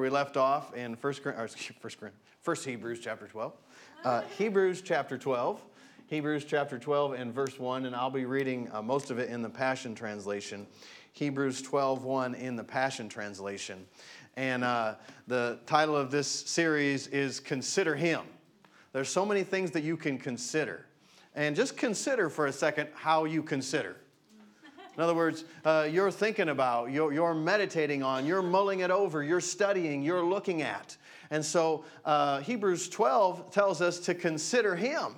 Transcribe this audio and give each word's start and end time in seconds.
We 0.00 0.08
left 0.08 0.38
off 0.38 0.74
in 0.74 0.96
First, 0.96 1.26
or 1.26 1.46
First, 1.78 1.98
First 2.40 2.64
Hebrews 2.64 3.00
chapter 3.00 3.26
12. 3.26 3.52
Uh, 4.02 4.22
Hebrews 4.38 4.80
chapter 4.80 5.18
12. 5.18 5.60
Hebrews 6.06 6.46
chapter 6.46 6.78
12 6.78 7.12
and 7.12 7.34
verse 7.34 7.58
1, 7.58 7.84
and 7.84 7.94
I'll 7.94 8.08
be 8.08 8.24
reading 8.24 8.70
uh, 8.72 8.80
most 8.80 9.10
of 9.10 9.18
it 9.18 9.28
in 9.28 9.42
the 9.42 9.50
Passion 9.50 9.94
Translation. 9.94 10.66
Hebrews 11.12 11.60
12, 11.60 12.02
1 12.02 12.34
in 12.34 12.56
the 12.56 12.64
Passion 12.64 13.10
Translation. 13.10 13.86
And 14.36 14.64
uh, 14.64 14.94
the 15.26 15.58
title 15.66 15.96
of 15.96 16.10
this 16.10 16.28
series 16.28 17.06
is 17.08 17.38
Consider 17.38 17.94
Him. 17.94 18.22
There's 18.94 19.10
so 19.10 19.26
many 19.26 19.42
things 19.42 19.70
that 19.72 19.82
you 19.82 19.98
can 19.98 20.16
consider. 20.16 20.86
And 21.34 21.54
just 21.54 21.76
consider 21.76 22.30
for 22.30 22.46
a 22.46 22.52
second 22.54 22.88
how 22.94 23.26
you 23.26 23.42
consider. 23.42 23.96
In 25.00 25.04
other 25.04 25.14
words, 25.14 25.46
uh, 25.64 25.88
you're 25.90 26.10
thinking 26.10 26.50
about, 26.50 26.90
you're, 26.90 27.10
you're, 27.10 27.32
meditating 27.32 28.02
on, 28.02 28.26
you're 28.26 28.42
mulling 28.42 28.80
it 28.80 28.90
over, 28.90 29.24
you're 29.24 29.40
studying, 29.40 30.02
you're 30.02 30.22
looking 30.22 30.60
at. 30.60 30.94
And 31.30 31.42
so 31.42 31.86
uh, 32.04 32.40
Hebrews 32.40 32.90
12 32.90 33.50
tells 33.50 33.80
us 33.80 33.98
to 34.00 34.14
consider 34.14 34.76
Him. 34.76 35.14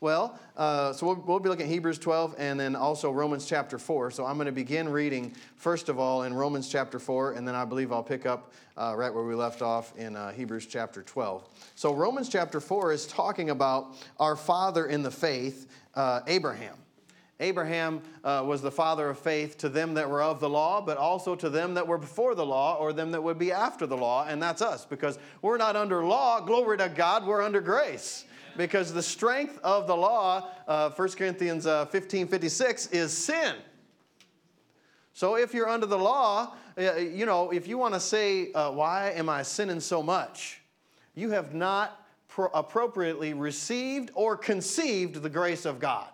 Well, 0.00 0.38
uh, 0.56 0.92
so 0.92 1.04
we'll, 1.04 1.24
we'll, 1.26 1.40
be 1.40 1.48
looking 1.48 1.66
at 1.66 1.72
Hebrews 1.72 1.98
12 1.98 2.36
and 2.38 2.60
then 2.60 2.76
also 2.76 3.10
Romans 3.10 3.44
chapter 3.44 3.76
4. 3.76 4.12
So 4.12 4.24
I'm 4.24 4.36
going 4.36 4.46
to 4.46 4.52
begin 4.52 4.88
reading, 4.88 5.34
first 5.56 5.88
of 5.88 5.98
all, 5.98 6.22
in 6.22 6.32
Romans 6.32 6.68
chapter 6.68 7.00
4, 7.00 7.32
and 7.32 7.48
then 7.48 7.56
I 7.56 7.64
believe 7.64 7.90
I'll 7.90 8.04
pick 8.04 8.24
up 8.24 8.52
uh, 8.76 8.94
right 8.96 9.12
where 9.12 9.24
we 9.24 9.34
left 9.34 9.62
off 9.62 9.96
in 9.96 10.14
uh, 10.14 10.30
Hebrews 10.30 10.66
chapter 10.66 11.02
12. 11.02 11.44
So 11.74 11.92
Romans 11.92 12.28
chapter 12.28 12.60
4 12.60 12.92
is 12.92 13.08
talking 13.08 13.50
about 13.50 13.96
our 14.20 14.36
father 14.36 14.86
in 14.86 15.02
the 15.02 15.10
faith, 15.10 15.66
uh, 15.96 16.20
Abraham. 16.28 16.76
Abraham 17.40 18.02
uh, 18.24 18.42
was 18.44 18.62
the 18.62 18.70
father 18.70 19.08
of 19.10 19.18
faith 19.18 19.58
to 19.58 19.68
them 19.68 19.94
that 19.94 20.10
were 20.10 20.22
of 20.22 20.40
the 20.40 20.48
law, 20.48 20.80
but 20.80 20.96
also 20.96 21.36
to 21.36 21.48
them 21.48 21.74
that 21.74 21.86
were 21.86 21.98
before 21.98 22.34
the 22.34 22.44
law 22.44 22.76
or 22.76 22.92
them 22.92 23.12
that 23.12 23.22
would 23.22 23.38
be 23.38 23.52
after 23.52 23.86
the 23.86 23.96
law, 23.96 24.26
and 24.26 24.42
that's 24.42 24.60
us 24.60 24.84
because 24.84 25.18
we're 25.40 25.56
not 25.56 25.76
under 25.76 26.04
law. 26.04 26.40
Glory 26.40 26.78
to 26.78 26.88
God, 26.88 27.24
we're 27.24 27.42
under 27.42 27.60
grace. 27.60 28.24
Because 28.56 28.92
the 28.92 29.02
strength 29.02 29.60
of 29.62 29.86
the 29.86 29.96
law, 29.96 30.50
uh, 30.66 30.90
1 30.90 31.08
Corinthians 31.10 31.64
uh, 31.64 31.86
15 31.86 32.26
56, 32.26 32.88
is 32.88 33.16
sin. 33.16 33.54
So 35.12 35.36
if 35.36 35.54
you're 35.54 35.68
under 35.68 35.86
the 35.86 35.98
law, 35.98 36.56
uh, 36.76 36.96
you 36.96 37.24
know, 37.24 37.50
if 37.50 37.68
you 37.68 37.78
want 37.78 37.94
to 37.94 38.00
say, 38.00 38.52
uh, 38.52 38.72
Why 38.72 39.12
am 39.12 39.28
I 39.28 39.42
sinning 39.42 39.78
so 39.78 40.02
much? 40.02 40.60
You 41.14 41.30
have 41.30 41.54
not 41.54 42.04
pro- 42.26 42.50
appropriately 42.54 43.32
received 43.32 44.10
or 44.14 44.36
conceived 44.36 45.22
the 45.22 45.30
grace 45.30 45.64
of 45.64 45.78
God. 45.78 46.08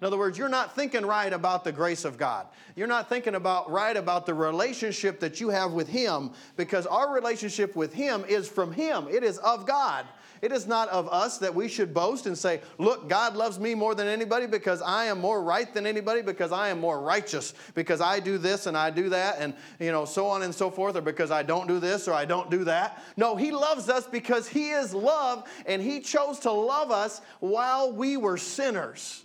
In 0.00 0.06
other 0.06 0.16
words, 0.16 0.38
you're 0.38 0.48
not 0.48 0.76
thinking 0.76 1.04
right 1.04 1.32
about 1.32 1.64
the 1.64 1.72
grace 1.72 2.04
of 2.04 2.16
God. 2.16 2.46
You're 2.76 2.86
not 2.86 3.08
thinking 3.08 3.34
about 3.34 3.68
right 3.70 3.96
about 3.96 4.26
the 4.26 4.34
relationship 4.34 5.18
that 5.20 5.40
you 5.40 5.48
have 5.48 5.72
with 5.72 5.88
Him 5.88 6.30
because 6.56 6.86
our 6.86 7.12
relationship 7.12 7.74
with 7.74 7.92
Him 7.92 8.24
is 8.28 8.48
from 8.48 8.72
Him. 8.72 9.08
It 9.10 9.24
is 9.24 9.38
of 9.38 9.66
God. 9.66 10.06
It 10.40 10.52
is 10.52 10.68
not 10.68 10.88
of 10.90 11.08
us 11.08 11.38
that 11.38 11.52
we 11.52 11.66
should 11.66 11.92
boast 11.92 12.26
and 12.26 12.38
say, 12.38 12.60
Look, 12.78 13.08
God 13.08 13.34
loves 13.34 13.58
me 13.58 13.74
more 13.74 13.96
than 13.96 14.06
anybody 14.06 14.46
because 14.46 14.80
I 14.82 15.06
am 15.06 15.20
more 15.20 15.42
right 15.42 15.72
than 15.74 15.84
anybody, 15.84 16.22
because 16.22 16.52
I 16.52 16.68
am 16.68 16.78
more 16.78 17.00
righteous, 17.00 17.54
because 17.74 18.00
I 18.00 18.20
do 18.20 18.38
this 18.38 18.66
and 18.66 18.76
I 18.76 18.90
do 18.90 19.08
that, 19.08 19.38
and 19.40 19.52
you 19.80 19.90
know, 19.90 20.04
so 20.04 20.28
on 20.28 20.44
and 20.44 20.54
so 20.54 20.70
forth, 20.70 20.94
or 20.94 21.00
because 21.00 21.32
I 21.32 21.42
don't 21.42 21.66
do 21.66 21.80
this 21.80 22.06
or 22.06 22.14
I 22.14 22.24
don't 22.24 22.52
do 22.52 22.62
that. 22.64 23.02
No, 23.16 23.34
He 23.34 23.50
loves 23.50 23.88
us 23.88 24.06
because 24.06 24.46
He 24.46 24.70
is 24.70 24.94
love 24.94 25.50
and 25.66 25.82
He 25.82 25.98
chose 25.98 26.38
to 26.40 26.52
love 26.52 26.92
us 26.92 27.20
while 27.40 27.90
we 27.92 28.16
were 28.16 28.36
sinners 28.36 29.24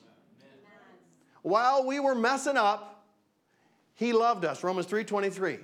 while 1.43 1.85
we 1.85 1.99
were 1.99 2.15
messing 2.15 2.57
up, 2.57 3.05
he 3.93 4.11
loved 4.11 4.43
us. 4.43 4.63
Romans 4.63 4.87
3:23. 4.87 5.59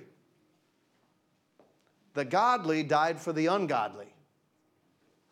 The 2.14 2.24
godly 2.24 2.82
died 2.82 3.20
for 3.20 3.32
the 3.32 3.46
ungodly. 3.46 4.12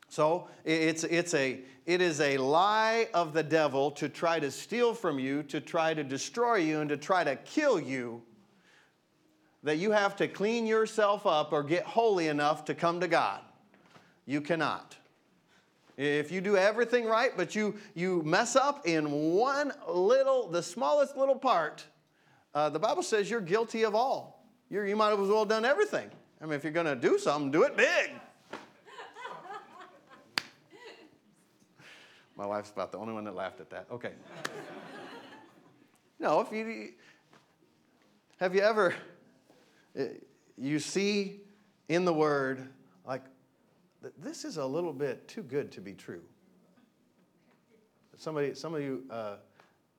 So 0.09 0.49
it's, 0.65 1.05
it's 1.05 1.35
a, 1.35 1.61
it 1.87 2.01
is 2.01 2.21
a 2.21 2.39
lie 2.39 3.09
of 3.13 3.35
the 3.35 3.43
devil 3.43 3.91
to 3.93 4.09
try 4.09 4.41
to 4.41 4.51
steal 4.51 4.95
from 4.95 5.19
you, 5.19 5.43
to 5.45 5.61
try 5.61 5.93
to 5.93 6.03
destroy 6.03 6.57
you, 6.57 6.81
and 6.81 6.89
to 6.89 6.97
try 6.97 7.25
to 7.25 7.37
kill 7.37 7.79
you. 7.79 8.23
That 9.65 9.77
you 9.79 9.91
have 9.91 10.17
to 10.17 10.29
clean 10.29 10.67
yourself 10.67 11.27
up 11.27 11.53
or 11.53 11.63
get 11.63 11.85
holy 11.85 12.29
enough 12.29 12.65
to 12.67 12.75
come 12.75 13.01
to 13.01 13.09
God. 13.09 13.41
You 14.25 14.41
cannot. 14.41 14.97
If 15.99 16.31
you 16.31 16.41
do 16.41 16.57
everything 16.57 17.07
right, 17.07 17.33
but 17.37 17.57
you, 17.57 17.75
you 17.93 18.23
mess 18.23 18.55
up 18.55 18.87
in 18.87 19.11
one 19.11 19.73
little, 19.89 20.49
the 20.49 20.63
smallest 20.63 21.17
little 21.17 21.35
part, 21.35 21.85
uh, 22.55 22.69
the 22.71 22.79
Bible 22.79 23.03
says 23.03 23.29
you're 23.29 23.41
guilty 23.41 23.85
of 23.85 23.97
all. 23.97 24.47
You're, 24.71 24.87
you 24.87 24.95
might 24.95 25.11
have 25.11 25.19
as 25.19 25.29
well 25.29 25.45
done 25.45 25.65
everything. 25.65 26.09
I 26.41 26.45
mean, 26.45 26.55
if 26.55 26.63
you're 26.63 26.73
going 26.73 26.87
to 26.87 26.95
do 26.95 27.19
something, 27.19 27.51
do 27.51 27.65
it 27.65 27.77
big. 27.77 28.13
My 32.37 32.47
wife's 32.47 32.71
about 32.71 32.93
the 32.93 32.99
only 32.99 33.13
one 33.13 33.25
that 33.25 33.35
laughed 33.35 33.59
at 33.59 33.69
that. 33.71 33.87
Okay. 33.91 34.13
no, 36.21 36.41
if 36.41 36.53
you 36.53 36.93
have 38.39 38.55
you 38.55 38.61
ever 38.61 38.95
uh, 39.99 40.05
you 40.57 40.79
see 40.79 41.41
in 41.89 42.05
the 42.05 42.13
word 42.13 42.69
like 43.05 43.23
this 44.19 44.45
is 44.45 44.57
a 44.57 44.67
little 44.67 44.93
bit 44.93 45.27
too 45.29 45.43
good 45.43 45.73
to 45.73 45.81
be 45.81 45.93
true. 45.93 46.23
Somebody, 48.17 48.55
some 48.55 48.75
of 48.75 48.83
you 48.83 49.05
uh, 49.11 49.37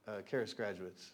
uh, 0.08 0.22
Charis 0.30 0.54
graduates, 0.54 1.12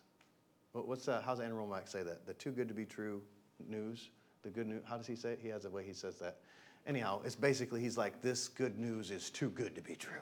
what's 0.71 1.05
that? 1.05 1.23
How's 1.23 1.39
Andrew 1.39 1.61
Wommack 1.63 1.87
say 1.87 2.03
that? 2.03 2.25
The 2.25 2.33
too 2.33 2.51
good 2.51 2.67
to 2.67 2.73
be 2.73 2.85
true 2.85 3.21
news, 3.67 4.09
the 4.43 4.49
good 4.49 4.67
news. 4.67 4.81
How 4.85 4.97
does 4.97 5.07
he 5.07 5.15
say 5.15 5.33
it? 5.33 5.39
He 5.41 5.49
has 5.49 5.65
a 5.65 5.69
way 5.69 5.83
he 5.85 5.93
says 5.93 6.17
that. 6.17 6.37
Anyhow, 6.87 7.21
it's 7.23 7.35
basically 7.35 7.81
he's 7.81 7.97
like, 7.97 8.21
this 8.21 8.47
good 8.47 8.77
news 8.77 9.11
is 9.11 9.29
too 9.29 9.49
good 9.49 9.75
to 9.75 9.81
be 9.81 9.95
true. 9.95 10.21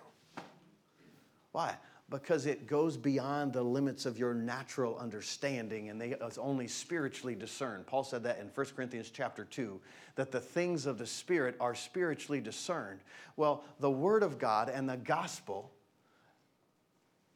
Why? 1.52 1.76
Because 2.10 2.46
it 2.46 2.68
goes 2.68 2.98
beyond 2.98 3.54
the 3.54 3.64
limits 3.64 4.06
of 4.06 4.20
your 4.20 4.34
natural 4.34 4.98
understanding 4.98 5.90
and 5.90 6.00
they 6.00 6.16
only 6.38 6.68
spiritually 6.68 7.34
discerned. 7.34 7.88
Paul 7.88 8.04
said 8.04 8.24
that 8.24 8.40
in 8.40 8.48
1 8.54 8.66
Corinthians 8.76 9.10
chapter 9.10 9.46
2 9.46 9.80
that 10.16 10.32
the 10.32 10.40
things 10.40 10.86
of 10.86 10.98
the 10.98 11.08
spirit 11.08 11.56
are 11.60 11.74
spiritually 11.74 12.42
discerned. 12.42 13.00
Well, 13.36 13.64
the 13.80 13.90
word 13.90 14.22
of 14.22 14.38
God 14.38 14.70
and 14.70 14.88
the 14.88 14.98
gospel 14.98 15.72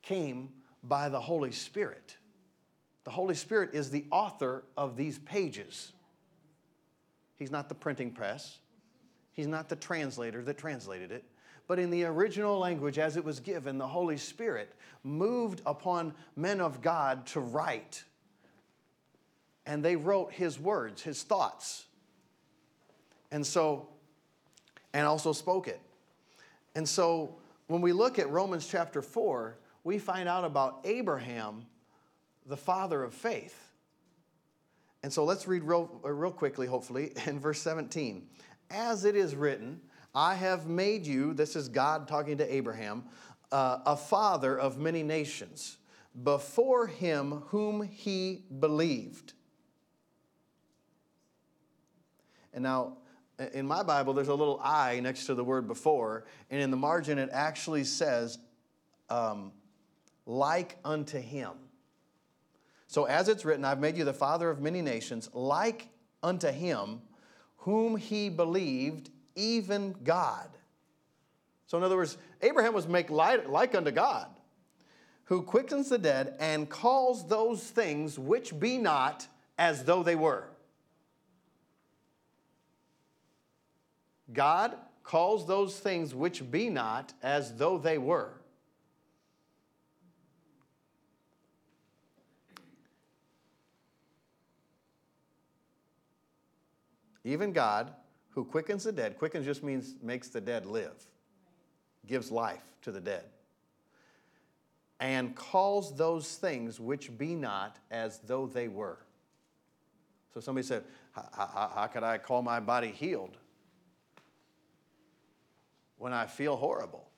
came 0.02 0.50
by 0.84 1.10
the 1.10 1.20
Holy 1.20 1.52
Spirit. 1.52 2.18
The 3.04 3.12
Holy 3.12 3.36
Spirit 3.36 3.72
is 3.74 3.90
the 3.90 4.06
author 4.12 4.64
of 4.76 4.96
these 4.96 5.18
pages. 5.20 5.92
He's 7.38 7.52
not 7.52 7.70
the 7.70 7.76
printing 7.76 8.12
press. 8.12 8.60
He's 9.34 9.48
not 9.48 9.70
the 9.70 9.76
translator 9.76 10.44
that 10.44 10.58
translated 10.58 11.12
it 11.12 11.24
but 11.68 11.80
in 11.80 11.90
the 11.90 12.06
original 12.06 12.58
language 12.58 12.98
as 12.98 13.18
it 13.18 13.26
was 13.26 13.40
given, 13.40 13.78
the 13.78 13.88
Holy 13.88 14.18
Spirit 14.18 14.74
moved 15.04 15.62
upon 15.66 16.14
men 16.36 16.62
of 16.62 16.82
God 16.82 17.26
to 17.28 17.40
write. 17.40 18.04
And 19.66 19.84
they 19.84 19.98
wrote 19.98 20.32
his 20.32 20.60
words, 20.60 21.02
his 21.02 21.24
thoughts. 21.24 21.86
And 23.32 23.46
so, 23.46 23.90
and 24.94 25.06
also 25.06 25.34
spoke 25.34 25.68
it. 25.68 25.82
And 26.76 26.88
so, 26.88 27.36
when 27.68 27.82
we 27.82 27.92
look 27.92 28.18
at 28.18 28.30
Romans 28.30 28.66
chapter 28.66 29.02
4, 29.02 29.58
we 29.84 30.00
find 30.00 30.30
out 30.30 30.46
about 30.46 30.80
Abraham, 30.86 31.66
the 32.46 32.56
father 32.56 33.04
of 33.04 33.14
faith. 33.14 33.68
And 35.04 35.12
so 35.12 35.26
let's 35.26 35.48
read 35.48 35.64
real, 35.64 36.00
real 36.04 36.32
quickly, 36.32 36.66
hopefully, 36.68 37.12
in 37.26 37.40
verse 37.40 37.62
17. 37.62 38.28
As 38.70 39.06
it 39.06 39.16
is 39.16 39.36
written, 39.36 39.82
I 40.18 40.34
have 40.34 40.66
made 40.66 41.06
you, 41.06 41.36
this 41.36 41.56
is 41.56 41.70
God 41.70 42.08
talking 42.08 42.40
to 42.40 42.54
Abraham, 42.54 43.04
uh, 43.52 43.78
a 43.86 43.96
father 43.96 44.58
of 44.58 44.80
many 44.80 45.04
nations, 45.04 45.78
before 46.24 46.88
him 46.88 47.44
whom 47.50 47.84
he 47.84 48.42
believed. 48.60 49.34
And 52.52 52.64
now, 52.64 52.98
in 53.54 53.68
my 53.68 53.84
Bible, 53.84 54.16
there's 54.16 54.28
a 54.28 54.34
little 54.34 54.60
I 54.64 55.00
next 55.02 55.28
to 55.28 55.36
the 55.36 55.44
word 55.44 55.68
before, 55.68 56.26
and 56.50 56.60
in 56.60 56.72
the 56.72 56.78
margin 56.78 57.20
it 57.20 57.30
actually 57.32 57.84
says, 57.84 58.40
um, 59.12 59.52
like 60.26 60.78
unto 60.84 61.20
him. 61.20 61.52
So, 62.88 63.06
as 63.06 63.30
it's 63.30 63.46
written, 63.46 63.64
I've 63.64 63.80
made 63.80 63.96
you 63.96 64.04
the 64.04 64.14
father 64.14 64.50
of 64.50 64.62
many 64.62 64.82
nations, 64.82 65.30
like 65.32 65.90
unto 66.24 66.48
him 66.48 67.02
whom 67.58 67.98
he 67.98 68.30
believed 68.30 69.12
even 69.38 69.96
God. 70.04 70.50
So, 71.68 71.78
in 71.78 71.84
other 71.84 71.96
words, 71.96 72.18
Abraham 72.42 72.74
was 72.74 72.88
made 72.88 73.10
like 73.10 73.76
unto 73.76 73.92
God, 73.92 74.28
who 75.26 75.42
quickens 75.42 75.90
the 75.90 75.98
dead 75.98 76.36
and 76.40 76.70
calls 76.70 77.28
those 77.28 77.64
things 77.64 78.18
which 78.18 78.60
be 78.60 78.78
not 78.78 79.28
as 79.58 79.84
though 79.86 80.04
they 80.04 80.16
were. 80.16 80.50
God 84.34 84.76
calls 85.04 85.48
those 85.48 85.80
things 85.80 86.14
which 86.14 86.50
be 86.52 86.70
not 86.70 87.14
as 87.24 87.56
though 87.56 87.78
they 87.78 87.98
were. 87.98 88.34
Even 97.24 97.52
God 97.52 97.94
who 98.38 98.46
quickens 98.46 98.84
the 98.84 98.92
dead, 98.92 99.18
quickens 99.18 99.48
just 99.48 99.64
means 99.64 99.96
makes 100.04 100.28
the 100.28 100.40
dead 100.40 100.68
live, 100.68 100.94
gives 102.06 102.30
life 102.30 102.62
to 102.84 102.92
the 102.92 103.02
dead, 103.02 103.24
and 105.00 105.36
calls 105.36 105.96
those 105.96 106.36
things 106.36 106.80
which 106.80 107.18
be 107.18 107.34
not 107.34 107.78
as 107.90 108.20
though 108.28 108.46
they 108.46 108.68
were. 108.68 109.00
So 110.36 110.40
somebody 110.40 110.68
said, 110.68 110.84
How, 111.14 111.90
could 111.92 112.04
I 112.04 112.20
call 112.20 112.44
my 112.44 112.60
body 112.60 112.90
healed 112.90 113.38
when 115.98 116.14
I 116.14 116.28
feel 116.28 116.56
horrible? 116.56 117.10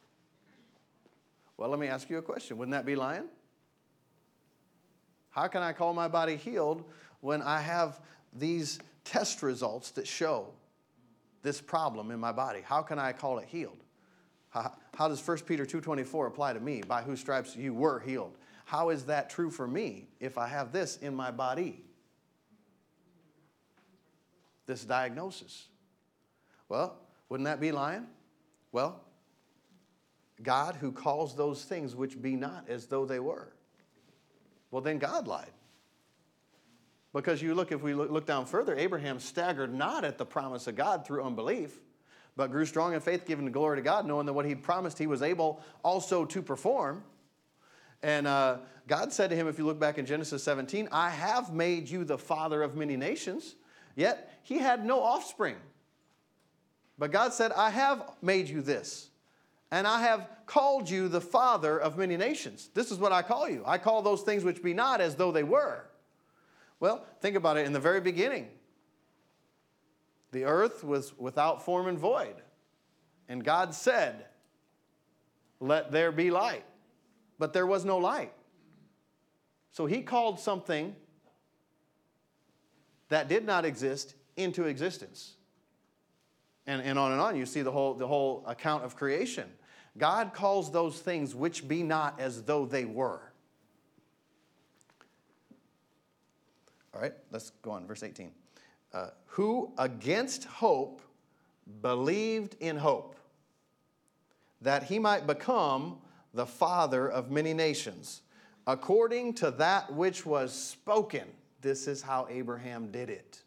Well, 1.58 1.70
let 1.70 1.82
me 1.82 1.88
ask 1.88 2.10
you 2.10 2.20
a 2.20 2.22
question. 2.22 2.58
Wouldn't 2.58 2.72
that 2.72 2.86
be 2.86 2.96
lying? 2.96 3.28
How 5.32 5.50
can 5.50 5.64
I 5.64 5.74
call 5.74 5.94
my 5.94 6.08
body 6.08 6.38
healed 6.38 6.86
when 7.20 7.42
I 7.42 7.60
have 7.60 8.00
these 8.32 8.80
test 9.04 9.44
results 9.44 9.92
that 9.92 10.08
show 10.08 10.54
this 11.42 11.62
problem 11.62 12.12
in 12.12 12.20
my 12.20 12.32
body? 12.32 12.62
How 12.64 12.82
can 12.82 13.00
I 13.00 13.14
call 13.14 13.40
it 13.40 13.48
healed? 13.48 13.84
How, 14.50 14.74
how 14.96 15.08
does 15.08 15.26
1 15.26 15.40
Peter 15.40 15.66
2.24 15.66 16.28
apply 16.28 16.54
to 16.54 16.60
me? 16.60 16.82
By 16.82 17.02
whose 17.02 17.20
stripes 17.20 17.56
you 17.56 17.74
were 17.74 18.00
healed. 18.00 18.38
How 18.66 18.90
is 18.90 19.06
that 19.06 19.30
true 19.30 19.50
for 19.50 19.68
me 19.68 20.08
if 20.20 20.38
I 20.38 20.48
have 20.48 20.72
this 20.72 20.98
in 20.98 21.16
my 21.16 21.32
body? 21.32 21.84
This 24.66 24.84
diagnosis. 24.86 25.68
Well, 26.68 26.98
wouldn't 27.30 27.46
that 27.46 27.60
be 27.60 27.72
lying? 27.72 28.08
Well, 28.72 29.02
God 30.42 30.76
who 30.76 30.92
calls 30.92 31.36
those 31.36 31.64
things 31.64 31.96
which 31.96 32.22
be 32.22 32.36
not 32.36 32.66
as 32.70 32.86
though 32.86 33.06
they 33.06 33.20
were. 33.20 33.54
Well, 34.72 34.82
then 34.82 35.00
God 35.00 35.28
lied. 35.28 35.52
Because 37.14 37.42
you 37.42 37.56
look, 37.56 37.72
if 37.72 37.82
we 37.82 37.94
look, 37.94 38.26
down 38.26 38.46
further, 38.46 38.76
Abraham 38.78 39.20
staggered 39.20 39.74
not 39.74 40.04
at 40.04 40.18
the 40.18 40.26
promise 40.26 40.68
of 40.68 40.76
God 40.76 41.06
through 41.06 41.24
unbelief, 41.24 41.80
but 42.36 42.52
grew 42.52 42.66
strong 42.66 42.94
in 42.94 43.00
faith, 43.00 43.26
giving 43.26 43.46
the 43.46 43.52
glory 43.52 43.78
to 43.78 43.82
God, 43.82 44.06
knowing 44.06 44.28
that 44.28 44.34
what 44.34 44.46
he'd 44.46 44.62
promised 44.62 45.00
he 45.00 45.08
was 45.08 45.22
able 45.22 45.62
also 45.84 46.24
to 46.26 46.42
perform. 46.42 47.04
And 48.04 48.28
uh, 48.28 48.58
God 48.88 49.12
said 49.12 49.32
to 49.32 49.36
him, 49.36 49.48
if 49.48 49.58
you 49.58 49.66
look 49.66 49.80
back 49.80 49.98
in 49.98 50.06
Genesis 50.06 50.44
17, 50.44 50.88
I 50.92 51.10
have 51.10 51.52
made 51.52 51.90
you 51.90 52.04
the 52.04 52.18
father 52.18 52.62
of 52.62 52.76
many 52.76 52.96
nations. 52.96 53.56
Yet 53.96 54.40
he 54.44 54.60
had 54.60 54.86
no 54.86 55.02
offspring. 55.02 55.56
But 57.00 57.12
God 57.12 57.34
said, 57.34 57.52
I 57.54 57.72
have 57.72 58.04
made 58.22 58.50
you 58.50 58.62
this, 58.62 59.10
and 59.72 59.88
I 59.88 60.02
have 60.02 60.28
called 60.46 60.90
you 60.90 61.08
the 61.08 61.22
father 61.22 61.78
of 61.78 61.98
many 61.98 62.18
nations. 62.18 62.70
This 62.74 62.92
is 62.92 62.98
what 62.98 63.12
I 63.12 63.22
call 63.22 63.50
you. 63.50 63.64
I 63.66 63.78
call 63.78 64.02
those 64.02 64.22
things 64.22 64.44
which 64.44 64.62
be 64.62 64.74
not 64.74 65.00
as 65.02 65.16
though 65.16 65.32
they 65.32 65.44
were. 65.44 65.89
Well, 66.80 67.06
think 67.22 67.36
about 67.36 67.58
it 67.58 67.66
in 67.66 67.74
the 67.74 67.80
very 67.80 68.02
beginning. 68.02 68.48
The 70.32 70.46
earth 70.46 70.84
was 70.84 71.18
without 71.18 71.64
form 71.64 71.88
and 71.88 71.98
void. 71.98 72.36
And 73.28 73.44
God 73.44 73.74
said, 73.74 74.26
Let 75.60 75.92
there 75.92 76.12
be 76.12 76.32
light. 76.32 76.64
But 77.38 77.54
there 77.54 77.66
was 77.66 77.86
no 77.86 77.98
light. 77.98 78.34
So 79.72 79.86
he 79.86 80.02
called 80.02 80.40
something 80.40 80.96
that 83.10 83.28
did 83.28 83.46
not 83.46 83.66
exist 83.66 84.16
into 84.36 84.66
existence. 84.66 85.36
And, 86.68 86.82
and 86.82 87.00
on 87.00 87.12
and 87.12 87.22
on, 87.22 87.36
you 87.36 87.46
see 87.46 87.62
the 87.62 87.72
whole, 87.72 87.94
the 87.94 88.08
whole 88.08 88.44
account 88.46 88.84
of 88.84 88.96
creation. 88.96 89.50
God 89.98 90.34
calls 90.34 90.72
those 90.72 91.00
things 91.00 91.34
which 91.34 91.68
be 91.68 91.82
not 91.82 92.20
as 92.20 92.44
though 92.44 92.66
they 92.66 92.86
were. 92.86 93.22
All 96.94 97.02
right, 97.02 97.14
let's 97.32 97.52
go 97.62 97.72
on. 97.72 97.86
Verse 97.86 98.04
18. 98.04 98.32
Uh, 98.94 99.10
who 99.26 99.72
against 99.78 100.46
hope 100.46 101.02
believed 101.82 102.56
in 102.60 102.76
hope, 102.78 103.16
that 104.62 104.84
he 104.84 105.00
might 105.00 105.28
become 105.28 106.00
the 106.34 106.46
father 106.46 107.08
of 107.08 107.32
many 107.32 107.54
nations, 107.54 108.22
according 108.68 109.34
to 109.36 109.52
that 109.52 109.94
which 109.94 110.26
was 110.26 110.52
spoken. 110.52 111.26
This 111.62 111.88
is 111.88 112.02
how 112.02 112.28
Abraham 112.30 112.92
did 112.92 113.10
it. 113.10 113.44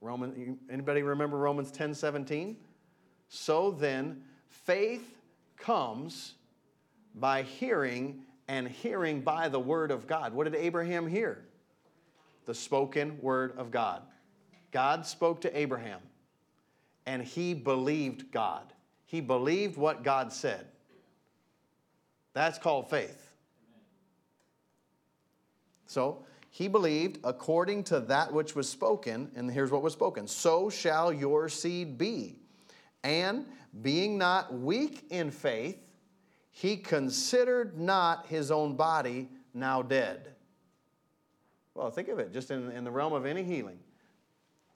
Roman, 0.00 0.58
anybody 0.70 1.02
remember 1.02 1.36
Romans 1.36 1.70
10 1.70 1.94
17? 1.94 2.56
So 3.28 3.70
then, 3.70 4.22
faith 4.48 5.16
comes 5.56 6.34
by 7.14 7.42
hearing, 7.42 8.22
and 8.48 8.68
hearing 8.68 9.20
by 9.20 9.48
the 9.48 9.60
word 9.60 9.90
of 9.90 10.06
God. 10.06 10.32
What 10.32 10.44
did 10.44 10.54
Abraham 10.54 11.06
hear? 11.06 11.44
The 12.46 12.54
spoken 12.54 13.18
word 13.20 13.56
of 13.56 13.70
God. 13.70 14.02
God 14.72 15.04
spoke 15.04 15.40
to 15.42 15.58
Abraham, 15.58 16.00
and 17.06 17.22
he 17.22 17.54
believed 17.54 18.30
God. 18.30 18.72
He 19.06 19.20
believed 19.20 19.76
what 19.76 20.04
God 20.04 20.32
said. 20.32 20.66
That's 22.32 22.58
called 22.58 22.88
faith. 22.88 23.32
So, 25.86 26.24
he 26.50 26.68
believed 26.68 27.18
according 27.24 27.84
to 27.84 28.00
that 28.00 28.32
which 28.32 28.54
was 28.54 28.68
spoken, 28.68 29.30
and 29.34 29.50
here's 29.50 29.70
what 29.70 29.82
was 29.82 29.92
spoken 29.92 30.26
so 30.26 30.70
shall 30.70 31.12
your 31.12 31.48
seed 31.48 31.96
be. 31.96 32.36
And 33.02 33.46
being 33.82 34.18
not 34.18 34.52
weak 34.52 35.06
in 35.10 35.30
faith, 35.30 35.78
he 36.50 36.76
considered 36.76 37.78
not 37.78 38.26
his 38.26 38.50
own 38.50 38.74
body 38.76 39.28
now 39.54 39.82
dead. 39.82 40.34
Well, 41.80 41.90
think 41.90 42.08
of 42.08 42.18
it 42.18 42.30
just 42.30 42.50
in, 42.50 42.70
in 42.72 42.84
the 42.84 42.90
realm 42.90 43.14
of 43.14 43.24
any 43.24 43.42
healing. 43.42 43.78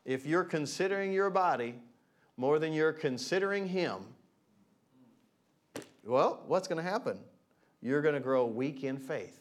If 0.07 0.25
you're 0.25 0.43
considering 0.43 1.13
your 1.13 1.29
body 1.29 1.75
more 2.39 2.59
than 2.59 2.73
you're 2.73 2.95
considering 2.95 3.69
him, 3.69 4.07
well, 6.03 6.43
what's 6.47 6.67
going 6.67 6.83
to 6.83 6.91
happen? 6.91 7.19
You're 7.83 8.01
going 8.01 8.15
to 8.15 8.21
grow 8.21 8.47
weak 8.47 8.85
in 8.85 8.97
faith. 8.97 9.39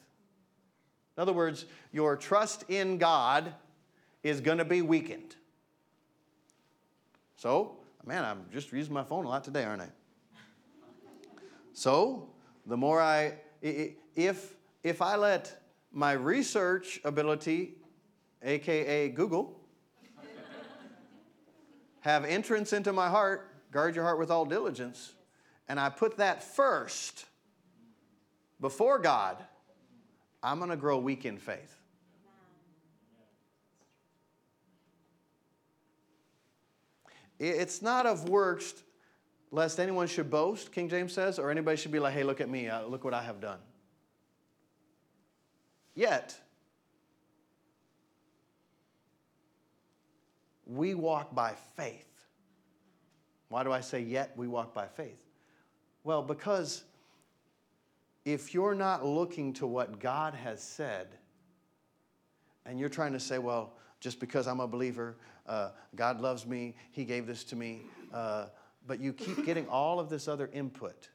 In 1.15 1.21
other 1.21 1.31
words, 1.31 1.63
your 1.94 2.18
trust 2.18 2.65
in 2.68 2.98
God 2.98 3.54
is 4.24 4.42
going 4.42 4.57
to 4.57 4.66
be 4.66 4.81
weakened. 4.81 5.38
So, 7.38 7.77
man, 8.06 8.25
I'm 8.25 8.44
just 8.51 8.74
using 8.74 8.94
my 8.94 9.06
phone 9.06 9.24
a 9.24 9.30
lot 9.30 9.45
today, 9.45 9.63
aren't 9.63 9.83
I? 9.83 9.89
So, 11.71 12.27
the 12.66 12.75
more 12.75 13.00
I, 13.00 13.36
if, 13.62 14.56
if 14.83 15.01
I 15.01 15.16
let 15.16 15.62
my 15.94 16.13
research 16.13 17.00
ability, 17.06 17.75
aka 18.42 19.10
Google, 19.10 19.60
have 22.01 22.25
entrance 22.25 22.74
into 22.74 22.92
my 22.92 23.07
heart, 23.07 23.50
guard 23.72 23.95
your 23.95 24.04
heart 24.04 24.19
with 24.19 24.30
all 24.30 24.44
diligence, 24.44 25.14
and 25.69 25.80
I 25.80 25.90
put 25.90 26.18
that 26.18 26.44
first 26.44 27.26
before 28.59 29.00
God, 29.00 29.38
I'm 30.42 30.57
going 30.57 30.71
to 30.71 30.76
grow 30.76 30.97
weak 30.97 31.26
in 31.26 31.38
faith. 31.38 31.78
It's 37.40 37.81
not 37.81 38.06
of 38.06 38.30
works 38.30 38.73
lest 39.52 39.80
anyone 39.80 40.07
should 40.07 40.30
boast, 40.30 40.71
King 40.71 40.90
James 40.90 41.14
says, 41.14 41.38
or 41.38 41.52
anybody 41.52 41.78
should 41.78 41.92
be 41.92 42.00
like, 42.00 42.14
hey, 42.14 42.23
look 42.23 42.42
at 42.42 42.50
me, 42.50 42.68
uh, 42.68 42.85
look 42.85 43.04
what 43.04 43.14
I 43.14 43.21
have 43.21 43.40
done. 43.40 43.59
Yet, 45.95 46.35
we 50.66 50.95
walk 50.95 51.33
by 51.35 51.54
faith. 51.76 52.07
Why 53.50 53.64
do 53.64 53.71
I 53.71 53.81
say 53.81 54.02
yet 54.02 54.33
we 54.35 54.47
walk 54.47 54.73
by 54.73 54.88
faith? 54.88 55.21
Well, 56.04 56.23
because 56.23 56.83
if 58.26 58.54
you're 58.54 58.76
not 58.76 59.06
looking 59.06 59.54
to 59.54 59.68
what 59.68 60.00
God 60.00 60.33
has 60.33 60.62
said, 60.64 61.07
and 62.66 62.80
you're 62.80 62.90
trying 62.90 63.14
to 63.14 63.19
say, 63.19 63.38
well, 63.38 63.73
just 64.00 64.19
because 64.19 64.47
I'm 64.47 64.59
a 64.59 64.68
believer, 64.68 65.18
uh, 65.47 65.69
God 65.95 66.21
loves 66.21 66.45
me, 66.45 66.76
He 66.92 67.06
gave 67.06 67.28
this 67.28 67.44
to 67.45 67.56
me, 67.56 67.81
uh, 68.14 68.45
but 68.88 69.00
you 69.00 69.14
keep 69.14 69.45
getting 69.45 69.68
all 69.68 70.00
of 70.00 70.09
this 70.09 70.28
other 70.28 70.50
input, 70.54 71.09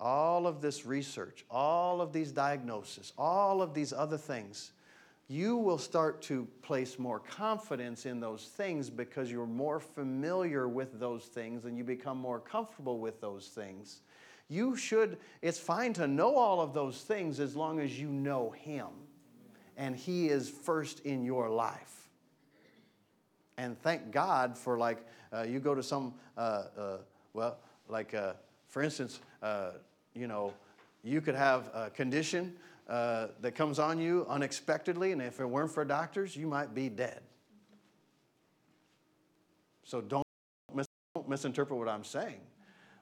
all 0.00 0.46
of 0.46 0.60
this 0.60 0.86
research, 0.86 1.44
all 1.50 2.00
of 2.00 2.12
these 2.12 2.32
diagnoses, 2.32 3.12
all 3.18 3.62
of 3.62 3.74
these 3.74 3.92
other 3.92 4.18
things, 4.18 4.72
you 5.28 5.56
will 5.56 5.78
start 5.78 6.22
to 6.22 6.48
place 6.62 6.98
more 6.98 7.20
confidence 7.20 8.06
in 8.06 8.18
those 8.18 8.44
things 8.44 8.90
because 8.90 9.30
you're 9.30 9.46
more 9.46 9.78
familiar 9.78 10.66
with 10.66 10.98
those 10.98 11.24
things 11.24 11.66
and 11.66 11.78
you 11.78 11.84
become 11.84 12.18
more 12.18 12.40
comfortable 12.40 12.98
with 12.98 13.20
those 13.20 13.46
things 13.46 14.00
you 14.50 14.76
should, 14.76 15.16
it's 15.40 15.60
fine 15.60 15.92
to 15.94 16.08
know 16.08 16.34
all 16.34 16.60
of 16.60 16.74
those 16.74 17.00
things 17.02 17.38
as 17.38 17.54
long 17.54 17.78
as 17.78 17.98
you 17.98 18.08
know 18.08 18.50
Him 18.50 18.88
and 19.76 19.94
He 19.94 20.28
is 20.28 20.50
first 20.50 21.00
in 21.06 21.24
your 21.24 21.48
life. 21.48 22.08
And 23.56 23.80
thank 23.80 24.10
God 24.10 24.58
for, 24.58 24.76
like, 24.76 25.06
uh, 25.32 25.44
you 25.48 25.60
go 25.60 25.74
to 25.74 25.82
some, 25.82 26.14
uh, 26.36 26.64
uh, 26.76 26.96
well, 27.32 27.58
like, 27.88 28.12
uh, 28.12 28.32
for 28.66 28.82
instance, 28.82 29.20
uh, 29.40 29.70
you 30.14 30.26
know, 30.26 30.52
you 31.02 31.20
could 31.20 31.34
have 31.34 31.70
a 31.74 31.90
condition 31.90 32.54
uh, 32.88 33.28
that 33.40 33.54
comes 33.54 33.78
on 33.78 34.00
you 34.00 34.26
unexpectedly, 34.28 35.12
and 35.12 35.22
if 35.22 35.40
it 35.40 35.46
weren't 35.46 35.70
for 35.70 35.84
doctors, 35.84 36.36
you 36.36 36.46
might 36.46 36.74
be 36.74 36.88
dead. 36.88 37.20
So 39.84 40.00
don't 40.00 40.24
don't 41.14 41.28
misinterpret 41.28 41.76
what 41.76 41.88
I'm 41.88 42.04
saying, 42.04 42.40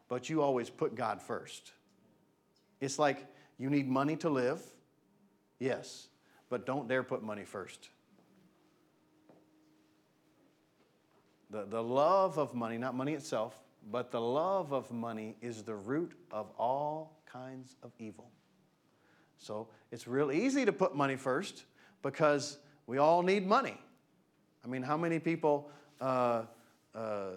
but 0.08 0.30
you 0.30 0.40
always 0.40 0.70
put 0.70 0.94
God 0.94 1.20
first. 1.20 1.72
It's 2.80 2.98
like 2.98 3.26
you 3.58 3.68
need 3.68 3.88
money 3.88 4.16
to 4.16 4.30
live, 4.30 4.62
yes, 5.58 6.08
but 6.48 6.64
don't 6.64 6.88
dare 6.88 7.02
put 7.02 7.22
money 7.22 7.44
first. 7.44 7.90
The, 11.50 11.64
the 11.64 11.82
love 11.82 12.38
of 12.38 12.54
money, 12.54 12.78
not 12.78 12.94
money 12.94 13.12
itself, 13.12 13.58
but 13.90 14.10
the 14.10 14.20
love 14.20 14.72
of 14.72 14.90
money 14.90 15.36
is 15.40 15.62
the 15.62 15.74
root 15.74 16.12
of 16.30 16.50
all 16.58 17.20
kinds 17.30 17.76
of 17.82 17.92
evil. 17.98 18.30
So 19.38 19.68
it's 19.90 20.06
real 20.06 20.32
easy 20.32 20.64
to 20.64 20.72
put 20.72 20.94
money 20.94 21.16
first 21.16 21.64
because 22.02 22.58
we 22.86 22.98
all 22.98 23.22
need 23.22 23.46
money. 23.46 23.78
I 24.64 24.68
mean, 24.68 24.82
how 24.82 24.96
many 24.96 25.18
people, 25.18 25.70
uh, 26.00 26.42
uh, 26.94 27.30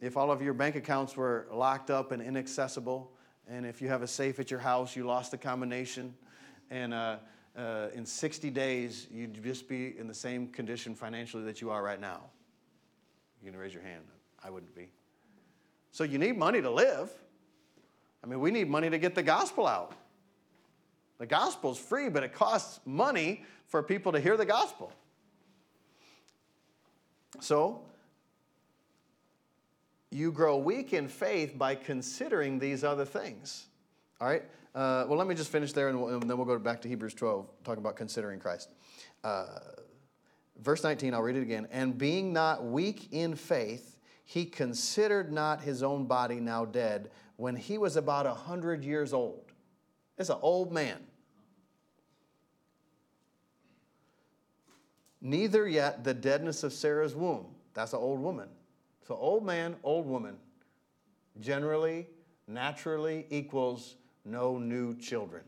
if 0.00 0.16
all 0.16 0.30
of 0.30 0.42
your 0.42 0.54
bank 0.54 0.76
accounts 0.76 1.16
were 1.16 1.46
locked 1.50 1.90
up 1.90 2.12
and 2.12 2.22
inaccessible, 2.22 3.10
and 3.48 3.64
if 3.64 3.80
you 3.80 3.88
have 3.88 4.02
a 4.02 4.06
safe 4.06 4.38
at 4.38 4.50
your 4.50 4.60
house, 4.60 4.94
you 4.94 5.04
lost 5.04 5.30
the 5.30 5.38
combination, 5.38 6.14
and 6.70 6.92
uh, 6.92 7.16
uh 7.56 7.88
in 7.94 8.04
60 8.04 8.50
days, 8.50 9.06
you'd 9.10 9.42
just 9.42 9.68
be 9.68 9.98
in 9.98 10.06
the 10.06 10.14
same 10.14 10.48
condition 10.48 10.94
financially 10.94 11.44
that 11.44 11.60
you 11.60 11.70
are 11.70 11.82
right 11.82 12.00
now? 12.00 12.24
You 13.42 13.50
can 13.50 13.58
raise 13.58 13.72
your 13.72 13.82
hand. 13.82 14.04
I 14.42 14.50
wouldn't 14.50 14.74
be. 14.74 14.90
So 15.96 16.04
you 16.04 16.18
need 16.18 16.36
money 16.36 16.60
to 16.60 16.68
live. 16.68 17.10
I 18.22 18.26
mean, 18.26 18.38
we 18.38 18.50
need 18.50 18.68
money 18.68 18.90
to 18.90 18.98
get 18.98 19.14
the 19.14 19.22
gospel 19.22 19.66
out. 19.66 19.94
The 21.16 21.24
gospel's 21.24 21.78
free, 21.78 22.10
but 22.10 22.22
it 22.22 22.34
costs 22.34 22.80
money 22.84 23.46
for 23.68 23.82
people 23.82 24.12
to 24.12 24.20
hear 24.20 24.36
the 24.36 24.44
gospel. 24.44 24.92
So, 27.40 27.80
you 30.10 30.32
grow 30.32 30.58
weak 30.58 30.92
in 30.92 31.08
faith 31.08 31.56
by 31.56 31.74
considering 31.74 32.58
these 32.58 32.84
other 32.84 33.06
things. 33.06 33.64
All 34.20 34.28
right? 34.28 34.42
Uh, 34.74 35.06
well, 35.08 35.16
let 35.16 35.26
me 35.26 35.34
just 35.34 35.50
finish 35.50 35.72
there 35.72 35.88
and, 35.88 35.98
we'll, 35.98 36.12
and, 36.12 36.28
then 36.28 36.36
we'll 36.36 36.44
go 36.44 36.58
back 36.58 36.82
to 36.82 36.88
Hebrews 36.88 37.14
12, 37.14 37.46
talking 37.64 37.80
about 37.82 37.96
considering 37.96 38.38
Christ. 38.38 38.68
Uh, 39.24 39.46
verse 40.60 40.84
19, 40.84 41.14
I'll 41.14 41.22
read 41.22 41.36
it 41.36 41.42
again. 41.42 41.66
And 41.70 41.96
being 41.96 42.34
not 42.34 42.66
weak 42.66 43.08
in 43.12 43.34
faith, 43.34 43.95
he 44.28 44.44
considered 44.44 45.32
not 45.32 45.60
his 45.60 45.84
own 45.84 46.04
body 46.04 46.40
now 46.40 46.64
dead 46.64 47.10
when 47.36 47.54
he 47.54 47.78
was 47.78 47.96
about 47.96 48.26
a 48.26 48.30
100 48.30 48.84
years 48.84 49.12
old. 49.12 49.52
It's 50.18 50.30
an 50.30 50.38
old 50.42 50.72
man. 50.72 50.98
Neither 55.20 55.68
yet 55.68 56.02
the 56.02 56.12
deadness 56.12 56.64
of 56.64 56.72
Sarah's 56.72 57.14
womb. 57.14 57.46
That's 57.72 57.92
an 57.92 58.00
old 58.00 58.20
woman. 58.20 58.48
So, 59.06 59.14
old 59.14 59.44
man, 59.46 59.76
old 59.84 60.06
woman 60.06 60.36
generally, 61.40 62.08
naturally 62.48 63.26
equals 63.30 63.94
no 64.24 64.58
new 64.58 64.96
children. 64.96 65.44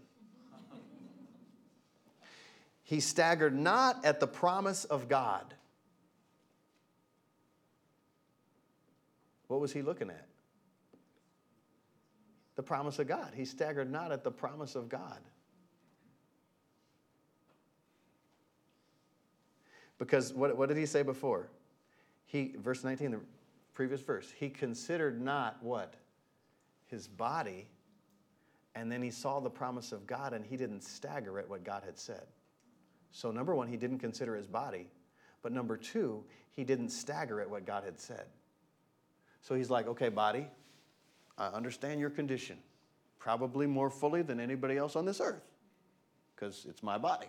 he 2.84 3.00
staggered 3.00 3.58
not 3.58 4.04
at 4.04 4.20
the 4.20 4.26
promise 4.28 4.84
of 4.84 5.08
God. 5.08 5.54
What 9.48 9.60
was 9.60 9.72
he 9.72 9.82
looking 9.82 10.10
at? 10.10 10.26
The 12.56 12.62
promise 12.62 12.98
of 12.98 13.06
God. 13.06 13.32
He 13.34 13.44
staggered 13.44 13.90
not 13.90 14.12
at 14.12 14.24
the 14.24 14.30
promise 14.30 14.74
of 14.74 14.88
God. 14.88 15.20
Because 19.98 20.32
what, 20.32 20.56
what 20.56 20.68
did 20.68 20.78
he 20.78 20.86
say 20.86 21.02
before? 21.02 21.48
He, 22.26 22.54
verse 22.58 22.84
19, 22.84 23.10
the 23.10 23.20
previous 23.74 24.00
verse, 24.00 24.32
he 24.38 24.48
considered 24.48 25.20
not 25.20 25.62
what? 25.62 25.94
His 26.86 27.08
body, 27.08 27.66
and 28.74 28.92
then 28.92 29.02
he 29.02 29.10
saw 29.10 29.40
the 29.40 29.50
promise 29.50 29.92
of 29.92 30.06
God 30.06 30.32
and 30.32 30.44
he 30.44 30.56
didn't 30.56 30.82
stagger 30.82 31.38
at 31.38 31.48
what 31.48 31.64
God 31.64 31.82
had 31.84 31.98
said. 31.98 32.26
So, 33.10 33.30
number 33.30 33.54
one, 33.54 33.66
he 33.66 33.76
didn't 33.76 33.98
consider 33.98 34.36
his 34.36 34.46
body. 34.46 34.88
But 35.42 35.52
number 35.52 35.76
two, 35.76 36.24
he 36.50 36.64
didn't 36.64 36.90
stagger 36.90 37.40
at 37.40 37.48
what 37.48 37.64
God 37.64 37.84
had 37.84 37.98
said. 37.98 38.26
So 39.40 39.54
he's 39.54 39.70
like, 39.70 39.86
okay, 39.86 40.08
body, 40.08 40.46
I 41.36 41.46
understand 41.48 42.00
your 42.00 42.10
condition, 42.10 42.58
probably 43.18 43.66
more 43.66 43.90
fully 43.90 44.22
than 44.22 44.40
anybody 44.40 44.76
else 44.76 44.96
on 44.96 45.04
this 45.04 45.20
earth, 45.20 45.44
because 46.34 46.66
it's 46.68 46.82
my 46.82 46.98
body. 46.98 47.28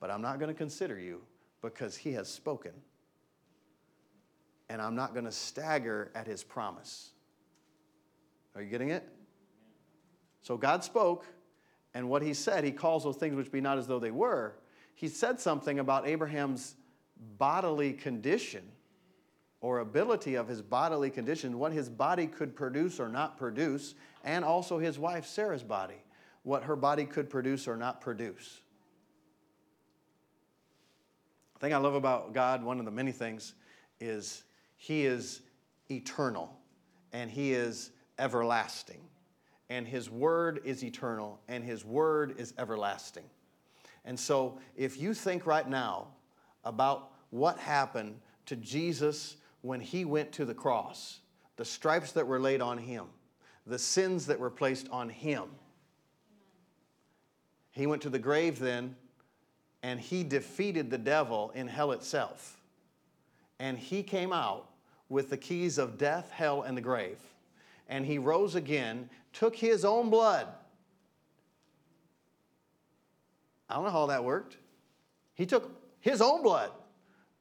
But 0.00 0.10
I'm 0.10 0.22
not 0.22 0.38
going 0.38 0.48
to 0.48 0.54
consider 0.54 0.98
you 0.98 1.22
because 1.62 1.96
he 1.96 2.12
has 2.12 2.28
spoken. 2.28 2.72
And 4.68 4.82
I'm 4.82 4.94
not 4.94 5.12
going 5.12 5.24
to 5.24 5.32
stagger 5.32 6.10
at 6.14 6.26
his 6.26 6.42
promise. 6.42 7.10
Are 8.54 8.62
you 8.62 8.68
getting 8.68 8.90
it? 8.90 9.08
So 10.42 10.56
God 10.56 10.84
spoke, 10.84 11.24
and 11.94 12.08
what 12.08 12.22
he 12.22 12.34
said, 12.34 12.62
he 12.62 12.72
calls 12.72 13.04
those 13.04 13.16
things 13.16 13.34
which 13.34 13.50
be 13.50 13.60
not 13.60 13.78
as 13.78 13.86
though 13.86 13.98
they 13.98 14.10
were. 14.10 14.54
He 14.94 15.08
said 15.08 15.40
something 15.40 15.78
about 15.78 16.06
Abraham's 16.06 16.76
bodily 17.38 17.92
condition 17.92 18.62
or 19.60 19.80
ability 19.80 20.34
of 20.34 20.48
his 20.48 20.62
bodily 20.62 21.10
condition, 21.10 21.58
what 21.58 21.72
his 21.72 21.88
body 21.88 22.26
could 22.26 22.54
produce 22.54 23.00
or 23.00 23.08
not 23.08 23.36
produce, 23.36 23.94
and 24.24 24.44
also 24.44 24.78
his 24.78 24.98
wife 24.98 25.26
Sarah's 25.26 25.62
body, 25.62 26.02
what 26.42 26.64
her 26.64 26.76
body 26.76 27.04
could 27.04 27.30
produce 27.30 27.66
or 27.66 27.76
not 27.76 28.00
produce. 28.00 28.60
The 31.56 31.60
thing 31.60 31.74
I 31.74 31.78
love 31.78 31.94
about 31.94 32.34
God, 32.34 32.62
one 32.62 32.78
of 32.78 32.84
the 32.84 32.90
many 32.90 33.12
things, 33.12 33.54
is 33.98 34.44
He 34.76 35.06
is 35.06 35.40
eternal 35.90 36.54
and 37.14 37.30
He 37.30 37.54
is 37.54 37.92
everlasting. 38.18 39.00
And 39.70 39.88
His 39.88 40.10
Word 40.10 40.60
is 40.64 40.84
eternal 40.84 41.40
and 41.48 41.64
His 41.64 41.82
Word 41.82 42.34
is 42.38 42.52
everlasting. 42.58 43.24
And 44.04 44.20
so, 44.20 44.58
if 44.76 45.00
you 45.00 45.14
think 45.14 45.46
right 45.46 45.66
now 45.66 46.08
about 46.62 47.12
what 47.30 47.58
happened 47.58 48.20
to 48.44 48.56
Jesus 48.56 49.36
when 49.62 49.80
He 49.80 50.04
went 50.04 50.32
to 50.32 50.44
the 50.44 50.54
cross, 50.54 51.20
the 51.56 51.64
stripes 51.64 52.12
that 52.12 52.26
were 52.26 52.40
laid 52.40 52.60
on 52.60 52.78
Him, 52.78 53.06
the 53.66 53.78
sins 53.78 54.26
that 54.26 54.38
were 54.38 54.50
placed 54.50 54.88
on 54.90 55.08
Him, 55.08 55.44
He 57.72 57.86
went 57.86 58.02
to 58.02 58.10
the 58.10 58.18
grave 58.18 58.58
then 58.58 58.96
and 59.86 60.00
he 60.00 60.24
defeated 60.24 60.90
the 60.90 60.98
devil 60.98 61.52
in 61.54 61.68
hell 61.68 61.92
itself. 61.92 62.60
And 63.60 63.78
he 63.78 64.02
came 64.02 64.32
out 64.32 64.66
with 65.08 65.30
the 65.30 65.36
keys 65.36 65.78
of 65.78 65.96
death, 65.96 66.28
hell, 66.32 66.62
and 66.62 66.76
the 66.76 66.80
grave. 66.80 67.18
And 67.88 68.04
he 68.04 68.18
rose 68.18 68.56
again, 68.56 69.08
took 69.32 69.54
his 69.54 69.84
own 69.84 70.10
blood. 70.10 70.48
I 73.70 73.74
don't 73.74 73.84
know 73.84 73.90
how 73.90 74.06
that 74.06 74.24
worked. 74.24 74.56
He 75.34 75.46
took 75.46 75.70
his 76.00 76.20
own 76.20 76.42
blood 76.42 76.72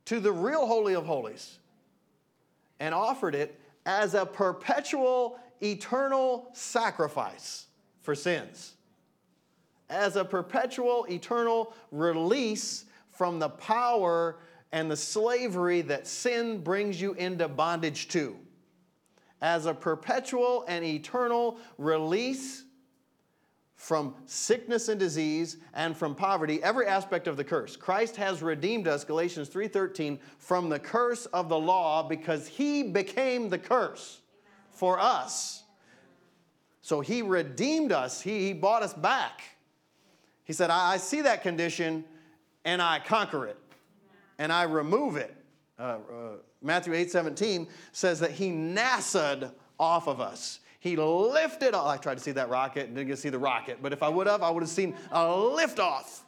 to 0.05 0.19
the 0.19 0.31
real 0.31 0.67
Holy 0.67 0.93
of 0.93 1.07
Holies 1.07 1.57
and 2.79 2.93
offered 2.93 3.35
it 3.35 3.59
as 3.85 4.13
a 4.13 4.25
perpetual, 4.25 5.39
eternal 5.61 6.49
sacrifice 6.53 7.67
for 8.01 8.15
sins 8.15 8.75
as 9.89 10.15
a 10.15 10.25
perpetual, 10.25 11.05
eternal 11.09 11.73
release 11.91 12.85
from 13.11 13.39
the 13.39 13.49
power 13.49 14.37
and 14.71 14.89
the 14.89 14.97
slavery 14.97 15.81
that 15.81 16.07
sin 16.07 16.61
brings 16.61 16.99
you 16.99 17.13
into 17.13 17.47
bondage 17.47 18.07
to. 18.09 18.35
As 19.41 19.65
a 19.67 19.73
perpetual 19.73 20.65
and 20.67 20.83
eternal 20.83 21.57
release 21.77 22.64
from 23.75 24.15
sickness 24.25 24.87
and 24.87 24.99
disease 24.99 25.57
and 25.73 25.95
from 25.95 26.15
poverty 26.15 26.63
every 26.63 26.87
aspect 26.87 27.27
of 27.27 27.35
the 27.35 27.43
curse 27.43 27.75
christ 27.75 28.15
has 28.15 28.41
redeemed 28.41 28.87
us 28.87 29.03
galatians 29.03 29.49
3.13 29.49 30.17
from 30.37 30.69
the 30.69 30.79
curse 30.79 31.25
of 31.27 31.49
the 31.49 31.59
law 31.59 32.01
because 32.07 32.47
he 32.47 32.83
became 32.83 33.49
the 33.49 33.57
curse 33.57 34.21
for 34.71 34.99
us 34.99 35.63
so 36.81 37.01
he 37.01 37.21
redeemed 37.21 37.91
us 37.91 38.21
he, 38.21 38.47
he 38.47 38.53
bought 38.53 38.81
us 38.81 38.93
back 38.93 39.41
he 40.45 40.53
said, 40.53 40.69
I, 40.69 40.93
I 40.93 40.97
see 40.97 41.21
that 41.21 41.41
condition 41.41 42.05
and 42.63 42.81
I 42.81 42.99
conquer 42.99 43.45
it 43.47 43.57
and 44.39 44.53
I 44.53 44.63
remove 44.63 45.17
it. 45.17 45.35
Uh, 45.77 45.81
uh, 45.81 45.97
Matthew 46.61 46.93
8.17 46.93 47.67
says 47.91 48.19
that 48.21 48.31
he 48.31 48.49
NASA'd 48.49 49.51
off 49.77 50.07
of 50.07 50.21
us. 50.21 50.61
He 50.85 50.95
lifted 50.95 51.73
off. 51.73 51.87
I 51.87 51.97
tried 51.97 52.19
to 52.19 52.23
see 52.23 52.33
that 52.33 52.47
rocket 52.47 52.85
and 52.85 52.95
didn't 52.95 53.07
get 53.07 53.15
to 53.15 53.21
see 53.21 53.29
the 53.29 53.39
rocket, 53.39 53.79
but 53.81 53.91
if 53.91 54.03
I 54.03 54.07
would 54.07 54.27
have, 54.27 54.43
I 54.43 54.51
would 54.51 54.61
have 54.61 54.69
seen 54.69 54.95
a 55.11 55.35
lift 55.35 55.79
off. 55.79 56.23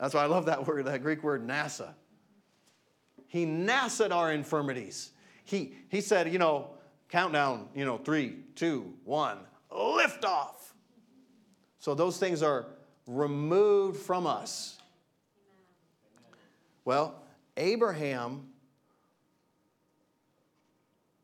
That's 0.00 0.14
why 0.14 0.22
I 0.22 0.26
love 0.26 0.46
that 0.46 0.66
word, 0.66 0.86
that 0.86 1.02
Greek 1.02 1.22
word 1.22 1.46
NASA. 1.46 1.92
He 3.26 3.44
NASA'd 3.44 4.10
our 4.10 4.32
infirmities. 4.32 5.10
He, 5.44 5.74
he 5.90 6.00
said, 6.00 6.32
you 6.32 6.38
know, 6.38 6.70
countdown, 7.10 7.68
you 7.74 7.84
know, 7.84 7.98
three, 7.98 8.36
two, 8.54 8.94
one, 9.04 9.36
lift 9.70 10.24
off. 10.24 10.72
So 11.78 11.94
those 11.94 12.16
things 12.16 12.42
are 12.42 12.68
removed 13.06 14.00
from 14.00 14.26
us. 14.26 14.78
Well, 16.86 17.22
Abraham 17.58 18.48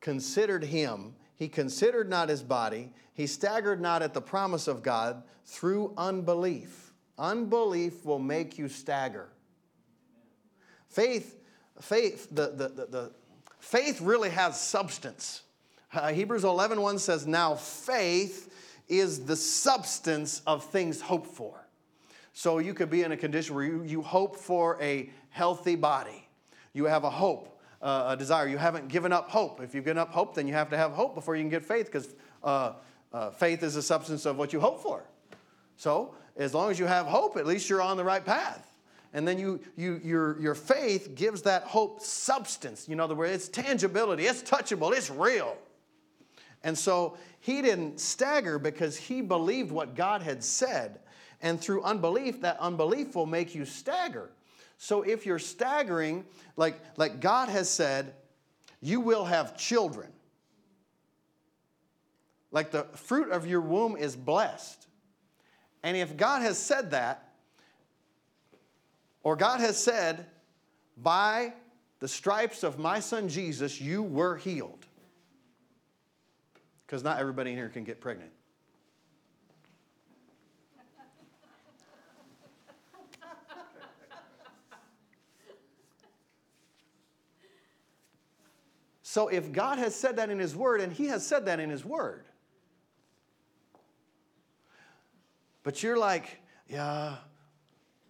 considered 0.02 0.64
him, 0.64 1.14
he 1.36 1.48
considered 1.48 2.10
not 2.10 2.28
his 2.28 2.42
body, 2.42 2.90
he 3.14 3.26
staggered 3.26 3.80
not 3.80 4.02
at 4.02 4.12
the 4.12 4.20
promise 4.20 4.68
of 4.68 4.82
God 4.82 5.22
through 5.46 5.94
unbelief. 5.96 6.92
Unbelief 7.18 8.04
will 8.04 8.18
make 8.18 8.58
you 8.58 8.68
stagger. 8.68 9.28
Faith, 10.88 11.38
faith, 11.80 12.28
the, 12.30 12.48
the, 12.48 12.68
the, 12.68 12.86
the 12.86 13.12
faith 13.60 14.00
really 14.00 14.30
has 14.30 14.60
substance. 14.60 15.42
Uh, 15.92 16.12
Hebrews 16.12 16.44
11 16.44 16.80
1 16.80 16.98
says, 16.98 17.26
Now 17.26 17.54
faith 17.54 18.52
is 18.88 19.24
the 19.24 19.36
substance 19.36 20.42
of 20.46 20.64
things 20.64 21.00
hoped 21.00 21.28
for. 21.28 21.66
So 22.32 22.58
you 22.58 22.74
could 22.74 22.90
be 22.90 23.02
in 23.02 23.12
a 23.12 23.16
condition 23.16 23.54
where 23.54 23.64
you, 23.64 23.82
you 23.84 24.02
hope 24.02 24.36
for 24.36 24.80
a 24.82 25.10
healthy 25.30 25.76
body. 25.76 26.26
You 26.72 26.86
have 26.86 27.04
a 27.04 27.10
hope, 27.10 27.51
uh, 27.82 28.06
a 28.08 28.16
desire. 28.16 28.48
You 28.48 28.58
haven't 28.58 28.88
given 28.88 29.12
up 29.12 29.28
hope. 29.28 29.60
If 29.60 29.74
you've 29.74 29.84
given 29.84 29.98
up 29.98 30.10
hope, 30.10 30.34
then 30.34 30.46
you 30.46 30.54
have 30.54 30.70
to 30.70 30.76
have 30.76 30.92
hope 30.92 31.14
before 31.14 31.36
you 31.36 31.42
can 31.42 31.50
get 31.50 31.64
faith 31.64 31.86
because 31.86 32.14
uh, 32.42 32.74
uh, 33.12 33.30
faith 33.30 33.62
is 33.62 33.74
the 33.74 33.82
substance 33.82 34.24
of 34.24 34.38
what 34.38 34.52
you 34.52 34.60
hope 34.60 34.82
for. 34.82 35.02
So 35.76 36.14
as 36.36 36.54
long 36.54 36.70
as 36.70 36.78
you 36.78 36.86
have 36.86 37.06
hope, 37.06 37.36
at 37.36 37.46
least 37.46 37.68
you're 37.68 37.82
on 37.82 37.96
the 37.96 38.04
right 38.04 38.24
path. 38.24 38.66
And 39.14 39.28
then 39.28 39.38
you, 39.38 39.60
you, 39.76 40.00
your, 40.02 40.40
your 40.40 40.54
faith 40.54 41.14
gives 41.14 41.42
that 41.42 41.64
hope 41.64 42.00
substance. 42.00 42.88
You 42.88 42.96
know, 42.96 43.06
the 43.06 43.14
word 43.14 43.30
it's 43.30 43.48
tangibility, 43.48 44.24
it's 44.24 44.42
touchable, 44.42 44.96
it's 44.96 45.10
real. 45.10 45.56
And 46.64 46.78
so 46.78 47.18
he 47.40 47.60
didn't 47.60 48.00
stagger 48.00 48.58
because 48.58 48.96
he 48.96 49.20
believed 49.20 49.70
what 49.70 49.94
God 49.96 50.22
had 50.22 50.42
said. 50.42 51.00
And 51.42 51.60
through 51.60 51.82
unbelief, 51.82 52.40
that 52.42 52.58
unbelief 52.60 53.14
will 53.14 53.26
make 53.26 53.54
you 53.54 53.64
stagger. 53.64 54.30
So 54.82 55.02
if 55.02 55.26
you're 55.26 55.38
staggering, 55.38 56.24
like, 56.56 56.74
like 56.96 57.20
God 57.20 57.48
has 57.48 57.70
said, 57.70 58.14
you 58.80 58.98
will 58.98 59.24
have 59.24 59.56
children. 59.56 60.08
Like 62.50 62.72
the 62.72 62.82
fruit 62.94 63.30
of 63.30 63.46
your 63.46 63.60
womb 63.60 63.96
is 63.96 64.16
blessed. 64.16 64.88
And 65.84 65.96
if 65.96 66.16
God 66.16 66.42
has 66.42 66.58
said 66.58 66.90
that, 66.90 67.32
or 69.22 69.36
God 69.36 69.60
has 69.60 69.80
said, 69.80 70.26
by 70.96 71.52
the 72.00 72.08
stripes 72.08 72.64
of 72.64 72.80
my 72.80 72.98
son 72.98 73.28
Jesus, 73.28 73.80
you 73.80 74.02
were 74.02 74.36
healed. 74.36 74.84
Because 76.84 77.04
not 77.04 77.20
everybody 77.20 77.52
in 77.52 77.56
here 77.56 77.68
can 77.68 77.84
get 77.84 78.00
pregnant. 78.00 78.32
So 89.12 89.28
if 89.28 89.52
God 89.52 89.76
has 89.76 89.94
said 89.94 90.16
that 90.16 90.30
in 90.30 90.38
His 90.38 90.56
Word, 90.56 90.80
and 90.80 90.90
He 90.90 91.08
has 91.08 91.26
said 91.26 91.44
that 91.44 91.60
in 91.60 91.68
His 91.68 91.84
Word, 91.84 92.24
but 95.62 95.82
you're 95.82 95.98
like, 95.98 96.40
yeah, 96.66 97.16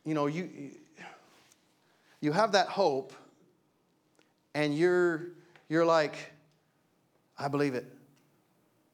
you 0.04 0.14
know, 0.14 0.26
you 0.26 0.70
you 2.20 2.30
have 2.30 2.52
that 2.52 2.68
hope, 2.68 3.12
and 4.54 4.78
you're 4.78 5.32
you're 5.68 5.84
like, 5.84 6.14
I 7.36 7.48
believe 7.48 7.74
it. 7.74 7.92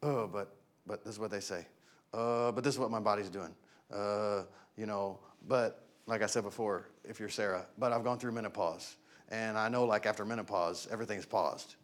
Oh, 0.02 0.26
but 0.28 0.56
but 0.86 1.04
this 1.04 1.12
is 1.12 1.20
what 1.20 1.30
they 1.30 1.40
say. 1.40 1.66
Uh, 2.14 2.52
but 2.52 2.64
this 2.64 2.72
is 2.72 2.80
what 2.80 2.90
my 2.90 3.00
body's 3.00 3.28
doing. 3.28 3.54
Uh, 3.92 4.44
you 4.78 4.86
know, 4.86 5.18
but 5.46 5.84
like 6.06 6.22
I 6.22 6.26
said 6.26 6.44
before, 6.44 6.88
if 7.04 7.20
you're 7.20 7.28
Sarah, 7.28 7.66
but 7.76 7.92
I've 7.92 8.02
gone 8.02 8.18
through 8.18 8.32
menopause, 8.32 8.96
and 9.28 9.58
I 9.58 9.68
know 9.68 9.84
like 9.84 10.06
after 10.06 10.24
menopause, 10.24 10.88
everything's 10.90 11.26
paused. 11.26 11.74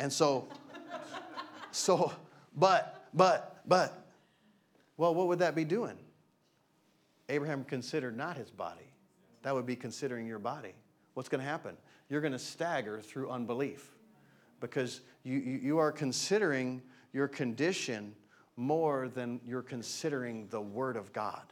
And 0.00 0.10
so, 0.10 0.48
so, 1.72 2.10
but, 2.56 3.04
but, 3.12 3.60
but, 3.66 4.06
well, 4.96 5.14
what 5.14 5.28
would 5.28 5.40
that 5.40 5.54
be 5.54 5.64
doing? 5.64 5.98
Abraham 7.28 7.64
considered 7.64 8.16
not 8.16 8.38
his 8.38 8.50
body. 8.50 8.90
That 9.42 9.54
would 9.54 9.66
be 9.66 9.76
considering 9.76 10.26
your 10.26 10.38
body. 10.38 10.72
What's 11.12 11.28
going 11.28 11.42
to 11.42 11.46
happen? 11.46 11.76
You're 12.08 12.22
going 12.22 12.32
to 12.32 12.38
stagger 12.38 13.02
through 13.02 13.30
unbelief 13.30 13.90
because 14.58 15.02
you, 15.22 15.38
you, 15.38 15.58
you 15.58 15.78
are 15.78 15.92
considering 15.92 16.80
your 17.12 17.28
condition 17.28 18.14
more 18.56 19.08
than 19.08 19.38
you're 19.46 19.62
considering 19.62 20.48
the 20.48 20.60
Word 20.60 20.96
of 20.96 21.12
God. 21.12 21.42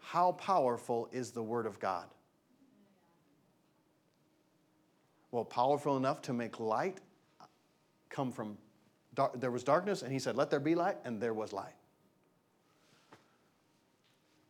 How 0.00 0.32
powerful 0.32 1.08
is 1.12 1.30
the 1.30 1.42
Word 1.44 1.64
of 1.64 1.78
God? 1.78 2.06
Well, 5.30 5.44
powerful 5.44 5.96
enough 5.96 6.22
to 6.22 6.32
make 6.32 6.58
light 6.58 6.98
come 8.10 8.32
from 8.32 8.58
there 9.34 9.50
was 9.50 9.64
darkness, 9.64 10.02
and 10.02 10.12
he 10.12 10.18
said, 10.18 10.36
Let 10.36 10.50
there 10.50 10.60
be 10.60 10.74
light, 10.74 10.96
and 11.04 11.20
there 11.20 11.34
was 11.34 11.52
light. 11.52 11.74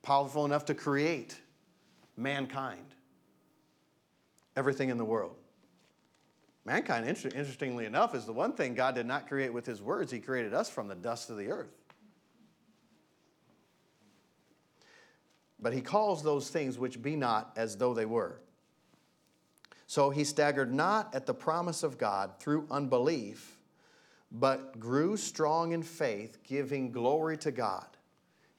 Powerful 0.02 0.44
enough 0.44 0.64
to 0.66 0.74
create 0.74 1.40
mankind, 2.16 2.94
everything 4.56 4.90
in 4.90 4.98
the 4.98 5.04
world. 5.04 5.36
Mankind, 6.64 7.08
interestingly 7.08 7.86
enough, 7.86 8.14
is 8.14 8.26
the 8.26 8.32
one 8.32 8.52
thing 8.52 8.74
God 8.74 8.94
did 8.94 9.06
not 9.06 9.26
create 9.26 9.52
with 9.52 9.64
his 9.64 9.80
words. 9.80 10.12
He 10.12 10.18
created 10.18 10.52
us 10.52 10.68
from 10.68 10.86
the 10.86 10.94
dust 10.94 11.30
of 11.30 11.38
the 11.38 11.48
earth. 11.48 11.72
But 15.60 15.72
he 15.72 15.80
calls 15.80 16.22
those 16.22 16.50
things 16.50 16.78
which 16.78 17.00
be 17.00 17.16
not 17.16 17.52
as 17.56 17.76
though 17.76 17.94
they 17.94 18.04
were. 18.04 18.38
So 19.88 20.10
he 20.10 20.22
staggered 20.22 20.72
not 20.72 21.14
at 21.14 21.24
the 21.24 21.32
promise 21.32 21.82
of 21.82 21.96
God 21.96 22.32
through 22.38 22.66
unbelief, 22.70 23.56
but 24.30 24.78
grew 24.78 25.16
strong 25.16 25.72
in 25.72 25.82
faith, 25.82 26.42
giving 26.44 26.92
glory 26.92 27.38
to 27.38 27.50
God. 27.50 27.86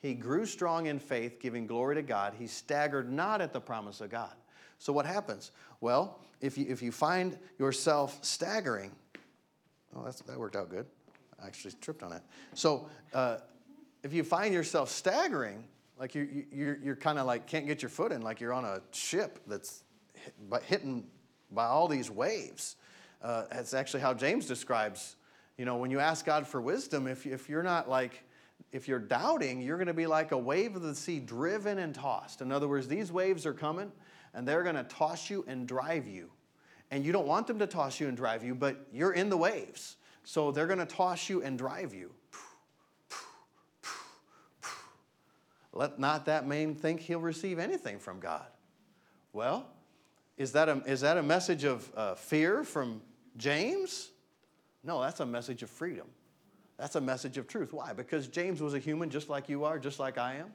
He 0.01 0.15
grew 0.15 0.47
strong 0.47 0.87
in 0.87 0.97
faith, 0.97 1.39
giving 1.39 1.67
glory 1.67 1.93
to 1.95 2.01
God. 2.01 2.33
He 2.37 2.47
staggered 2.47 3.11
not 3.11 3.41
at 3.41 3.53
the 3.53 3.61
promise 3.61 4.01
of 4.01 4.09
God. 4.09 4.31
So 4.79 4.91
what 4.91 5.05
happens? 5.05 5.51
Well, 5.81 6.19
if 6.41 6.57
you, 6.57 6.65
if 6.67 6.81
you 6.81 6.91
find 6.91 7.37
yourself 7.59 8.17
staggering, 8.23 8.91
oh, 9.95 10.03
that's, 10.03 10.21
that 10.21 10.39
worked 10.39 10.55
out 10.55 10.71
good. 10.71 10.87
I 11.39 11.45
actually 11.45 11.75
tripped 11.79 12.01
on 12.01 12.11
it. 12.11 12.23
So 12.55 12.89
uh, 13.13 13.37
if 14.03 14.13
you 14.13 14.23
find 14.23 14.51
yourself 14.51 14.89
staggering, 14.89 15.63
like 15.99 16.15
you, 16.15 16.23
you, 16.23 16.45
you're, 16.51 16.77
you're 16.77 16.95
kind 16.95 17.19
of 17.19 17.27
like 17.27 17.45
can't 17.45 17.67
get 17.67 17.83
your 17.83 17.89
foot 17.89 18.11
in, 18.11 18.23
like 18.23 18.41
you're 18.41 18.53
on 18.53 18.65
a 18.65 18.81
ship 18.91 19.37
that's 19.45 19.83
hit, 20.15 20.63
hitting 20.65 21.05
by 21.51 21.65
all 21.65 21.87
these 21.87 22.09
waves. 22.09 22.75
Uh, 23.21 23.43
that's 23.51 23.73
actually 23.73 23.99
how 24.01 24.13
James 24.13 24.45
describes, 24.45 25.15
you 25.57 25.65
know, 25.65 25.77
when 25.77 25.91
you 25.91 25.99
ask 25.99 26.25
God 26.25 26.47
for 26.47 26.61
wisdom, 26.61 27.07
if, 27.07 27.25
if 27.25 27.49
you're 27.49 27.63
not 27.63 27.89
like, 27.89 28.23
if 28.71 28.87
you're 28.87 28.99
doubting, 28.99 29.61
you're 29.61 29.77
going 29.77 29.87
to 29.87 29.93
be 29.93 30.07
like 30.07 30.31
a 30.31 30.37
wave 30.37 30.75
of 30.75 30.81
the 30.81 30.95
sea 30.95 31.19
driven 31.19 31.79
and 31.79 31.93
tossed. 31.93 32.41
In 32.41 32.51
other 32.51 32.67
words, 32.67 32.87
these 32.87 33.11
waves 33.11 33.45
are 33.45 33.53
coming 33.53 33.91
and 34.33 34.47
they're 34.47 34.63
going 34.63 34.75
to 34.75 34.83
toss 34.83 35.29
you 35.29 35.43
and 35.47 35.67
drive 35.67 36.07
you. 36.07 36.29
And 36.91 37.05
you 37.05 37.11
don't 37.11 37.27
want 37.27 37.47
them 37.47 37.59
to 37.59 37.67
toss 37.67 37.99
you 37.99 38.07
and 38.07 38.17
drive 38.17 38.43
you, 38.43 38.55
but 38.55 38.87
you're 38.91 39.13
in 39.13 39.29
the 39.29 39.37
waves. 39.37 39.97
So 40.23 40.51
they're 40.51 40.67
going 40.67 40.79
to 40.79 40.85
toss 40.85 41.29
you 41.29 41.43
and 41.43 41.57
drive 41.57 41.93
you. 41.93 42.11
Let 45.73 45.99
not 45.99 46.25
that 46.25 46.47
man 46.47 46.75
think 46.75 46.99
he'll 46.99 47.19
receive 47.19 47.59
anything 47.59 47.99
from 47.99 48.19
God. 48.19 48.45
Well, 49.33 49.67
is 50.39 50.53
that 50.53 50.69
a, 50.69 50.81
is 50.85 51.01
that 51.01 51.17
a 51.17 51.21
message 51.21 51.65
of 51.65 51.91
uh, 51.95 52.15
fear 52.15 52.63
from 52.63 53.01
James? 53.37 54.09
No, 54.83 55.01
that's 55.01 55.19
a 55.19 55.25
message 55.25 55.61
of 55.63 55.69
freedom. 55.69 56.07
That's 56.77 56.95
a 56.95 57.01
message 57.01 57.37
of 57.37 57.45
truth. 57.45 57.73
Why? 57.73 57.91
Because 57.91 58.29
James 58.29 58.61
was 58.61 58.73
a 58.73 58.79
human 58.79 59.09
just 59.09 59.27
like 59.27 59.49
you 59.49 59.65
are, 59.65 59.77
just 59.77 59.99
like 59.99 60.17
I 60.17 60.35
am. 60.35 60.47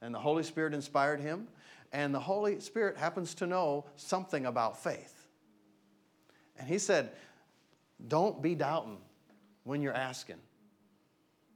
And 0.00 0.14
the 0.14 0.18
Holy 0.18 0.42
Spirit 0.42 0.72
inspired 0.72 1.20
him. 1.20 1.46
And 1.92 2.14
the 2.14 2.20
Holy 2.20 2.58
Spirit 2.60 2.96
happens 2.96 3.34
to 3.34 3.46
know 3.46 3.84
something 3.96 4.46
about 4.46 4.82
faith. 4.82 5.26
And 6.58 6.66
he 6.66 6.78
said, 6.78 7.10
Don't 8.08 8.40
be 8.40 8.54
doubting 8.54 8.96
when 9.64 9.82
you're 9.82 9.92
asking. 9.92 10.36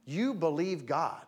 You 0.05 0.35
believe 0.35 0.85
God, 0.85 1.25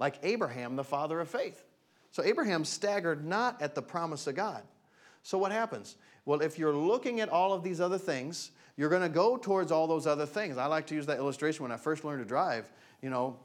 like 0.00 0.16
Abraham, 0.24 0.74
the 0.74 0.84
father 0.84 1.20
of 1.20 1.28
faith. 1.28 1.64
So 2.10 2.24
Abraham 2.24 2.64
staggered 2.64 3.24
not 3.24 3.62
at 3.62 3.76
the 3.76 3.82
promise 3.82 4.26
of 4.26 4.34
God. 4.34 4.64
So 5.22 5.38
what 5.38 5.52
happens? 5.52 5.96
Well, 6.24 6.40
if 6.40 6.58
you're 6.58 6.74
looking 6.74 7.20
at 7.20 7.28
all 7.28 7.52
of 7.52 7.62
these 7.62 7.80
other 7.80 7.98
things, 7.98 8.50
you're 8.76 8.88
going 8.88 9.02
to 9.02 9.08
go 9.08 9.36
towards 9.36 9.70
all 9.70 9.86
those 9.86 10.06
other 10.06 10.26
things. 10.26 10.56
I 10.56 10.66
like 10.66 10.86
to 10.88 10.94
use 10.94 11.06
that 11.06 11.18
illustration 11.18 11.62
when 11.62 11.72
I 11.72 11.76
first 11.76 12.04
learned 12.04 12.20
to 12.20 12.28
drive. 12.28 12.70
You 13.02 13.10
know, 13.10 13.36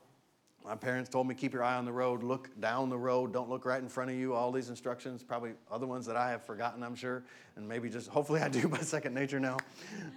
my 0.67 0.75
parents 0.75 1.09
told 1.09 1.27
me 1.27 1.35
keep 1.35 1.53
your 1.53 1.63
eye 1.63 1.75
on 1.75 1.85
the 1.85 1.91
road, 1.91 2.23
look 2.23 2.49
down 2.59 2.89
the 2.89 2.97
road, 2.97 3.31
don't 3.31 3.49
look 3.49 3.65
right 3.65 3.81
in 3.81 3.87
front 3.87 4.09
of 4.09 4.17
you. 4.17 4.33
All 4.33 4.51
these 4.51 4.69
instructions, 4.69 5.23
probably 5.23 5.51
other 5.71 5.87
ones 5.87 6.05
that 6.05 6.17
I 6.17 6.29
have 6.29 6.43
forgotten, 6.43 6.83
I'm 6.83 6.95
sure, 6.95 7.23
and 7.55 7.67
maybe 7.67 7.89
just 7.89 8.09
hopefully 8.09 8.41
I 8.41 8.49
do 8.49 8.67
by 8.67 8.79
second 8.79 9.13
nature 9.13 9.39
now. 9.39 9.57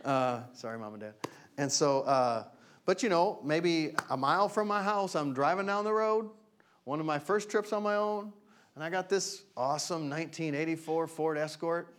Uh, 0.05 0.41
sorry, 0.53 0.79
mom 0.79 0.95
and 0.95 1.03
dad. 1.03 1.15
And 1.57 1.71
so, 1.71 2.01
uh, 2.01 2.45
but 2.85 3.03
you 3.03 3.09
know, 3.09 3.39
maybe 3.45 3.95
a 4.11 4.17
mile 4.17 4.49
from 4.49 4.67
my 4.67 4.83
house, 4.83 5.15
I'm 5.15 5.33
driving 5.33 5.67
down 5.67 5.85
the 5.85 5.93
road. 5.93 6.31
One 6.85 6.99
of 6.99 7.07
my 7.07 7.19
first 7.19 7.51
trips 7.51 7.73
on 7.73 7.83
my 7.83 7.95
own, 7.95 8.33
and 8.81 8.87
I 8.87 8.89
got 8.89 9.11
this 9.11 9.43
awesome 9.59 10.09
1984 10.09 11.07
Ford 11.07 11.37
Escort. 11.37 11.93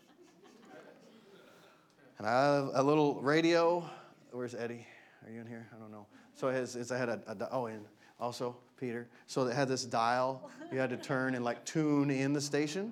And 2.17 2.25
I 2.25 2.55
have 2.55 2.71
a 2.73 2.81
little 2.81 3.21
radio 3.21 3.87
where's 4.31 4.55
Eddie? 4.55 4.87
Are 5.23 5.31
you 5.31 5.41
in 5.41 5.45
here? 5.45 5.67
I 5.75 5.79
don't 5.79 5.91
know. 5.91 6.07
So 6.33 6.47
it 6.47 6.53
has, 6.53 6.75
it's, 6.75 6.91
I 6.91 6.97
had 6.97 7.09
a, 7.09 7.21
a, 7.27 7.49
oh, 7.51 7.67
and 7.67 7.85
also 8.19 8.55
Peter. 8.79 9.07
So 9.27 9.45
it 9.45 9.55
had 9.55 9.67
this 9.67 9.85
dial 9.85 10.49
you 10.71 10.79
had 10.79 10.89
to 10.89 10.97
turn 10.97 11.35
and 11.35 11.45
like 11.45 11.63
tune 11.65 12.09
in 12.09 12.33
the 12.33 12.41
station, 12.41 12.91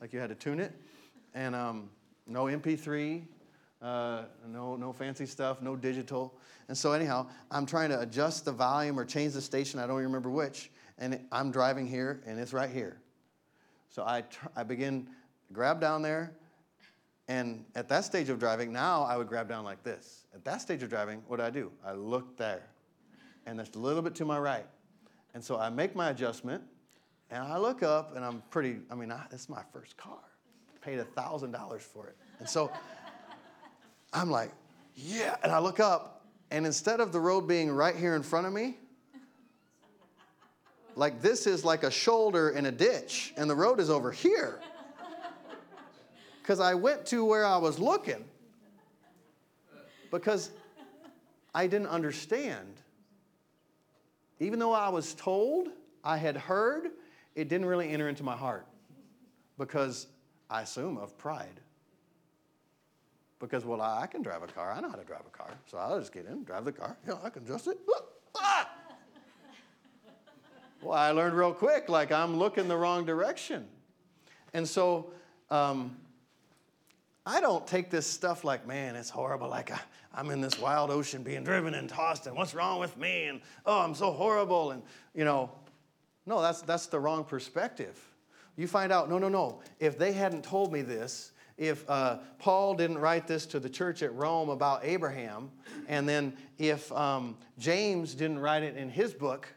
like 0.00 0.14
you 0.14 0.20
had 0.20 0.30
to 0.30 0.34
tune 0.34 0.58
it, 0.58 0.72
and 1.34 1.54
um, 1.54 1.90
no 2.26 2.44
MP3, 2.44 3.24
uh, 3.82 4.22
no 4.46 4.74
no 4.74 4.90
fancy 4.90 5.26
stuff, 5.26 5.60
no 5.60 5.76
digital. 5.76 6.32
And 6.68 6.78
so 6.78 6.92
anyhow, 6.92 7.26
I'm 7.50 7.66
trying 7.66 7.90
to 7.90 8.00
adjust 8.00 8.46
the 8.46 8.52
volume 8.52 8.98
or 8.98 9.04
change 9.04 9.34
the 9.34 9.42
station. 9.42 9.80
I 9.80 9.86
don't 9.86 9.98
remember 9.98 10.30
which, 10.30 10.70
and 10.96 11.20
I'm 11.30 11.50
driving 11.50 11.86
here, 11.86 12.22
and 12.24 12.40
it's 12.40 12.54
right 12.54 12.70
here. 12.70 12.96
So 13.90 14.04
I 14.06 14.22
tr- 14.22 14.48
I 14.56 14.62
begin 14.62 15.08
grab 15.52 15.80
down 15.80 16.02
there, 16.02 16.32
and 17.28 17.64
at 17.74 17.88
that 17.88 18.04
stage 18.04 18.28
of 18.28 18.38
driving, 18.38 18.72
now 18.72 19.02
I 19.02 19.16
would 19.16 19.28
grab 19.28 19.48
down 19.48 19.64
like 19.64 19.82
this. 19.82 20.26
At 20.34 20.44
that 20.44 20.60
stage 20.60 20.82
of 20.82 20.90
driving, 20.90 21.22
what 21.26 21.38
do 21.38 21.42
I 21.42 21.50
do? 21.50 21.70
I 21.84 21.92
look 21.92 22.36
there, 22.36 22.64
and 23.46 23.58
that's 23.58 23.76
a 23.76 23.78
little 23.78 24.02
bit 24.02 24.14
to 24.16 24.24
my 24.24 24.38
right. 24.38 24.66
And 25.34 25.44
so 25.44 25.58
I 25.58 25.70
make 25.70 25.94
my 25.94 26.10
adjustment, 26.10 26.62
and 27.30 27.42
I 27.42 27.58
look 27.58 27.82
up, 27.82 28.16
and 28.16 28.24
I'm 28.24 28.42
pretty, 28.50 28.78
I 28.90 28.94
mean, 28.94 29.12
I, 29.12 29.26
this 29.30 29.42
is 29.42 29.48
my 29.48 29.62
first 29.72 29.96
car. 29.96 30.18
Paid 30.80 31.00
$1,000 31.00 31.80
for 31.80 32.06
it. 32.06 32.16
And 32.38 32.48
so 32.48 32.72
I'm 34.12 34.30
like, 34.30 34.50
yeah. 34.94 35.36
And 35.42 35.52
I 35.52 35.58
look 35.58 35.80
up, 35.80 36.26
and 36.50 36.64
instead 36.64 37.00
of 37.00 37.12
the 37.12 37.20
road 37.20 37.42
being 37.42 37.70
right 37.70 37.94
here 37.94 38.14
in 38.14 38.22
front 38.22 38.46
of 38.46 38.52
me, 38.52 38.78
like 40.98 41.22
this 41.22 41.46
is 41.46 41.64
like 41.64 41.84
a 41.84 41.90
shoulder 41.90 42.50
in 42.50 42.66
a 42.66 42.72
ditch, 42.72 43.32
and 43.36 43.48
the 43.48 43.54
road 43.54 43.80
is 43.80 43.88
over 43.88 44.12
here. 44.12 44.60
Because 46.42 46.60
I 46.60 46.72
went 46.72 47.04
to 47.08 47.26
where 47.26 47.44
I 47.44 47.58
was 47.58 47.78
looking, 47.78 48.24
because 50.10 50.50
I 51.54 51.66
didn't 51.66 51.88
understand. 51.88 52.80
Even 54.40 54.58
though 54.58 54.72
I 54.72 54.88
was 54.88 55.12
told, 55.12 55.68
I 56.02 56.16
had 56.16 56.38
heard, 56.38 56.92
it 57.34 57.50
didn't 57.50 57.66
really 57.66 57.90
enter 57.90 58.08
into 58.08 58.22
my 58.22 58.34
heart 58.34 58.66
because 59.58 60.06
I 60.48 60.62
assume 60.62 60.96
of 60.96 61.18
pride. 61.18 61.60
Because, 63.40 63.66
well, 63.66 63.82
I 63.82 64.06
can 64.06 64.22
drive 64.22 64.42
a 64.42 64.46
car. 64.46 64.72
I 64.72 64.80
know 64.80 64.88
how 64.88 64.96
to 64.96 65.04
drive 65.04 65.26
a 65.26 65.36
car. 65.36 65.50
So 65.66 65.76
I'll 65.76 65.98
just 65.98 66.14
get 66.14 66.24
in, 66.24 66.44
drive 66.44 66.64
the 66.64 66.72
car. 66.72 66.96
Yeah, 67.06 67.16
I 67.22 67.28
can 67.28 67.42
adjust 67.42 67.66
it. 67.66 67.76
Ah! 68.40 68.70
Well, 70.82 70.96
I 70.96 71.10
learned 71.10 71.34
real 71.36 71.52
quick, 71.52 71.88
like 71.88 72.12
I'm 72.12 72.38
looking 72.38 72.68
the 72.68 72.76
wrong 72.76 73.04
direction. 73.04 73.66
And 74.54 74.66
so 74.66 75.10
um, 75.50 75.96
I 77.26 77.40
don't 77.40 77.66
take 77.66 77.90
this 77.90 78.06
stuff 78.06 78.44
like, 78.44 78.66
man, 78.66 78.94
it's 78.94 79.10
horrible. 79.10 79.48
Like 79.48 79.70
I, 79.70 79.80
I'm 80.14 80.30
in 80.30 80.40
this 80.40 80.58
wild 80.58 80.90
ocean 80.90 81.22
being 81.22 81.44
driven 81.44 81.74
and 81.74 81.88
tossed, 81.88 82.26
and 82.26 82.36
what's 82.36 82.54
wrong 82.54 82.78
with 82.78 82.96
me? 82.96 83.24
And 83.24 83.40
oh, 83.66 83.80
I'm 83.80 83.94
so 83.94 84.12
horrible. 84.12 84.70
And, 84.70 84.82
you 85.14 85.24
know, 85.24 85.50
no, 86.26 86.40
that's, 86.40 86.62
that's 86.62 86.86
the 86.86 87.00
wrong 87.00 87.24
perspective. 87.24 87.98
You 88.56 88.66
find 88.66 88.92
out, 88.92 89.10
no, 89.10 89.18
no, 89.18 89.28
no. 89.28 89.60
If 89.80 89.98
they 89.98 90.12
hadn't 90.12 90.44
told 90.44 90.72
me 90.72 90.82
this, 90.82 91.32
if 91.56 91.88
uh, 91.90 92.18
Paul 92.38 92.74
didn't 92.74 92.98
write 92.98 93.26
this 93.26 93.46
to 93.46 93.58
the 93.58 93.68
church 93.68 94.02
at 94.02 94.14
Rome 94.14 94.48
about 94.48 94.84
Abraham, 94.84 95.50
and 95.88 96.08
then 96.08 96.36
if 96.56 96.90
um, 96.92 97.36
James 97.58 98.14
didn't 98.14 98.38
write 98.38 98.62
it 98.62 98.76
in 98.76 98.88
his 98.88 99.12
book, 99.12 99.48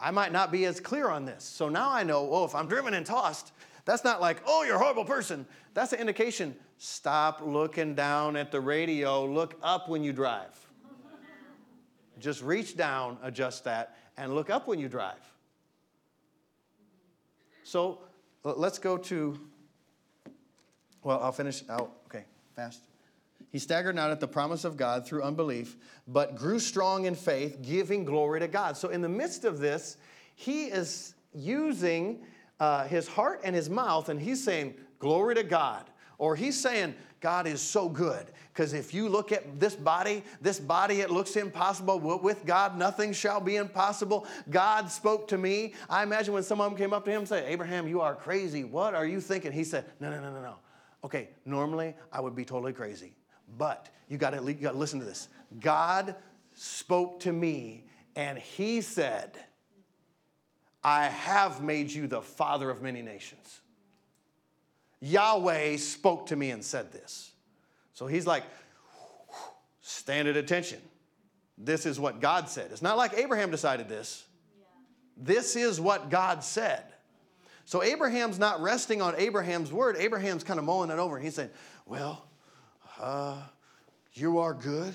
I 0.00 0.10
might 0.10 0.32
not 0.32 0.52
be 0.52 0.66
as 0.66 0.80
clear 0.80 1.08
on 1.08 1.24
this. 1.24 1.44
So 1.44 1.68
now 1.68 1.90
I 1.90 2.02
know, 2.02 2.28
oh, 2.30 2.44
if 2.44 2.54
I'm 2.54 2.68
driven 2.68 2.94
and 2.94 3.04
tossed, 3.04 3.52
that's 3.84 4.04
not 4.04 4.20
like, 4.20 4.42
oh, 4.46 4.64
you're 4.64 4.76
a 4.76 4.78
horrible 4.78 5.04
person. 5.04 5.46
That's 5.74 5.92
an 5.92 6.00
indication 6.00 6.54
stop 6.78 7.40
looking 7.44 7.94
down 7.94 8.36
at 8.36 8.52
the 8.52 8.60
radio, 8.60 9.24
look 9.24 9.58
up 9.62 9.88
when 9.88 10.02
you 10.04 10.12
drive. 10.12 10.52
Just 12.18 12.42
reach 12.42 12.76
down, 12.76 13.18
adjust 13.22 13.64
that, 13.64 13.96
and 14.16 14.34
look 14.34 14.50
up 14.50 14.66
when 14.66 14.78
you 14.78 14.88
drive. 14.88 15.14
So 17.62 18.00
let's 18.42 18.78
go 18.78 18.96
to, 18.96 19.38
well, 21.02 21.20
I'll 21.22 21.32
finish 21.32 21.62
out. 21.68 21.92
Okay, 22.06 22.24
fast. 22.54 22.80
He 23.50 23.58
staggered 23.58 23.94
not 23.94 24.10
at 24.10 24.20
the 24.20 24.28
promise 24.28 24.64
of 24.64 24.76
God 24.76 25.06
through 25.06 25.22
unbelief, 25.22 25.76
but 26.08 26.36
grew 26.36 26.58
strong 26.58 27.06
in 27.06 27.14
faith, 27.14 27.62
giving 27.62 28.04
glory 28.04 28.40
to 28.40 28.48
God. 28.48 28.76
So, 28.76 28.88
in 28.88 29.00
the 29.00 29.08
midst 29.08 29.44
of 29.44 29.58
this, 29.58 29.96
he 30.34 30.66
is 30.66 31.14
using 31.34 32.20
uh, 32.60 32.86
his 32.86 33.08
heart 33.08 33.40
and 33.44 33.54
his 33.54 33.70
mouth, 33.70 34.08
and 34.08 34.20
he's 34.20 34.42
saying, 34.42 34.74
Glory 34.98 35.34
to 35.34 35.42
God. 35.42 35.84
Or 36.18 36.34
he's 36.34 36.58
saying, 36.58 36.94
God 37.20 37.46
is 37.46 37.60
so 37.60 37.88
good. 37.88 38.26
Because 38.52 38.72
if 38.72 38.94
you 38.94 39.08
look 39.08 39.32
at 39.32 39.60
this 39.60 39.74
body, 39.74 40.22
this 40.40 40.58
body, 40.58 41.00
it 41.00 41.10
looks 41.10 41.36
impossible. 41.36 41.98
With 41.98 42.46
God, 42.46 42.78
nothing 42.78 43.12
shall 43.12 43.40
be 43.40 43.56
impossible. 43.56 44.26
God 44.48 44.90
spoke 44.90 45.28
to 45.28 45.36
me. 45.36 45.74
I 45.90 46.02
imagine 46.02 46.32
when 46.32 46.42
someone 46.42 46.74
came 46.76 46.92
up 46.92 47.04
to 47.04 47.10
him 47.10 47.18
and 47.18 47.28
said, 47.28 47.44
Abraham, 47.46 47.86
you 47.86 48.00
are 48.00 48.14
crazy. 48.14 48.64
What 48.64 48.94
are 48.94 49.04
you 49.04 49.20
thinking? 49.20 49.52
He 49.52 49.64
said, 49.64 49.84
No, 50.00 50.10
no, 50.10 50.20
no, 50.20 50.32
no, 50.32 50.40
no. 50.40 50.54
Okay, 51.04 51.30
normally 51.44 51.94
I 52.12 52.20
would 52.20 52.34
be 52.34 52.44
totally 52.44 52.72
crazy. 52.72 53.15
But 53.56 53.88
you 54.08 54.18
got 54.18 54.30
to 54.30 54.40
listen 54.40 55.00
to 55.00 55.06
this. 55.06 55.28
God 55.60 56.14
spoke 56.54 57.20
to 57.20 57.32
me 57.32 57.84
and 58.14 58.38
he 58.38 58.80
said, 58.80 59.36
I 60.82 61.06
have 61.06 61.62
made 61.62 61.90
you 61.90 62.06
the 62.06 62.22
father 62.22 62.70
of 62.70 62.82
many 62.82 63.02
nations. 63.02 63.60
Yahweh 65.00 65.76
spoke 65.76 66.26
to 66.26 66.36
me 66.36 66.50
and 66.50 66.64
said 66.64 66.92
this. 66.92 67.32
So 67.92 68.06
he's 68.06 68.26
like, 68.26 68.44
stand 69.82 70.28
at 70.28 70.36
attention. 70.36 70.80
This 71.58 71.86
is 71.86 71.98
what 71.98 72.20
God 72.20 72.48
said. 72.48 72.70
It's 72.70 72.82
not 72.82 72.96
like 72.96 73.14
Abraham 73.14 73.50
decided 73.50 73.88
this. 73.88 74.24
This 75.16 75.56
is 75.56 75.80
what 75.80 76.10
God 76.10 76.44
said. 76.44 76.84
So 77.64 77.82
Abraham's 77.82 78.38
not 78.38 78.60
resting 78.60 79.02
on 79.02 79.16
Abraham's 79.16 79.72
word. 79.72 79.96
Abraham's 79.98 80.44
kind 80.44 80.58
of 80.58 80.64
mulling 80.64 80.90
it 80.90 80.98
over 80.98 81.16
and 81.16 81.24
he's 81.24 81.34
saying, 81.34 81.50
Well, 81.84 82.26
uh, 83.00 83.36
you 84.12 84.38
are 84.38 84.54
good. 84.54 84.94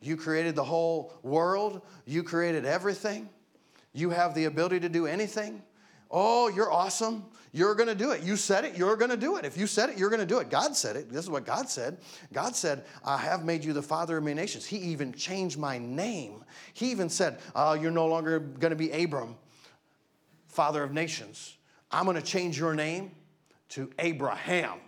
You 0.00 0.16
created 0.16 0.54
the 0.54 0.64
whole 0.64 1.14
world. 1.22 1.82
You 2.06 2.22
created 2.22 2.64
everything. 2.64 3.28
You 3.92 4.10
have 4.10 4.34
the 4.34 4.44
ability 4.44 4.80
to 4.80 4.88
do 4.88 5.06
anything. 5.06 5.62
Oh, 6.10 6.48
you're 6.48 6.70
awesome. 6.70 7.24
You're 7.52 7.74
going 7.74 7.88
to 7.88 7.94
do 7.94 8.10
it. 8.10 8.22
You 8.22 8.36
said 8.36 8.64
it, 8.64 8.76
you're 8.76 8.96
going 8.96 9.10
to 9.10 9.16
do 9.16 9.36
it. 9.36 9.44
If 9.44 9.56
you 9.56 9.66
said 9.66 9.88
it, 9.88 9.96
you're 9.96 10.10
going 10.10 10.20
to 10.20 10.26
do 10.26 10.40
it. 10.40 10.50
God 10.50 10.76
said 10.76 10.96
it. 10.96 11.08
This 11.08 11.22
is 11.24 11.30
what 11.30 11.46
God 11.46 11.68
said. 11.68 11.98
God 12.32 12.56
said, 12.56 12.84
I 13.04 13.16
have 13.16 13.44
made 13.44 13.64
you 13.64 13.72
the 13.72 13.82
father 13.82 14.16
of 14.16 14.24
many 14.24 14.34
nations. 14.34 14.66
He 14.66 14.76
even 14.76 15.12
changed 15.12 15.56
my 15.56 15.78
name. 15.78 16.44
He 16.72 16.90
even 16.90 17.08
said, 17.08 17.38
uh, 17.54 17.78
You're 17.80 17.92
no 17.92 18.06
longer 18.06 18.40
going 18.40 18.70
to 18.70 18.76
be 18.76 18.90
Abram, 18.90 19.36
father 20.48 20.82
of 20.82 20.92
nations. 20.92 21.56
I'm 21.90 22.04
going 22.04 22.16
to 22.16 22.22
change 22.22 22.58
your 22.58 22.74
name 22.74 23.12
to 23.70 23.90
Abraham. 24.00 24.80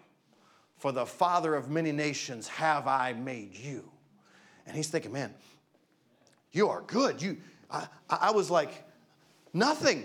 For 0.87 0.93
the 0.93 1.05
father 1.05 1.57
of 1.57 1.69
many 1.69 1.91
nations 1.91 2.47
have 2.47 2.87
I 2.87 3.13
made 3.13 3.57
you. 3.57 3.91
And 4.69 4.77
he's 4.77 4.87
thinking, 4.87 5.11
Man, 5.11 5.35
you 6.53 6.69
are 6.69 6.83
good. 6.83 7.21
You, 7.21 7.39
I, 7.69 7.89
I 8.09 8.31
was 8.31 8.53
like, 8.53 8.85
nothing. 9.53 10.05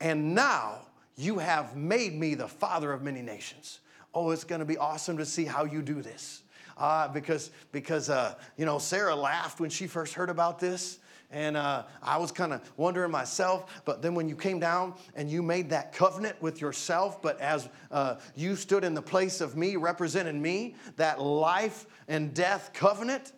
And 0.00 0.34
now 0.34 0.78
you 1.16 1.38
have 1.38 1.76
made 1.76 2.18
me 2.18 2.34
the 2.34 2.48
father 2.48 2.92
of 2.92 3.00
many 3.00 3.22
nations. 3.22 3.78
Oh, 4.12 4.32
it's 4.32 4.42
going 4.42 4.58
to 4.58 4.64
be 4.64 4.76
awesome 4.76 5.18
to 5.18 5.24
see 5.24 5.44
how 5.44 5.64
you 5.64 5.82
do 5.82 6.02
this. 6.02 6.42
Uh, 6.76 7.06
because, 7.06 7.52
because 7.70 8.10
uh, 8.10 8.34
you 8.56 8.66
know, 8.66 8.80
Sarah 8.80 9.14
laughed 9.14 9.60
when 9.60 9.70
she 9.70 9.86
first 9.86 10.14
heard 10.14 10.30
about 10.30 10.58
this. 10.58 10.98
And 11.30 11.58
uh, 11.58 11.84
I 12.02 12.16
was 12.16 12.32
kind 12.32 12.54
of 12.54 12.62
wondering 12.78 13.10
myself, 13.10 13.82
but 13.84 14.00
then 14.00 14.14
when 14.14 14.30
you 14.30 14.36
came 14.36 14.58
down 14.58 14.94
and 15.14 15.30
you 15.30 15.42
made 15.42 15.68
that 15.70 15.92
covenant 15.92 16.40
with 16.40 16.60
yourself, 16.60 17.20
but 17.20 17.38
as 17.38 17.68
uh, 17.90 18.16
you 18.34 18.56
stood 18.56 18.82
in 18.82 18.94
the 18.94 19.02
place 19.02 19.42
of 19.42 19.54
me, 19.54 19.76
representing 19.76 20.40
me, 20.40 20.74
that 20.96 21.20
life 21.20 21.84
and 22.08 22.32
death 22.32 22.70
covenant, 22.72 23.32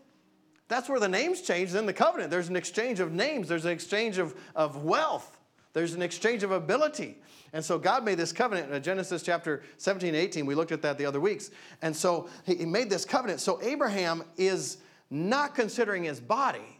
that's 0.68 0.88
where 0.88 1.00
the 1.00 1.08
names 1.08 1.40
changed 1.42 1.74
in 1.74 1.84
the 1.84 1.92
covenant. 1.92 2.30
There's 2.30 2.48
an 2.48 2.54
exchange 2.54 3.00
of 3.00 3.12
names, 3.12 3.48
there's 3.48 3.64
an 3.64 3.72
exchange 3.72 4.18
of, 4.18 4.36
of 4.54 4.84
wealth. 4.84 5.38
There's 5.72 5.94
an 5.94 6.02
exchange 6.02 6.42
of 6.42 6.50
ability. 6.50 7.18
And 7.52 7.64
so 7.64 7.78
God 7.78 8.04
made 8.04 8.18
this 8.18 8.32
covenant 8.32 8.72
in 8.72 8.82
Genesis 8.82 9.22
chapter 9.22 9.62
17 9.76 10.14
18. 10.14 10.46
We 10.46 10.54
looked 10.54 10.72
at 10.72 10.82
that 10.82 10.98
the 10.98 11.06
other 11.06 11.20
weeks. 11.20 11.50
And 11.82 11.94
so 11.94 12.28
he 12.44 12.64
made 12.66 12.90
this 12.90 13.04
covenant. 13.04 13.40
So 13.40 13.60
Abraham 13.62 14.24
is 14.36 14.78
not 15.10 15.54
considering 15.54 16.04
his 16.04 16.20
body. 16.20 16.79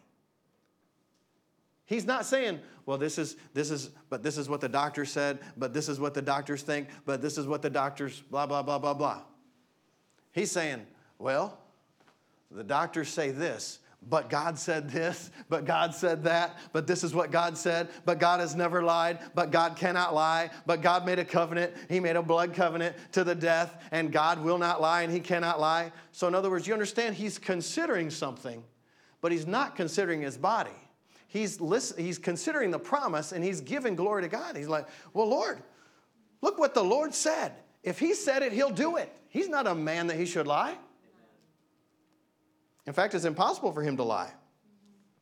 He's 1.90 2.06
not 2.06 2.24
saying, 2.24 2.60
well, 2.86 2.98
this 2.98 3.18
is, 3.18 3.34
this 3.52 3.72
is, 3.72 3.90
but 4.10 4.22
this 4.22 4.38
is 4.38 4.48
what 4.48 4.60
the 4.60 4.68
doctor 4.68 5.04
said, 5.04 5.40
but 5.56 5.74
this 5.74 5.88
is 5.88 5.98
what 5.98 6.14
the 6.14 6.22
doctors 6.22 6.62
think, 6.62 6.86
but 7.04 7.20
this 7.20 7.36
is 7.36 7.48
what 7.48 7.62
the 7.62 7.68
doctors, 7.68 8.20
blah, 8.30 8.46
blah, 8.46 8.62
blah, 8.62 8.78
blah, 8.78 8.94
blah. 8.94 9.22
He's 10.30 10.52
saying, 10.52 10.86
well, 11.18 11.58
the 12.48 12.62
doctors 12.62 13.08
say 13.08 13.32
this, 13.32 13.80
but 14.08 14.30
God 14.30 14.56
said 14.56 14.88
this, 14.88 15.32
but 15.48 15.64
God 15.64 15.92
said 15.92 16.22
that, 16.22 16.56
but 16.72 16.86
this 16.86 17.02
is 17.02 17.12
what 17.12 17.32
God 17.32 17.58
said, 17.58 17.88
but 18.04 18.20
God 18.20 18.38
has 18.38 18.54
never 18.54 18.84
lied, 18.84 19.18
but 19.34 19.50
God 19.50 19.74
cannot 19.74 20.14
lie, 20.14 20.50
but 20.66 20.82
God 20.82 21.04
made 21.04 21.18
a 21.18 21.24
covenant. 21.24 21.74
He 21.88 21.98
made 21.98 22.14
a 22.14 22.22
blood 22.22 22.54
covenant 22.54 22.94
to 23.12 23.24
the 23.24 23.34
death, 23.34 23.82
and 23.90 24.12
God 24.12 24.44
will 24.44 24.58
not 24.58 24.80
lie 24.80 25.02
and 25.02 25.12
He 25.12 25.18
cannot 25.18 25.58
lie. 25.58 25.90
So, 26.12 26.28
in 26.28 26.36
other 26.36 26.50
words, 26.50 26.68
you 26.68 26.72
understand 26.72 27.16
He's 27.16 27.36
considering 27.36 28.10
something, 28.10 28.62
but 29.20 29.32
He's 29.32 29.48
not 29.48 29.74
considering 29.74 30.22
His 30.22 30.36
body. 30.36 30.70
He's, 31.30 31.60
he's 31.96 32.18
considering 32.18 32.72
the 32.72 32.78
promise 32.78 33.30
and 33.30 33.44
He's 33.44 33.60
giving 33.60 33.94
glory 33.94 34.22
to 34.22 34.28
God. 34.28 34.56
He's 34.56 34.68
like, 34.68 34.88
Well, 35.14 35.28
Lord, 35.28 35.62
look 36.42 36.58
what 36.58 36.74
the 36.74 36.82
Lord 36.82 37.14
said. 37.14 37.52
If 37.84 38.00
He 38.00 38.14
said 38.14 38.42
it, 38.42 38.52
He'll 38.52 38.70
do 38.70 38.96
it. 38.96 39.12
He's 39.28 39.48
not 39.48 39.68
a 39.68 39.74
man 39.74 40.08
that 40.08 40.16
He 40.16 40.26
should 40.26 40.48
lie. 40.48 40.76
In 42.86 42.92
fact, 42.92 43.14
it's 43.14 43.24
impossible 43.24 43.70
for 43.70 43.82
him 43.82 43.96
to 43.98 44.02
lie. 44.02 44.32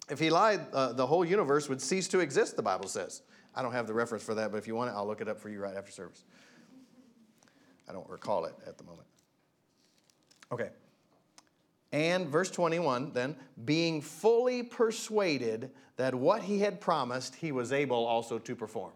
If 0.08 0.18
he 0.18 0.30
lied, 0.30 0.60
uh, 0.72 0.94
the 0.94 1.06
whole 1.06 1.22
universe 1.22 1.68
would 1.68 1.82
cease 1.82 2.08
to 2.08 2.20
exist, 2.20 2.56
the 2.56 2.62
Bible 2.62 2.88
says. 2.88 3.20
I 3.54 3.60
don't 3.60 3.72
have 3.72 3.86
the 3.86 3.92
reference 3.92 4.24
for 4.24 4.34
that, 4.36 4.50
but 4.50 4.56
if 4.56 4.66
you 4.66 4.74
want 4.74 4.90
it, 4.90 4.94
I'll 4.94 5.06
look 5.06 5.20
it 5.20 5.28
up 5.28 5.38
for 5.38 5.50
you 5.50 5.60
right 5.60 5.76
after 5.76 5.92
service. 5.92 6.24
I 7.86 7.92
don't 7.92 8.08
recall 8.08 8.46
it 8.46 8.54
at 8.66 8.78
the 8.78 8.84
moment. 8.84 9.06
Okay. 10.50 10.70
And 11.92 12.28
verse 12.28 12.50
21 12.50 13.12
then, 13.12 13.36
being 13.64 14.02
fully 14.02 14.62
persuaded 14.62 15.70
that 15.96 16.14
what 16.14 16.42
he 16.42 16.60
had 16.60 16.80
promised, 16.80 17.34
he 17.34 17.50
was 17.50 17.72
able 17.72 18.06
also 18.06 18.38
to 18.38 18.54
perform. 18.54 18.92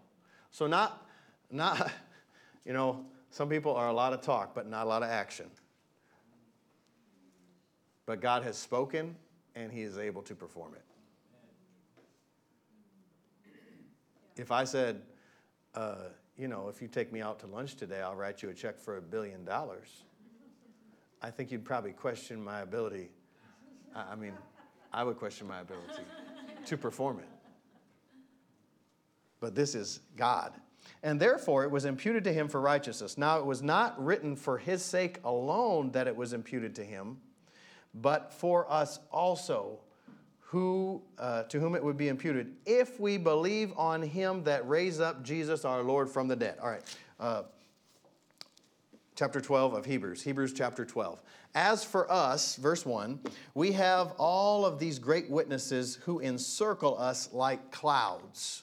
So, 0.51 0.67
not, 0.67 1.07
not, 1.51 1.91
you 2.65 2.73
know, 2.73 3.05
some 3.31 3.49
people 3.49 3.75
are 3.75 3.89
a 3.89 3.93
lot 3.93 4.13
of 4.13 4.21
talk, 4.21 4.55
but 4.55 4.69
not 4.69 4.85
a 4.85 4.89
lot 4.89 5.03
of 5.03 5.09
action. 5.09 5.47
But 8.05 8.21
God 8.21 8.43
has 8.43 8.59
spoken 8.59 9.17
and 9.55 9.73
He 9.73 9.83
is 9.83 9.99
able 9.99 10.23
to 10.23 10.35
perform 10.35 10.75
it. 10.75 10.83
If 14.37 14.51
I 14.51 14.65
said, 14.65 15.03
uh, 15.75 16.09
you 16.37 16.49
know, 16.49 16.69
if 16.69 16.83
you 16.83 16.89
take 16.89 17.13
me 17.13 17.21
out 17.21 17.39
to 17.41 17.47
lunch 17.47 17.77
today, 17.77 18.01
I'll 18.01 18.15
write 18.15 18.43
you 18.43 18.49
a 18.49 18.55
check 18.55 18.79
for 18.79 18.97
a 18.97 19.03
billion 19.03 19.45
dollars, 19.45 20.05
I 21.23 21.31
think 21.31 21.51
you'd 21.51 21.65
probably 21.65 21.93
question 21.93 22.43
my 22.43 22.61
ability. 22.61 23.11
I 23.95 24.15
mean, 24.17 24.33
I 24.93 25.05
would 25.05 25.17
question 25.17 25.47
my 25.47 25.61
ability 25.61 26.03
to 26.67 26.77
perform 26.77 27.21
it. 27.21 27.29
But 29.41 29.55
this 29.55 29.75
is 29.75 30.01
God. 30.17 30.53
And 31.03 31.21
therefore, 31.21 31.65
it 31.65 31.71
was 31.71 31.85
imputed 31.85 32.25
to 32.25 32.33
him 32.33 32.49
for 32.49 32.61
righteousness. 32.61 33.17
Now, 33.17 33.39
it 33.39 33.47
was 33.47 33.63
not 33.63 34.03
written 34.03 34.37
for 34.37 34.59
his 34.59 34.85
sake 34.85 35.19
alone 35.25 35.93
that 35.93 36.07
it 36.09 36.17
was 36.17 36.33
imputed 36.33 36.75
to 36.77 36.85
him 36.85 37.19
but 37.95 38.33
for 38.33 38.71
us 38.71 39.01
also, 39.11 39.79
who, 40.41 41.03
uh, 41.19 41.45
to 41.45 41.61
whom 41.61 41.75
it 41.75 41.83
would 41.83 41.97
be 41.97 42.09
imputed, 42.09 42.55
if 42.67 43.01
we 43.01 43.17
believe 43.17 43.73
on 43.77 44.03
him 44.03 44.45
that 44.45 44.67
raised 44.69 45.01
up 45.01 45.23
Jesus 45.23 45.65
our 45.65 45.83
Lord 45.83 46.09
from 46.09 46.29
the 46.29 46.37
dead. 46.37 46.59
All 46.63 46.71
right. 46.71 46.97
Uh, 47.19 47.43
chapter 49.15 49.41
12 49.41 49.75
of 49.75 49.85
Hebrews, 49.85 50.23
Hebrews 50.23 50.53
chapter 50.53 50.85
12. 50.85 51.23
As 51.55 51.85
for 51.85 52.11
us, 52.11 52.57
verse 52.57 52.87
1, 52.87 53.21
we 53.55 53.73
have 53.73 54.13
all 54.19 54.65
of 54.65 54.79
these 54.79 54.99
great 54.99 55.29
witnesses 55.29 55.99
who 56.05 56.21
encircle 56.21 56.99
us 56.99 57.29
like 57.33 57.71
clouds. 57.71 58.63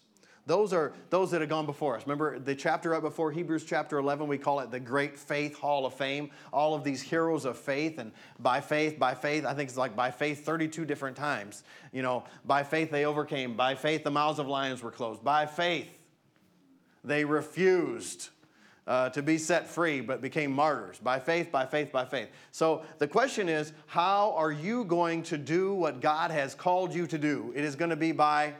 Those 0.49 0.73
are 0.73 0.93
those 1.11 1.29
that 1.29 1.41
have 1.41 1.49
gone 1.49 1.67
before 1.67 1.95
us. 1.95 2.07
Remember 2.07 2.39
the 2.39 2.55
chapter 2.55 2.95
up 2.95 3.03
before 3.03 3.31
Hebrews 3.31 3.65
chapter 3.65 3.99
11, 3.99 4.27
we 4.27 4.39
call 4.39 4.61
it 4.61 4.71
the 4.71 4.79
Great 4.79 5.19
Faith 5.19 5.55
Hall 5.55 5.85
of 5.85 5.93
Fame. 5.93 6.31
All 6.51 6.73
of 6.73 6.83
these 6.83 7.03
heroes 7.03 7.45
of 7.45 7.55
faith, 7.55 7.99
and 7.99 8.11
by 8.39 8.59
faith, 8.59 8.97
by 8.97 9.13
faith, 9.13 9.45
I 9.45 9.53
think 9.53 9.69
it's 9.69 9.77
like 9.77 9.95
by 9.95 10.09
faith 10.09 10.43
32 10.43 10.85
different 10.85 11.15
times. 11.15 11.61
You 11.91 12.01
know, 12.01 12.23
by 12.45 12.63
faith 12.63 12.89
they 12.89 13.05
overcame. 13.05 13.55
By 13.55 13.75
faith 13.75 14.03
the 14.03 14.09
mouths 14.09 14.39
of 14.39 14.47
lions 14.47 14.81
were 14.81 14.89
closed. 14.89 15.23
By 15.23 15.45
faith 15.45 15.89
they 17.03 17.25
refused 17.25 18.29
uh, 18.89 19.07
to 19.11 19.21
be 19.21 19.37
set 19.37 19.67
free, 19.67 20.01
but 20.01 20.19
became 20.19 20.51
martyrs. 20.51 20.97
By 20.97 21.19
faith, 21.19 21.51
by 21.51 21.67
faith, 21.67 21.91
by 21.91 22.05
faith. 22.05 22.29
So 22.51 22.81
the 22.97 23.07
question 23.07 23.47
is, 23.47 23.71
how 23.85 24.33
are 24.35 24.51
you 24.51 24.83
going 24.83 25.21
to 25.23 25.37
do 25.37 25.75
what 25.75 26.01
God 26.01 26.31
has 26.31 26.55
called 26.55 26.93
you 26.93 27.05
to 27.05 27.17
do? 27.19 27.53
It 27.55 27.63
is 27.63 27.75
going 27.75 27.91
to 27.91 27.95
be 27.95 28.11
by 28.11 28.55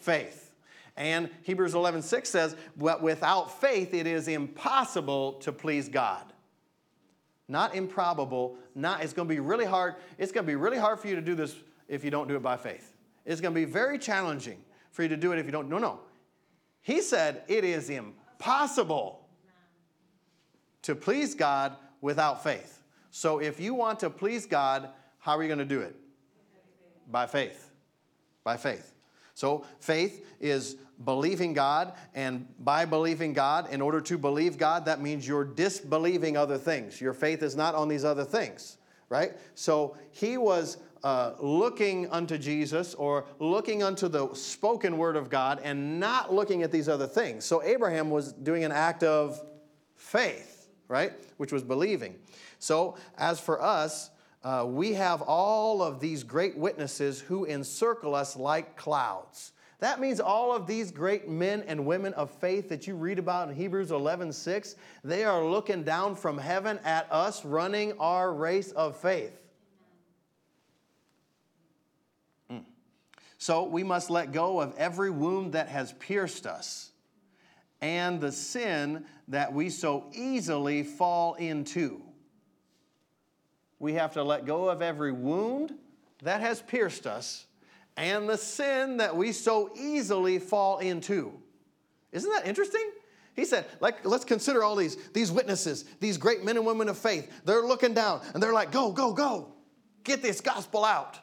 faith. 0.00 0.52
And 0.98 1.30
Hebrews 1.44 1.74
11, 1.74 2.02
6 2.02 2.28
says, 2.28 2.56
But 2.76 3.02
without 3.02 3.58
faith 3.58 3.94
it 3.94 4.06
is 4.06 4.28
impossible 4.28 5.34
to 5.34 5.50
please 5.50 5.88
God. 5.88 6.24
Not 7.48 7.74
improbable, 7.74 8.56
not 8.74 9.02
it's 9.02 9.14
gonna 9.14 9.28
be 9.28 9.40
really 9.40 9.64
hard. 9.64 9.94
It's 10.18 10.32
gonna 10.32 10.46
be 10.46 10.56
really 10.56 10.76
hard 10.76 11.00
for 11.00 11.08
you 11.08 11.14
to 11.14 11.22
do 11.22 11.34
this 11.34 11.54
if 11.88 12.04
you 12.04 12.10
don't 12.10 12.28
do 12.28 12.36
it 12.36 12.42
by 12.42 12.58
faith. 12.58 12.94
It's 13.24 13.40
gonna 13.40 13.54
be 13.54 13.64
very 13.64 13.98
challenging 13.98 14.58
for 14.90 15.02
you 15.02 15.08
to 15.08 15.16
do 15.16 15.32
it 15.32 15.38
if 15.38 15.46
you 15.46 15.52
don't. 15.52 15.70
No, 15.70 15.78
no. 15.78 16.00
He 16.82 17.00
said 17.00 17.44
it 17.48 17.64
is 17.64 17.88
impossible 17.88 19.27
to 20.88 20.94
please 20.94 21.34
God 21.34 21.76
without 22.00 22.42
faith. 22.42 22.82
So 23.10 23.40
if 23.40 23.60
you 23.60 23.74
want 23.74 24.00
to 24.00 24.08
please 24.08 24.46
God, 24.46 24.88
how 25.18 25.36
are 25.36 25.42
you 25.42 25.48
going 25.48 25.58
to 25.58 25.66
do 25.66 25.82
it? 25.82 25.94
By 27.10 27.26
faith. 27.26 27.70
By 28.42 28.56
faith. 28.56 28.94
So 29.34 29.66
faith 29.80 30.24
is 30.40 30.76
believing 31.04 31.52
God, 31.52 31.92
and 32.14 32.46
by 32.58 32.86
believing 32.86 33.34
God, 33.34 33.70
in 33.70 33.82
order 33.82 34.00
to 34.00 34.16
believe 34.16 34.56
God, 34.56 34.86
that 34.86 35.02
means 35.02 35.28
you're 35.28 35.44
disbelieving 35.44 36.38
other 36.38 36.56
things. 36.56 37.02
Your 37.02 37.12
faith 37.12 37.42
is 37.42 37.54
not 37.54 37.74
on 37.74 37.88
these 37.88 38.04
other 38.06 38.24
things, 38.24 38.78
right? 39.10 39.32
So 39.54 39.94
he 40.10 40.38
was 40.38 40.78
uh, 41.04 41.34
looking 41.38 42.10
unto 42.10 42.38
Jesus 42.38 42.94
or 42.94 43.26
looking 43.38 43.82
unto 43.82 44.08
the 44.08 44.32
spoken 44.32 44.96
word 44.96 45.16
of 45.16 45.28
God 45.28 45.60
and 45.62 46.00
not 46.00 46.32
looking 46.32 46.62
at 46.62 46.72
these 46.72 46.88
other 46.88 47.06
things. 47.06 47.44
So 47.44 47.62
Abraham 47.62 48.08
was 48.08 48.32
doing 48.32 48.64
an 48.64 48.72
act 48.72 49.02
of 49.02 49.38
faith, 49.94 50.57
right? 50.88 51.12
Which 51.36 51.52
was 51.52 51.62
believing. 51.62 52.16
So 52.58 52.96
as 53.16 53.38
for 53.38 53.62
us, 53.62 54.10
uh, 54.42 54.64
we 54.66 54.94
have 54.94 55.22
all 55.22 55.82
of 55.82 56.00
these 56.00 56.22
great 56.22 56.56
witnesses 56.56 57.20
who 57.20 57.44
encircle 57.44 58.14
us 58.14 58.36
like 58.36 58.76
clouds. 58.76 59.52
That 59.80 60.00
means 60.00 60.18
all 60.18 60.54
of 60.54 60.66
these 60.66 60.90
great 60.90 61.28
men 61.28 61.62
and 61.66 61.86
women 61.86 62.12
of 62.14 62.30
faith 62.30 62.68
that 62.68 62.86
you 62.86 62.96
read 62.96 63.18
about 63.18 63.48
in 63.48 63.54
Hebrews 63.54 63.92
11 63.92 64.32
6, 64.32 64.74
they 65.04 65.24
are 65.24 65.44
looking 65.44 65.84
down 65.84 66.16
from 66.16 66.38
heaven 66.38 66.80
at 66.84 67.06
us 67.12 67.44
running 67.44 67.92
our 68.00 68.32
race 68.32 68.72
of 68.72 68.96
faith. 68.96 69.38
Mm. 72.50 72.64
So 73.38 73.64
we 73.64 73.84
must 73.84 74.10
let 74.10 74.32
go 74.32 74.60
of 74.60 74.74
every 74.76 75.10
wound 75.10 75.52
that 75.52 75.68
has 75.68 75.92
pierced 75.92 76.46
us 76.46 76.90
and 77.80 78.20
the 78.20 78.32
sin 78.32 79.04
that 79.28 79.52
we 79.52 79.70
so 79.70 80.10
easily 80.12 80.82
fall 80.82 81.34
into. 81.34 82.02
We 83.78 83.94
have 83.94 84.14
to 84.14 84.22
let 84.22 84.44
go 84.44 84.68
of 84.68 84.82
every 84.82 85.12
wound 85.12 85.74
that 86.22 86.40
has 86.40 86.60
pierced 86.60 87.06
us 87.06 87.46
and 87.96 88.28
the 88.28 88.36
sin 88.36 88.96
that 88.98 89.16
we 89.16 89.32
so 89.32 89.70
easily 89.76 90.38
fall 90.38 90.78
into. 90.78 91.32
Isn't 92.12 92.30
that 92.30 92.46
interesting? 92.46 92.90
He 93.34 93.44
said, 93.44 93.66
like, 93.80 94.04
let's 94.04 94.24
consider 94.24 94.64
all 94.64 94.74
these, 94.74 94.96
these 95.12 95.30
witnesses, 95.30 95.84
these 96.00 96.16
great 96.16 96.44
men 96.44 96.56
and 96.56 96.66
women 96.66 96.88
of 96.88 96.98
faith. 96.98 97.30
They're 97.44 97.62
looking 97.62 97.94
down 97.94 98.20
and 98.34 98.42
they're 98.42 98.52
like, 98.52 98.72
go, 98.72 98.90
go, 98.90 99.12
go. 99.12 99.52
Get 100.02 100.22
this 100.22 100.40
gospel 100.40 100.84
out. 100.84 101.18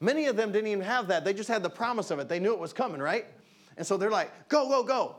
Many 0.00 0.26
of 0.26 0.36
them 0.36 0.52
didn't 0.52 0.68
even 0.68 0.84
have 0.84 1.08
that. 1.08 1.24
They 1.24 1.34
just 1.34 1.48
had 1.48 1.62
the 1.62 1.70
promise 1.70 2.10
of 2.10 2.18
it. 2.18 2.28
They 2.28 2.38
knew 2.38 2.52
it 2.52 2.58
was 2.58 2.72
coming, 2.72 3.00
right? 3.00 3.26
And 3.76 3.86
so 3.86 3.96
they're 3.96 4.10
like, 4.10 4.48
go, 4.48 4.68
go, 4.68 4.82
go. 4.82 5.16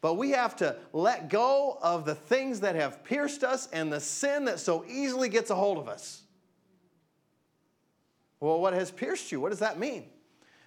But 0.00 0.14
we 0.14 0.30
have 0.30 0.56
to 0.56 0.76
let 0.92 1.28
go 1.28 1.78
of 1.82 2.04
the 2.04 2.14
things 2.14 2.60
that 2.60 2.74
have 2.76 3.02
pierced 3.04 3.42
us 3.42 3.68
and 3.72 3.92
the 3.92 4.00
sin 4.00 4.44
that 4.44 4.60
so 4.60 4.84
easily 4.88 5.28
gets 5.28 5.50
a 5.50 5.54
hold 5.54 5.78
of 5.78 5.88
us. 5.88 6.22
Well, 8.40 8.60
what 8.60 8.74
has 8.74 8.90
pierced 8.90 9.32
you? 9.32 9.40
What 9.40 9.50
does 9.50 9.60
that 9.60 9.78
mean? 9.78 10.04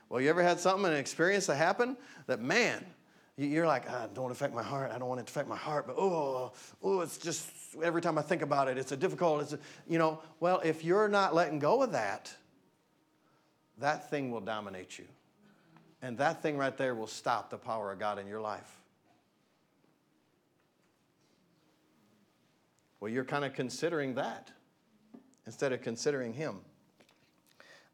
Well, 0.10 0.20
you 0.20 0.30
ever 0.30 0.42
had 0.42 0.60
something, 0.60 0.86
an 0.86 0.98
experience 0.98 1.46
that 1.46 1.56
happened 1.56 1.96
that, 2.26 2.42
man, 2.42 2.84
you're 3.38 3.68
like, 3.68 3.86
ah, 3.88 4.04
I 4.04 4.08
don't 4.08 4.26
want 4.26 4.36
to 4.36 4.44
affect 4.44 4.54
my 4.54 4.64
heart. 4.64 4.92
I 4.94 4.98
don't 4.98 5.08
want 5.08 5.22
it 5.22 5.28
to 5.28 5.32
affect 5.32 5.48
my 5.48 5.56
heart, 5.56 5.88
but 5.88 5.96
oh, 5.98 6.52
oh, 6.84 7.02
it's 7.02 7.18
just 7.18 7.48
every 7.82 8.02
time 8.02 8.18
I 8.18 8.22
think 8.22 8.42
about 8.42 8.68
it, 8.68 8.78
it's 8.78 8.92
a 8.92 8.98
difficult. 8.98 9.44
It's 9.44 9.54
a, 9.54 9.60
you 9.88 9.98
know, 9.98 10.20
well, 10.40 10.60
if 10.66 10.84
you're 10.84 11.08
not 11.08 11.34
letting 11.34 11.60
go 11.60 11.82
of 11.84 11.94
that, 11.94 12.34
that 13.78 14.10
thing 14.10 14.32
will 14.32 14.42
dominate 14.42 14.98
you, 15.00 15.06
and 16.02 16.18
that 16.18 16.42
thing 16.42 16.58
right 16.58 16.78
there 16.78 16.96
will 16.96 17.08
stop 17.08 17.50
the 17.50 17.58
power 17.58 17.92
of 17.92 18.00
God 18.00 18.20
in 18.20 18.28
your 18.28 18.42
life. 18.42 18.76
Well, 23.00 23.12
you're 23.12 23.26
kind 23.26 23.46
of 23.46 23.54
considering 23.54 24.16
that 24.16 24.52
instead 25.46 25.72
of 25.72 25.82
considering 25.82 26.34
Him. 26.34 26.60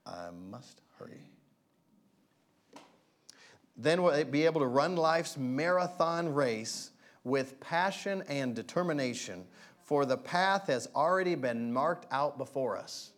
I 0.05 0.29
must 0.51 0.81
hurry. 0.99 1.21
Then 3.77 4.03
we'll 4.03 4.23
be 4.25 4.45
able 4.45 4.61
to 4.61 4.67
run 4.67 4.95
life's 4.95 5.37
marathon 5.37 6.33
race 6.33 6.91
with 7.23 7.59
passion 7.59 8.23
and 8.29 8.55
determination, 8.55 9.45
for 9.83 10.05
the 10.05 10.17
path 10.17 10.67
has 10.67 10.87
already 10.95 11.35
been 11.35 11.73
marked 11.73 12.05
out 12.11 12.37
before 12.37 12.77
us. 12.77 13.11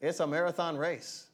It's 0.00 0.20
a 0.20 0.26
marathon 0.26 0.76
race. 0.76 1.27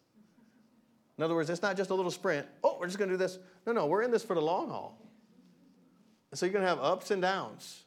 In 1.17 1.25
other 1.25 1.35
words, 1.35 1.49
it's 1.49 1.63
not 1.63 1.77
just 1.77 1.91
a 1.91 1.95
little 1.95 2.11
sprint. 2.11 2.47
Oh, 2.63 2.77
we're 2.79 2.87
just 2.87 2.99
going 2.99 3.09
to 3.09 3.15
do 3.15 3.19
this. 3.19 3.39
No, 3.67 3.73
no, 3.73 3.87
we're 3.87 4.03
in 4.03 4.11
this 4.11 4.25
for 4.25 4.35
the 4.35 4.43
long 4.43 4.69
haul. 4.69 4.99
So 6.33 6.47
you're 6.47 6.53
going 6.53 6.65
to 6.65 6.69
have 6.69 6.81
ups 6.81 7.13
and 7.13 7.23
downs. 7.23 7.85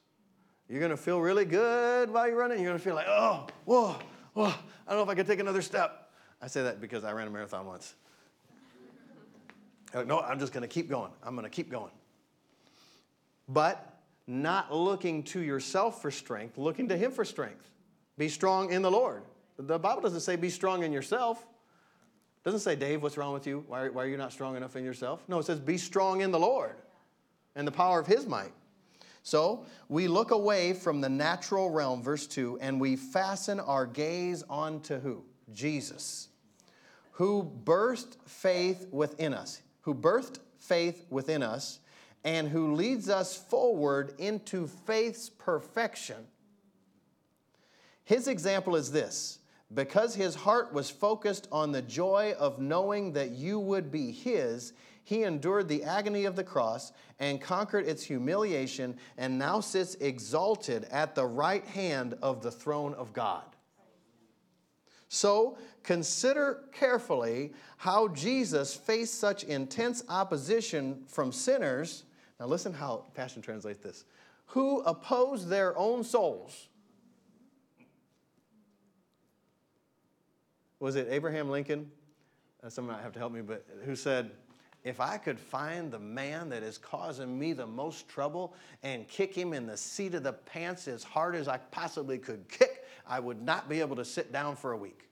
You're 0.69 0.79
going 0.79 0.91
to 0.91 0.97
feel 0.97 1.19
really 1.19 1.45
good 1.45 2.09
while 2.09 2.27
you're 2.27 2.37
running. 2.37 2.59
You're 2.59 2.69
going 2.69 2.79
to 2.79 2.83
feel 2.83 2.95
like, 2.95 3.07
oh, 3.09 3.47
whoa, 3.65 3.97
whoa, 4.33 4.45
I 4.45 4.89
don't 4.89 4.97
know 4.97 5.03
if 5.03 5.09
I 5.09 5.15
can 5.15 5.25
take 5.25 5.39
another 5.39 5.61
step. 5.61 6.11
I 6.41 6.47
say 6.47 6.63
that 6.63 6.79
because 6.79 7.03
I 7.03 7.11
ran 7.11 7.27
a 7.27 7.31
marathon 7.31 7.65
once. 7.65 7.95
No, 9.93 10.19
I'm 10.19 10.39
just 10.39 10.53
going 10.53 10.61
to 10.61 10.67
keep 10.67 10.89
going. 10.89 11.11
I'm 11.23 11.35
going 11.35 11.45
to 11.45 11.49
keep 11.49 11.69
going. 11.69 11.91
But 13.49 13.97
not 14.27 14.73
looking 14.73 15.23
to 15.23 15.39
yourself 15.41 16.01
for 16.01 16.11
strength, 16.11 16.57
looking 16.57 16.89
to 16.89 16.97
Him 16.97 17.11
for 17.11 17.23
strength. 17.23 17.71
Be 18.17 18.27
strong 18.27 18.71
in 18.71 18.81
the 18.81 18.91
Lord. 18.91 19.23
The 19.57 19.79
Bible 19.79 20.01
doesn't 20.01 20.19
say 20.19 20.35
be 20.35 20.49
strong 20.49 20.83
in 20.83 20.91
yourself. 20.91 21.45
Doesn't 22.47 22.61
say, 22.61 22.77
Dave, 22.77 23.03
what's 23.03 23.17
wrong 23.17 23.33
with 23.33 23.45
you? 23.45 23.65
Why, 23.67 23.89
why 23.89 24.05
are 24.05 24.07
you 24.07 24.15
not 24.15 24.31
strong 24.31 24.55
enough 24.55 24.77
in 24.77 24.85
yourself? 24.85 25.21
No, 25.27 25.37
it 25.37 25.45
says 25.45 25.59
be 25.59 25.77
strong 25.77 26.21
in 26.21 26.31
the 26.31 26.39
Lord 26.39 26.77
and 27.57 27.67
the 27.67 27.73
power 27.73 27.99
of 27.99 28.07
His 28.07 28.25
might. 28.25 28.53
So 29.21 29.65
we 29.89 30.07
look 30.07 30.31
away 30.31 30.71
from 30.71 31.01
the 31.01 31.09
natural 31.09 31.69
realm, 31.69 32.01
verse 32.01 32.25
2, 32.25 32.59
and 32.61 32.79
we 32.79 32.95
fasten 32.95 33.59
our 33.59 33.85
gaze 33.85 34.45
onto 34.49 34.97
who? 34.97 35.25
Jesus, 35.51 36.29
who 37.11 37.43
burst 37.43 38.17
faith 38.25 38.87
within 38.91 39.33
us, 39.33 39.61
who 39.81 39.93
birthed 39.93 40.39
faith 40.57 41.05
within 41.09 41.43
us, 41.43 41.79
and 42.23 42.47
who 42.47 42.75
leads 42.75 43.09
us 43.09 43.35
forward 43.35 44.13
into 44.19 44.67
faith's 44.67 45.29
perfection. 45.29 46.25
His 48.05 48.29
example 48.29 48.77
is 48.77 48.89
this 48.93 49.39
because 49.73 50.15
his 50.15 50.35
heart 50.35 50.73
was 50.73 50.89
focused 50.89 51.47
on 51.51 51.71
the 51.71 51.81
joy 51.81 52.33
of 52.39 52.59
knowing 52.59 53.13
that 53.13 53.31
you 53.31 53.59
would 53.59 53.91
be 53.91 54.11
his, 54.11 54.73
he 55.03 55.23
endured 55.23 55.67
the 55.67 55.83
agony 55.83 56.25
of 56.25 56.35
the 56.35 56.43
cross 56.43 56.91
and 57.19 57.41
conquered 57.41 57.85
its 57.85 58.03
humiliation 58.03 58.97
and 59.17 59.37
now 59.37 59.59
sits 59.59 59.95
exalted 59.95 60.85
at 60.85 61.15
the 61.15 61.25
right 61.25 61.65
hand 61.65 62.15
of 62.21 62.41
the 62.41 62.51
throne 62.51 62.93
of 62.93 63.13
God. 63.13 63.43
So 65.09 65.57
consider 65.83 66.65
carefully 66.73 67.53
how 67.77 68.09
Jesus 68.09 68.73
faced 68.75 69.19
such 69.19 69.43
intense 69.45 70.03
opposition 70.09 71.03
from 71.07 71.31
sinners. 71.31 72.03
Now, 72.39 72.47
listen 72.47 72.73
how 72.73 73.05
Passion 73.13 73.41
translates 73.41 73.79
this 73.79 74.03
who 74.47 74.79
oppose 74.81 75.47
their 75.47 75.77
own 75.77 76.03
souls. 76.03 76.67
Was 80.79 80.95
it 80.95 81.07
Abraham 81.09 81.49
Lincoln? 81.49 81.89
Uh, 82.63 82.69
someone 82.69 82.95
might 82.95 83.03
have 83.03 83.13
to 83.13 83.19
help 83.19 83.33
me, 83.33 83.41
but 83.41 83.65
who 83.85 83.95
said, 83.95 84.31
if 84.83 84.99
I 84.99 85.17
could 85.17 85.39
find 85.39 85.91
the 85.91 85.99
man 85.99 86.49
that 86.49 86.63
is 86.63 86.77
causing 86.77 87.37
me 87.37 87.53
the 87.53 87.65
most 87.65 88.07
trouble 88.07 88.53
and 88.83 89.07
kick 89.07 89.35
him 89.35 89.53
in 89.53 89.65
the 89.65 89.75
seat 89.75 90.13
of 90.13 90.23
the 90.23 90.33
pants 90.33 90.87
as 90.87 91.03
hard 91.03 91.35
as 91.35 91.47
I 91.47 91.57
possibly 91.57 92.17
could 92.17 92.47
kick, 92.47 92.85
I 93.05 93.19
would 93.19 93.41
not 93.41 93.67
be 93.67 93.79
able 93.79 93.95
to 93.95 94.05
sit 94.05 94.31
down 94.31 94.55
for 94.55 94.73
a 94.73 94.77
week. 94.77 95.03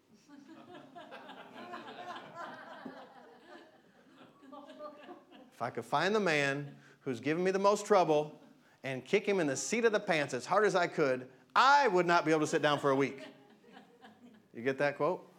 if 5.53 5.61
I 5.61 5.69
could 5.69 5.85
find 5.85 6.13
the 6.13 6.19
man 6.19 6.73
who's 7.01 7.19
giving 7.19 7.43
me 7.43 7.51
the 7.51 7.59
most 7.59 7.85
trouble 7.85 8.39
and 8.83 9.03
kick 9.03 9.25
him 9.25 9.39
in 9.39 9.47
the 9.47 9.55
seat 9.55 9.85
of 9.85 9.91
the 9.91 9.99
pants 9.99 10.33
as 10.33 10.45
hard 10.45 10.65
as 10.65 10.75
I 10.75 10.85
could, 10.87 11.27
I 11.55 11.87
would 11.87 12.05
not 12.05 12.25
be 12.25 12.31
able 12.31 12.41
to 12.41 12.47
sit 12.47 12.61
down 12.61 12.79
for 12.79 12.91
a 12.91 12.95
week. 12.95 13.23
You 14.53 14.61
get 14.61 14.77
that 14.77 14.97
quote? 14.97 15.34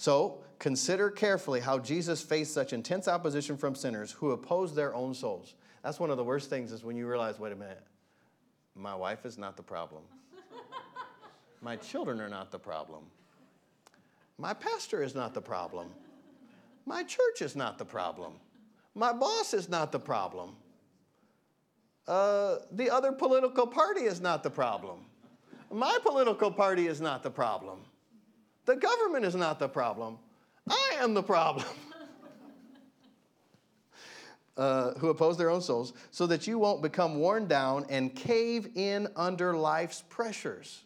So, 0.00 0.40
Consider 0.60 1.08
carefully 1.08 1.58
how 1.58 1.78
Jesus 1.78 2.20
faced 2.20 2.52
such 2.52 2.74
intense 2.74 3.08
opposition 3.08 3.56
from 3.56 3.74
sinners 3.74 4.12
who 4.12 4.32
opposed 4.32 4.74
their 4.74 4.94
own 4.94 5.14
souls. 5.14 5.54
That's 5.82 5.98
one 5.98 6.10
of 6.10 6.18
the 6.18 6.22
worst 6.22 6.50
things 6.50 6.70
is 6.70 6.84
when 6.84 6.96
you 6.96 7.08
realize, 7.08 7.38
wait 7.40 7.52
a 7.52 7.56
minute, 7.56 7.82
my 8.74 8.94
wife 8.94 9.24
is 9.24 9.38
not 9.38 9.56
the 9.56 9.62
problem. 9.62 10.02
my 11.62 11.76
children 11.76 12.20
are 12.20 12.28
not 12.28 12.50
the 12.50 12.58
problem. 12.58 13.04
My 14.36 14.52
pastor 14.52 15.02
is 15.02 15.14
not 15.14 15.32
the 15.32 15.40
problem. 15.40 15.88
My 16.84 17.04
church 17.04 17.40
is 17.40 17.56
not 17.56 17.78
the 17.78 17.86
problem. 17.86 18.34
My 18.94 19.14
boss 19.14 19.54
is 19.54 19.70
not 19.70 19.92
the 19.92 19.98
problem. 19.98 20.56
Uh, 22.06 22.56
the 22.72 22.90
other 22.90 23.12
political 23.12 23.66
party 23.66 24.02
is 24.02 24.20
not 24.20 24.42
the 24.42 24.50
problem. 24.50 25.06
My 25.72 25.96
political 26.02 26.50
party 26.50 26.86
is 26.86 27.00
not 27.00 27.22
the 27.22 27.30
problem. 27.30 27.80
The 28.70 28.76
government 28.76 29.24
is 29.24 29.34
not 29.34 29.58
the 29.58 29.68
problem. 29.68 30.16
I 30.68 30.92
am 31.00 31.12
the 31.12 31.24
problem. 31.24 31.66
Uh, 34.56 34.92
who 34.98 35.08
oppose 35.08 35.38
their 35.38 35.48
own 35.48 35.62
souls, 35.62 35.94
so 36.10 36.26
that 36.26 36.46
you 36.46 36.58
won't 36.58 36.82
become 36.82 37.14
worn 37.14 37.46
down 37.46 37.86
and 37.88 38.14
cave 38.14 38.68
in 38.74 39.08
under 39.16 39.56
life's 39.56 40.04
pressures. 40.10 40.82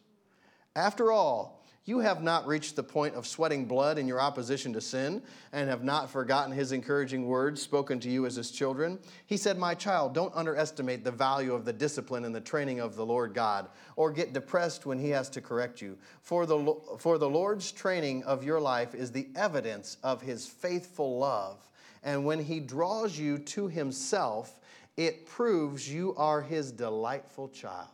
After 0.77 1.11
all, 1.11 1.63
you 1.87 1.99
have 1.99 2.23
not 2.23 2.47
reached 2.47 2.77
the 2.77 2.83
point 2.83 3.14
of 3.14 3.27
sweating 3.27 3.66
blood 3.66 3.99
in 3.99 4.09
your 4.09 4.20
opposition 4.20 4.73
to 4.73 4.81
sin 4.81 5.23
and 5.53 5.68
have 5.68 5.85
not 5.85 6.11
forgotten 6.11 6.51
his 6.51 6.73
encouraging 6.73 7.27
words 7.27 7.61
spoken 7.61 8.01
to 8.01 8.09
you 8.09 8.25
as 8.25 8.37
his 8.37 8.51
children. 8.51 8.99
He 9.27 9.37
said, 9.37 9.59
My 9.59 9.75
child, 9.75 10.14
don't 10.14 10.35
underestimate 10.35 11.05
the 11.05 11.11
value 11.11 11.53
of 11.53 11.66
the 11.66 11.75
discipline 11.75 12.25
and 12.25 12.35
the 12.35 12.40
training 12.40 12.81
of 12.81 12.97
the 12.97 13.05
Lord 13.05 13.35
God, 13.35 13.68
or 13.97 14.11
get 14.11 14.33
depressed 14.33 14.87
when 14.87 14.99
he 14.99 15.11
has 15.11 15.29
to 15.31 15.42
correct 15.42 15.83
you. 15.83 15.99
For 16.23 16.47
the, 16.47 16.75
for 16.99 17.18
the 17.18 17.29
Lord's 17.29 17.70
training 17.70 18.25
of 18.25 18.42
your 18.42 18.61
life 18.61 18.94
is 18.94 19.12
the 19.12 19.29
evidence 19.37 19.99
of 20.03 20.23
his 20.23 20.47
faithful 20.47 21.18
love. 21.18 21.59
And 22.03 22.25
when 22.25 22.42
he 22.42 22.61
draws 22.61 23.18
you 23.18 23.38
to 23.38 23.68
himself, 23.68 24.59
it 24.97 25.27
proves 25.27 25.92
you 25.92 26.14
are 26.16 26.40
his 26.40 26.73
delightful 26.73 27.49
child. 27.49 27.88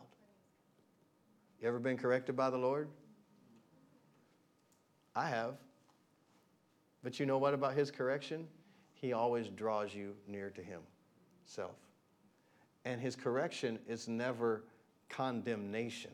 You 1.60 1.68
ever 1.68 1.80
been 1.80 1.96
corrected 1.96 2.36
by 2.36 2.50
the 2.50 2.58
Lord? 2.58 2.88
I 5.14 5.28
have. 5.28 5.54
But 7.02 7.18
you 7.18 7.26
know 7.26 7.38
what 7.38 7.54
about 7.54 7.74
his 7.74 7.90
correction? 7.90 8.46
He 8.92 9.12
always 9.12 9.48
draws 9.48 9.94
you 9.94 10.14
near 10.26 10.50
to 10.50 10.60
himself. 10.62 11.76
And 12.84 13.00
his 13.00 13.16
correction 13.16 13.78
is 13.88 14.08
never 14.08 14.64
condemnation. 15.08 16.10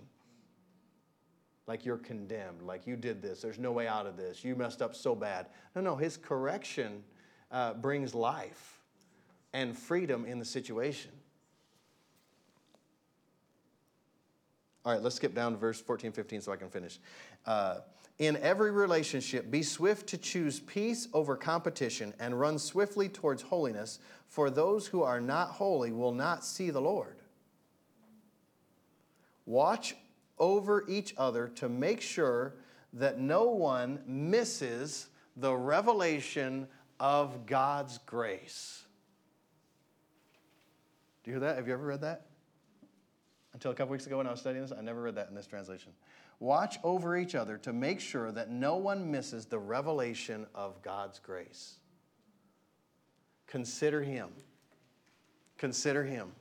Like 1.67 1.85
you're 1.85 1.99
condemned, 1.99 2.63
like 2.63 2.87
you 2.87 2.95
did 2.95 3.21
this, 3.21 3.43
there's 3.43 3.59
no 3.59 3.73
way 3.73 3.89
out 3.89 4.07
of 4.07 4.17
this, 4.17 4.45
you 4.45 4.55
messed 4.55 4.81
up 4.81 4.95
so 4.95 5.17
bad. 5.17 5.47
No, 5.75 5.81
no, 5.81 5.97
his 5.97 6.17
correction 6.17 7.03
uh, 7.51 7.75
brings 7.75 8.15
life 8.15 8.79
and 9.53 9.77
freedom 9.77 10.25
in 10.25 10.39
the 10.39 10.45
situation. 10.45 11.11
All 14.85 14.93
right, 14.93 15.03
let's 15.03 15.17
skip 15.17 15.35
down 15.35 15.53
to 15.53 15.59
verse 15.59 15.81
14, 15.81 16.13
15 16.13 16.41
so 16.43 16.53
I 16.53 16.57
can 16.57 16.71
finish. 16.71 17.01
Uh, 17.45 17.79
in 18.19 18.37
every 18.39 18.71
relationship, 18.71 19.51
be 19.51 19.63
swift 19.63 20.07
to 20.09 20.19
choose 20.19 20.61
peace 20.61 21.09
over 21.13 21.37
competition 21.37 22.15
and 22.19 22.39
run 22.41 22.59
swiftly 22.59 23.09
towards 23.09 23.43
holiness, 23.43 23.99
for 24.27 24.49
those 24.49 24.87
who 24.87 25.03
are 25.03 25.21
not 25.21 25.51
holy 25.51 25.93
will 25.93 26.13
not 26.13 26.45
see 26.45 26.71
the 26.71 26.81
Lord. 26.81 27.17
Watch 29.45 29.97
over 30.39 30.85
each 30.89 31.15
other 31.17 31.49
to 31.49 31.69
make 31.69 32.01
sure 32.01 32.55
that 32.95 33.19
no 33.21 33.51
one 33.51 34.01
misses 34.07 35.09
the 35.37 35.55
revelation 35.55 36.67
of 36.99 37.47
God's 37.47 37.99
grace. 37.99 38.83
Do 41.23 41.31
you 41.31 41.35
hear 41.35 41.49
that? 41.49 41.57
Have 41.57 41.67
you 41.67 41.75
ever 41.75 41.85
read 41.85 42.01
that? 42.01 42.27
Until 43.53 43.71
a 43.71 43.75
couple 43.75 43.93
weeks 43.93 44.07
ago 44.07 44.19
when 44.19 44.27
I 44.27 44.31
was 44.31 44.41
studying 44.41 44.63
this, 44.63 44.73
I 44.77 44.81
never 44.81 45.03
read 45.03 45.17
that 45.17 45.29
in 45.29 45.35
this 45.35 45.47
translation. 45.47 45.93
Watch 46.39 46.79
over 46.85 47.17
each 47.17 47.35
other 47.35 47.57
to 47.59 47.73
make 47.73 48.01
sure 48.01 48.31
that 48.33 48.51
no 48.51 48.77
one 48.77 49.11
misses 49.11 49.47
the 49.47 49.59
revelation 49.59 50.47
of 50.55 50.83
God's 50.83 51.19
grace. 51.19 51.77
Consider 53.47 54.03
Him. 54.03 54.29
Consider 55.57 56.05
Him. 56.05 56.33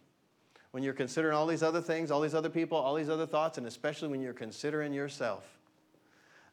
When 0.71 0.83
you're 0.83 0.93
considering 0.93 1.33
all 1.33 1.47
these 1.47 1.63
other 1.63 1.79
things, 1.79 2.11
all 2.11 2.19
these 2.19 2.35
other 2.35 2.49
people, 2.49 2.77
all 2.77 2.95
these 2.95 3.09
other 3.09 3.25
thoughts, 3.25 3.57
and 3.57 3.65
especially 3.65 4.09
when 4.09 4.21
you're 4.21 4.33
considering 4.33 4.91
yourself, 4.91 5.47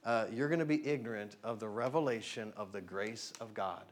uh, 0.04 0.26
you're 0.32 0.48
going 0.48 0.60
to 0.60 0.64
be 0.64 0.86
ignorant 0.86 1.36
of 1.42 1.58
the 1.58 1.68
revelation 1.68 2.52
of 2.56 2.70
the 2.70 2.80
grace 2.80 3.32
of 3.40 3.54
God. 3.54 3.82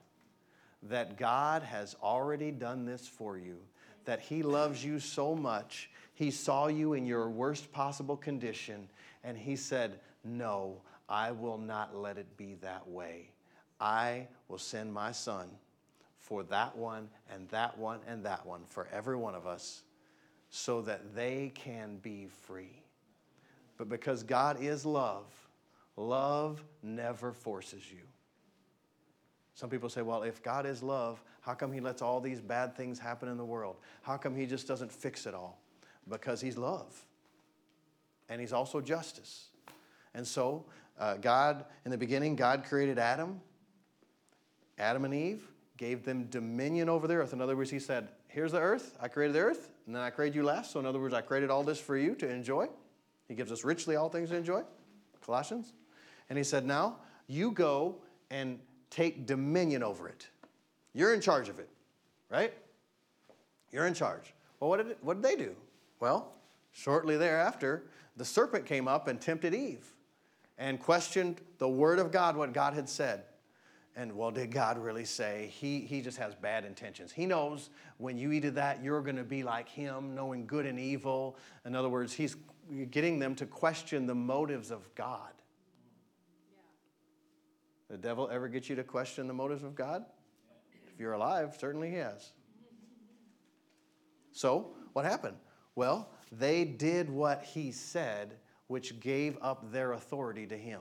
That 0.84 1.16
God 1.16 1.62
has 1.64 1.96
already 2.02 2.52
done 2.52 2.84
this 2.84 3.08
for 3.08 3.36
you, 3.36 3.58
that 4.04 4.20
He 4.20 4.44
loves 4.44 4.84
you 4.84 5.00
so 5.00 5.34
much, 5.34 5.90
He 6.14 6.30
saw 6.30 6.68
you 6.68 6.92
in 6.94 7.06
your 7.06 7.28
worst 7.28 7.72
possible 7.72 8.16
condition, 8.16 8.88
and 9.24 9.36
he 9.36 9.56
said, 9.56 10.00
No, 10.24 10.80
I 11.08 11.32
will 11.32 11.58
not 11.58 11.96
let 11.96 12.18
it 12.18 12.36
be 12.36 12.54
that 12.62 12.88
way. 12.88 13.30
I 13.80 14.28
will 14.48 14.58
send 14.58 14.92
my 14.92 15.12
son 15.12 15.50
for 16.18 16.42
that 16.44 16.76
one 16.76 17.08
and 17.32 17.48
that 17.48 17.76
one 17.78 18.00
and 18.06 18.24
that 18.24 18.44
one, 18.46 18.62
for 18.68 18.86
every 18.92 19.16
one 19.16 19.34
of 19.34 19.46
us, 19.46 19.82
so 20.50 20.82
that 20.82 21.14
they 21.14 21.50
can 21.54 21.96
be 21.96 22.28
free. 22.42 22.82
But 23.78 23.88
because 23.88 24.22
God 24.22 24.62
is 24.62 24.84
love, 24.84 25.24
love 25.96 26.62
never 26.82 27.32
forces 27.32 27.90
you. 27.90 28.02
Some 29.54 29.70
people 29.70 29.88
say, 29.88 30.02
well, 30.02 30.22
if 30.22 30.42
God 30.42 30.66
is 30.66 30.82
love, 30.82 31.22
how 31.40 31.54
come 31.54 31.72
He 31.72 31.80
lets 31.80 32.02
all 32.02 32.20
these 32.20 32.40
bad 32.40 32.76
things 32.76 32.98
happen 32.98 33.28
in 33.28 33.36
the 33.36 33.44
world? 33.44 33.76
How 34.02 34.16
come 34.16 34.36
He 34.36 34.46
just 34.46 34.68
doesn't 34.68 34.92
fix 34.92 35.26
it 35.26 35.34
all? 35.34 35.60
Because 36.08 36.40
He's 36.40 36.56
love. 36.56 37.04
And 38.30 38.40
He's 38.40 38.54
also 38.54 38.80
justice. 38.80 39.48
And 40.14 40.26
so, 40.26 40.64
uh, 40.98 41.16
God, 41.16 41.66
in 41.84 41.90
the 41.90 41.98
beginning, 41.98 42.36
God 42.36 42.64
created 42.66 42.98
Adam, 42.98 43.40
Adam 44.78 45.04
and 45.04 45.12
Eve, 45.12 45.42
gave 45.76 46.04
them 46.04 46.24
dominion 46.30 46.88
over 46.88 47.06
the 47.06 47.14
earth. 47.14 47.32
In 47.34 47.42
other 47.42 47.56
words, 47.56 47.70
He 47.70 47.78
said, 47.78 48.08
Here's 48.28 48.52
the 48.52 48.60
earth, 48.60 48.96
I 49.00 49.08
created 49.08 49.34
the 49.34 49.40
earth, 49.40 49.70
and 49.86 49.94
then 49.94 50.02
I 50.02 50.10
created 50.10 50.36
you 50.36 50.44
last. 50.44 50.70
So, 50.70 50.80
in 50.80 50.86
other 50.86 51.00
words, 51.00 51.12
I 51.12 51.20
created 51.20 51.50
all 51.50 51.64
this 51.64 51.80
for 51.80 51.98
you 51.98 52.14
to 52.14 52.30
enjoy. 52.30 52.68
He 53.28 53.34
gives 53.34 53.52
us 53.52 53.64
richly 53.64 53.96
all 53.96 54.08
things 54.08 54.30
to 54.30 54.36
enjoy. 54.36 54.62
Colossians. 55.20 55.74
And 56.28 56.38
He 56.38 56.44
said, 56.44 56.64
Now 56.64 56.96
you 57.26 57.50
go 57.50 57.96
and 58.30 58.58
take 58.90 59.26
dominion 59.26 59.82
over 59.82 60.08
it. 60.08 60.28
You're 60.92 61.14
in 61.14 61.20
charge 61.20 61.48
of 61.48 61.58
it, 61.58 61.68
right? 62.28 62.52
You're 63.70 63.86
in 63.86 63.94
charge. 63.94 64.34
Well, 64.58 64.70
what 64.70 64.86
did, 64.86 64.96
what 65.00 65.14
did 65.14 65.22
they 65.22 65.36
do? 65.36 65.54
Well, 66.00 66.32
shortly 66.72 67.16
thereafter, 67.16 67.84
the 68.16 68.24
serpent 68.24 68.66
came 68.66 68.88
up 68.88 69.08
and 69.08 69.20
tempted 69.20 69.54
Eve 69.54 69.92
and 70.58 70.78
questioned 70.78 71.40
the 71.58 71.68
word 71.68 71.98
of 71.98 72.12
God, 72.12 72.36
what 72.36 72.52
God 72.52 72.74
had 72.74 72.88
said. 72.88 73.24
And 73.96 74.16
well, 74.16 74.30
did 74.30 74.52
God 74.52 74.78
really 74.78 75.04
say? 75.04 75.50
He, 75.52 75.80
he 75.80 76.00
just 76.00 76.18
has 76.18 76.34
bad 76.34 76.64
intentions. 76.64 77.12
He 77.12 77.26
knows 77.26 77.70
when 77.98 78.16
you 78.16 78.30
eat 78.32 78.44
of 78.44 78.54
that, 78.54 78.82
you're 78.82 79.02
going 79.02 79.16
to 79.16 79.24
be 79.24 79.42
like 79.42 79.68
him, 79.68 80.14
knowing 80.14 80.46
good 80.46 80.64
and 80.64 80.78
evil. 80.78 81.36
In 81.64 81.74
other 81.74 81.88
words, 81.88 82.12
he's 82.12 82.36
getting 82.90 83.18
them 83.18 83.34
to 83.34 83.46
question 83.46 84.06
the 84.06 84.14
motives 84.14 84.70
of 84.70 84.94
God. 84.94 85.32
The 87.88 87.98
devil 87.98 88.28
ever 88.30 88.46
get 88.46 88.68
you 88.68 88.76
to 88.76 88.84
question 88.84 89.26
the 89.26 89.34
motives 89.34 89.64
of 89.64 89.74
God? 89.74 90.04
If 90.92 91.00
you're 91.00 91.14
alive, 91.14 91.56
certainly 91.58 91.90
he 91.90 91.96
has. 91.96 92.30
So, 94.32 94.76
what 94.92 95.04
happened? 95.04 95.36
Well, 95.74 96.10
they 96.32 96.64
did 96.64 97.10
what 97.10 97.42
he 97.42 97.72
said, 97.72 98.36
which 98.68 99.00
gave 99.00 99.36
up 99.42 99.72
their 99.72 99.92
authority 99.92 100.46
to 100.46 100.56
him. 100.56 100.80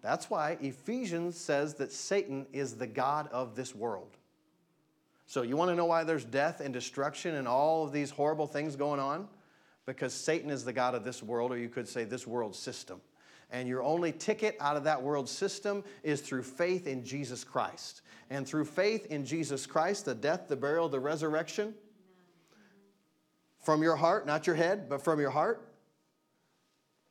That's 0.00 0.30
why 0.30 0.56
Ephesians 0.60 1.36
says 1.36 1.74
that 1.74 1.90
Satan 1.90 2.46
is 2.52 2.76
the 2.76 2.86
God 2.86 3.28
of 3.32 3.56
this 3.56 3.74
world. 3.74 4.16
So, 5.26 5.42
you 5.42 5.56
want 5.56 5.70
to 5.72 5.74
know 5.74 5.86
why 5.86 6.04
there's 6.04 6.24
death 6.24 6.60
and 6.60 6.72
destruction 6.72 7.34
and 7.34 7.48
all 7.48 7.84
of 7.84 7.92
these 7.92 8.10
horrible 8.10 8.46
things 8.46 8.76
going 8.76 9.00
on? 9.00 9.26
Because 9.84 10.14
Satan 10.14 10.50
is 10.50 10.64
the 10.64 10.72
God 10.72 10.94
of 10.94 11.02
this 11.02 11.22
world, 11.22 11.50
or 11.50 11.58
you 11.58 11.68
could 11.68 11.88
say 11.88 12.04
this 12.04 12.26
world 12.26 12.54
system. 12.54 13.00
And 13.50 13.68
your 13.68 13.82
only 13.82 14.12
ticket 14.12 14.56
out 14.60 14.76
of 14.76 14.84
that 14.84 15.02
world 15.02 15.28
system 15.28 15.82
is 16.04 16.20
through 16.20 16.44
faith 16.44 16.86
in 16.86 17.04
Jesus 17.04 17.42
Christ. 17.42 18.02
And 18.30 18.46
through 18.46 18.64
faith 18.64 19.06
in 19.06 19.24
Jesus 19.24 19.66
Christ, 19.66 20.04
the 20.04 20.14
death, 20.14 20.46
the 20.48 20.56
burial, 20.56 20.88
the 20.88 21.00
resurrection, 21.00 21.74
from 23.66 23.82
your 23.82 23.96
heart, 23.96 24.28
not 24.28 24.46
your 24.46 24.54
head, 24.54 24.88
but 24.88 25.02
from 25.02 25.18
your 25.18 25.30
heart, 25.30 25.60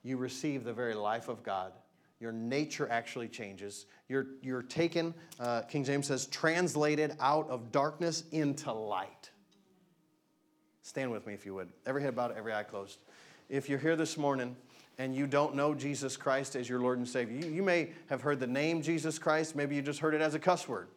you 0.04 0.16
receive 0.16 0.64
the 0.64 0.72
very 0.72 0.94
life 0.94 1.28
of 1.28 1.44
God. 1.44 1.74
Your 2.22 2.32
nature 2.32 2.88
actually 2.90 3.28
changes. 3.28 3.88
You're, 4.08 4.28
you're 4.42 4.62
taken, 4.62 5.14
uh, 5.38 5.64
King 5.64 5.84
James 5.84 6.08
says, 6.08 6.28
translated 6.28 7.18
out 7.20 7.50
of 7.50 7.74
darkness 7.74 8.24
into 8.32 8.72
light. 8.72 9.32
Stand 10.82 11.12
with 11.12 11.28
me 11.28 11.34
if 11.34 11.46
you 11.46 11.54
would. 11.56 11.68
Every 11.86 12.02
head 12.02 12.16
bowed, 12.16 12.34
every 12.38 12.54
eye 12.54 12.64
closed. 12.64 13.00
If 13.50 13.68
you're 13.68 13.78
here 13.78 13.98
this 13.98 14.18
morning 14.18 14.56
and 14.98 15.14
you 15.14 15.28
don't 15.28 15.56
know 15.56 15.74
Jesus 15.74 16.16
Christ 16.16 16.56
as 16.56 16.70
your 16.70 16.80
Lord 16.80 17.00
and 17.00 17.08
Savior, 17.08 17.38
you, 17.38 17.54
you 17.54 17.64
may 17.64 17.90
have 18.08 18.22
heard 18.22 18.40
the 18.40 18.48
name 18.48 18.82
Jesus 18.82 19.20
Christ, 19.20 19.58
maybe 19.58 19.76
you 19.76 19.82
just 19.82 20.00
heard 20.00 20.14
it 20.14 20.22
as 20.22 20.36
a 20.36 20.40
cuss 20.40 20.70
word. 20.70 20.88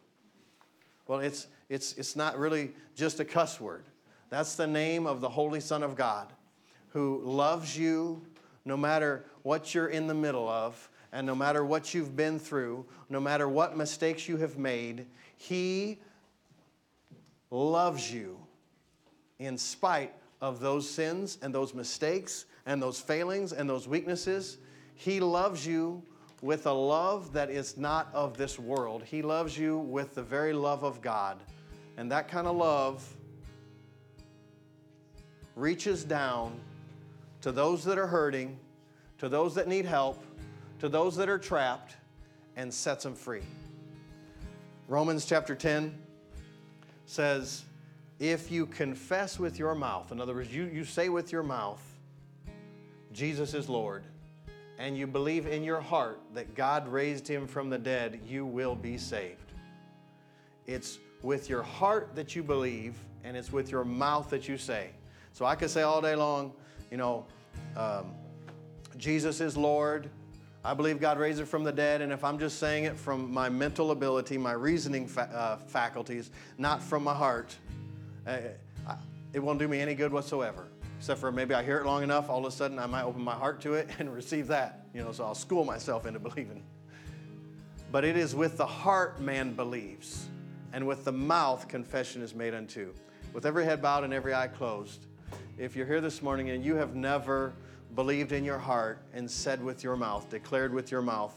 Well, 1.05 1.19
it's, 1.19 1.47
it's, 1.67 1.97
it's 1.97 2.15
not 2.15 2.39
really 2.39 2.71
just 2.95 3.19
a 3.19 3.25
cuss 3.25 3.59
word. 3.59 3.83
That's 4.29 4.55
the 4.55 4.67
name 4.67 5.07
of 5.07 5.21
the 5.21 5.29
Holy 5.29 5.59
Son 5.59 5.83
of 5.83 5.95
God 5.95 6.31
who 6.89 7.21
loves 7.23 7.77
you 7.77 8.21
no 8.65 8.77
matter 8.77 9.25
what 9.43 9.73
you're 9.73 9.87
in 9.87 10.07
the 10.07 10.13
middle 10.13 10.47
of, 10.47 10.89
and 11.11 11.25
no 11.25 11.33
matter 11.33 11.65
what 11.65 11.93
you've 11.93 12.15
been 12.15 12.37
through, 12.37 12.85
no 13.09 13.19
matter 13.19 13.47
what 13.49 13.75
mistakes 13.75 14.27
you 14.27 14.37
have 14.37 14.57
made. 14.57 15.07
He 15.37 15.99
loves 17.49 18.13
you 18.13 18.37
in 19.39 19.57
spite 19.57 20.13
of 20.41 20.59
those 20.59 20.87
sins 20.87 21.39
and 21.41 21.53
those 21.53 21.73
mistakes 21.73 22.45
and 22.65 22.81
those 22.81 22.99
failings 22.99 23.53
and 23.53 23.67
those 23.67 23.87
weaknesses. 23.87 24.57
He 24.93 25.19
loves 25.19 25.65
you 25.65 26.03
with 26.41 26.67
a 26.67 26.71
love 26.71 27.33
that 27.33 27.49
is 27.49 27.75
not 27.77 28.09
of 28.13 28.37
this 28.37 28.59
world. 28.59 29.03
He 29.03 29.21
loves 29.21 29.57
you 29.57 29.79
with 29.79 30.13
the 30.13 30.21
very 30.21 30.53
love 30.53 30.83
of 30.83 31.01
God. 31.01 31.41
And 31.97 32.11
that 32.11 32.27
kind 32.27 32.45
of 32.45 32.55
love 32.55 33.07
reaches 35.59 36.03
down 36.03 36.59
to 37.41 37.51
those 37.51 37.83
that 37.83 37.97
are 37.97 38.07
hurting, 38.07 38.57
to 39.17 39.29
those 39.29 39.55
that 39.55 39.67
need 39.67 39.85
help, 39.85 40.23
to 40.79 40.89
those 40.89 41.15
that 41.17 41.29
are 41.29 41.37
trapped, 41.37 41.95
and 42.55 42.73
sets 42.73 43.03
them 43.03 43.15
free. 43.15 43.43
Romans 44.87 45.25
chapter 45.25 45.55
10 45.55 45.95
says, 47.05 47.63
If 48.19 48.51
you 48.51 48.65
confess 48.65 49.39
with 49.39 49.59
your 49.59 49.75
mouth, 49.75 50.11
in 50.11 50.19
other 50.19 50.33
words, 50.33 50.53
you, 50.53 50.65
you 50.65 50.83
say 50.83 51.09
with 51.09 51.31
your 51.31 51.43
mouth, 51.43 51.81
Jesus 53.11 53.53
is 53.53 53.69
Lord, 53.69 54.03
and 54.77 54.97
you 54.97 55.07
believe 55.07 55.47
in 55.47 55.63
your 55.63 55.81
heart 55.81 56.19
that 56.33 56.55
God 56.55 56.87
raised 56.87 57.27
him 57.27 57.47
from 57.47 57.69
the 57.69 57.77
dead, 57.77 58.21
you 58.25 58.45
will 58.45 58.75
be 58.75 58.97
saved. 58.97 59.51
It's 60.67 60.99
with 61.21 61.49
your 61.49 61.63
heart 61.63 62.11
that 62.15 62.35
you 62.35 62.43
believe, 62.43 62.95
and 63.23 63.35
it's 63.35 63.51
with 63.51 63.71
your 63.71 63.83
mouth 63.83 64.29
that 64.29 64.47
you 64.47 64.57
say. 64.57 64.91
So 65.33 65.45
I 65.45 65.55
could 65.55 65.69
say 65.69 65.81
all 65.81 66.01
day 66.01 66.15
long, 66.15 66.53
you 66.91 66.97
know, 66.97 67.25
um, 67.77 68.13
Jesus 68.97 69.41
is 69.41 69.55
Lord. 69.55 70.09
I 70.63 70.73
believe 70.73 70.99
God 70.99 71.17
raised 71.17 71.39
him 71.39 71.45
from 71.45 71.63
the 71.63 71.71
dead, 71.71 72.01
and 72.01 72.11
if 72.11 72.23
I'm 72.23 72.37
just 72.37 72.59
saying 72.59 72.83
it 72.83 72.97
from 72.97 73.31
my 73.31 73.47
mental 73.47 73.91
ability, 73.91 74.37
my 74.37 74.51
reasoning 74.51 75.07
fa- 75.07 75.29
uh, 75.33 75.57
faculties, 75.67 76.31
not 76.57 76.83
from 76.83 77.03
my 77.03 77.13
heart, 77.13 77.55
uh, 78.27 78.37
it 79.31 79.39
won't 79.39 79.59
do 79.59 79.67
me 79.67 79.79
any 79.79 79.95
good 79.95 80.11
whatsoever 80.11 80.67
except 80.99 81.21
for 81.21 81.31
maybe 81.31 81.53
I 81.53 81.63
hear 81.63 81.77
it 81.77 81.85
long 81.85 82.03
enough, 82.03 82.29
all 82.29 82.39
of 82.39 82.45
a 82.45 82.55
sudden 82.55 82.77
I 82.77 82.85
might 82.85 83.03
open 83.03 83.21
my 83.21 83.33
heart 83.33 83.61
to 83.61 83.73
it 83.75 83.89
and 83.99 84.13
receive 84.13 84.47
that. 84.47 84.85
You 84.93 85.01
know, 85.01 85.11
so 85.13 85.23
I'll 85.23 85.35
school 85.35 85.63
myself 85.63 86.05
into 86.05 86.19
believing. 86.19 86.61
But 87.91 88.03
it 88.03 88.17
is 88.17 88.35
with 88.35 88.57
the 88.57 88.65
heart 88.65 89.21
man 89.21 89.53
believes, 89.53 90.27
and 90.73 90.85
with 90.85 91.05
the 91.05 91.11
mouth 91.11 91.67
confession 91.67 92.21
is 92.21 92.35
made 92.35 92.53
unto. 92.53 92.93
With 93.33 93.45
every 93.45 93.63
head 93.63 93.81
bowed 93.81 94.03
and 94.03 94.13
every 94.13 94.33
eye 94.33 94.47
closed, 94.47 95.05
if 95.59 95.75
you're 95.75 95.85
here 95.85 95.99
this 95.99 96.21
morning 96.21 96.51
and 96.51 96.63
you 96.63 96.75
have 96.75 96.95
never 96.95 97.51
believed 97.93 98.31
in 98.31 98.45
your 98.45 98.57
heart 98.57 99.03
and 99.13 99.29
said 99.29 99.61
with 99.61 99.83
your 99.83 99.97
mouth, 99.97 100.29
declared 100.29 100.73
with 100.73 100.89
your 100.89 101.01
mouth, 101.01 101.33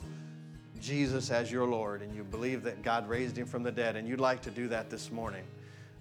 Jesus 0.80 1.32
as 1.32 1.50
your 1.50 1.66
Lord, 1.66 2.02
and 2.02 2.14
you 2.14 2.22
believe 2.22 2.62
that 2.62 2.82
God 2.82 3.08
raised 3.08 3.36
him 3.36 3.46
from 3.46 3.64
the 3.64 3.72
dead, 3.72 3.96
and 3.96 4.06
you'd 4.06 4.20
like 4.20 4.40
to 4.42 4.50
do 4.50 4.68
that 4.68 4.90
this 4.90 5.10
morning, 5.10 5.42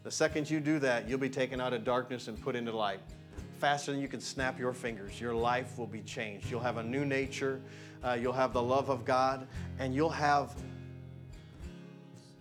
the 0.03 0.11
second 0.11 0.47
you 0.49 0.59
do 0.59 0.77
that, 0.79 1.09
you'll 1.09 1.17
be 1.17 1.29
taken 1.29 1.59
out 1.59 1.73
of 1.73 1.83
darkness 1.83 2.27
and 2.27 2.39
put 2.39 2.55
into 2.55 2.71
light 2.71 2.99
faster 3.57 3.91
than 3.91 3.99
you 3.99 4.07
can 4.07 4.21
snap 4.21 4.59
your 4.59 4.73
fingers. 4.73 5.19
Your 5.19 5.33
life 5.33 5.77
will 5.77 5.87
be 5.87 6.01
changed. 6.01 6.49
You'll 6.49 6.61
have 6.61 6.77
a 6.77 6.83
new 6.83 7.05
nature, 7.05 7.59
uh, 8.03 8.17
you'll 8.19 8.33
have 8.33 8.53
the 8.53 8.61
love 8.61 8.89
of 8.89 9.03
God, 9.03 9.47
and 9.79 9.95
you'll 9.95 10.09
have 10.09 10.55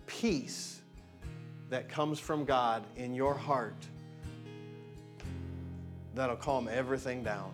peace 0.05 0.81
that 1.69 1.89
comes 1.89 2.19
from 2.19 2.45
God 2.45 2.83
in 2.95 3.15
your 3.15 3.33
heart 3.33 3.87
that'll 6.15 6.35
calm 6.35 6.69
everything 6.71 7.23
down. 7.23 7.51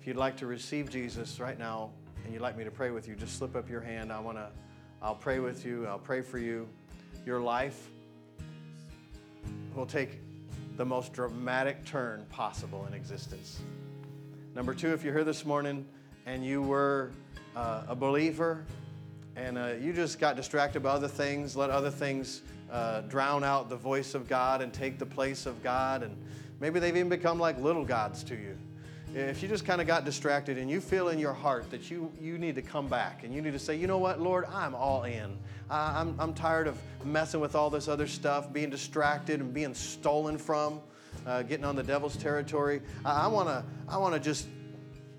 If 0.00 0.06
you'd 0.06 0.16
like 0.16 0.36
to 0.38 0.46
receive 0.46 0.90
Jesus 0.90 1.40
right 1.40 1.58
now 1.58 1.90
and 2.24 2.32
you'd 2.32 2.42
like 2.42 2.56
me 2.56 2.64
to 2.64 2.70
pray 2.70 2.90
with 2.90 3.08
you, 3.08 3.14
just 3.14 3.38
slip 3.38 3.56
up 3.56 3.68
your 3.68 3.80
hand. 3.80 4.12
I 4.12 4.20
want 4.20 4.38
to 4.38 4.48
I'll 5.02 5.14
pray 5.14 5.40
with 5.40 5.64
you. 5.64 5.86
I'll 5.86 5.98
pray 5.98 6.22
for 6.22 6.38
you. 6.38 6.66
Your 7.26 7.40
life 7.40 7.90
will 9.74 9.86
take 9.86 10.20
the 10.76 10.84
most 10.84 11.12
dramatic 11.12 11.84
turn 11.84 12.24
possible 12.30 12.86
in 12.86 12.94
existence. 12.94 13.60
Number 14.54 14.74
two, 14.74 14.92
if 14.92 15.04
you're 15.04 15.12
here 15.12 15.24
this 15.24 15.44
morning 15.44 15.86
and 16.24 16.44
you 16.44 16.62
were 16.62 17.10
uh, 17.54 17.82
a 17.88 17.94
believer 17.94 18.64
and 19.36 19.58
uh, 19.58 19.74
you 19.80 19.92
just 19.92 20.18
got 20.18 20.34
distracted 20.34 20.82
by 20.82 20.90
other 20.90 21.08
things, 21.08 21.56
let 21.56 21.68
other 21.68 21.90
things 21.90 22.40
uh, 22.70 23.02
drown 23.02 23.44
out 23.44 23.68
the 23.68 23.76
voice 23.76 24.14
of 24.14 24.28
God 24.28 24.62
and 24.62 24.72
take 24.72 24.98
the 24.98 25.06
place 25.06 25.46
of 25.46 25.62
God, 25.62 26.02
and 26.02 26.16
maybe 26.60 26.80
they've 26.80 26.96
even 26.96 27.08
become 27.08 27.38
like 27.38 27.58
little 27.58 27.84
gods 27.84 28.22
to 28.24 28.34
you. 28.34 28.56
If 29.14 29.42
you 29.42 29.48
just 29.48 29.64
kind 29.64 29.80
of 29.80 29.86
got 29.86 30.04
distracted 30.04 30.58
and 30.58 30.70
you 30.70 30.80
feel 30.80 31.08
in 31.08 31.18
your 31.18 31.32
heart 31.32 31.70
that 31.70 31.90
you, 31.90 32.12
you 32.20 32.36
need 32.36 32.54
to 32.56 32.62
come 32.62 32.86
back 32.86 33.24
and 33.24 33.32
you 33.32 33.40
need 33.40 33.52
to 33.52 33.58
say, 33.58 33.74
you 33.74 33.86
know 33.86 33.98
what, 33.98 34.20
Lord, 34.20 34.44
I'm 34.46 34.74
all 34.74 35.04
in. 35.04 35.38
I'm, 35.70 36.14
I'm 36.18 36.34
tired 36.34 36.66
of 36.66 36.78
messing 37.04 37.40
with 37.40 37.54
all 37.54 37.70
this 37.70 37.88
other 37.88 38.06
stuff, 38.06 38.52
being 38.52 38.68
distracted 38.68 39.40
and 39.40 39.54
being 39.54 39.74
stolen 39.74 40.36
from, 40.36 40.80
uh, 41.26 41.42
getting 41.42 41.64
on 41.64 41.76
the 41.76 41.82
devil's 41.82 42.16
territory. 42.16 42.82
I, 43.04 43.24
I 43.24 43.26
want 43.28 43.48
to 43.48 43.64
I 43.88 43.96
wanna 43.96 44.18
just 44.18 44.48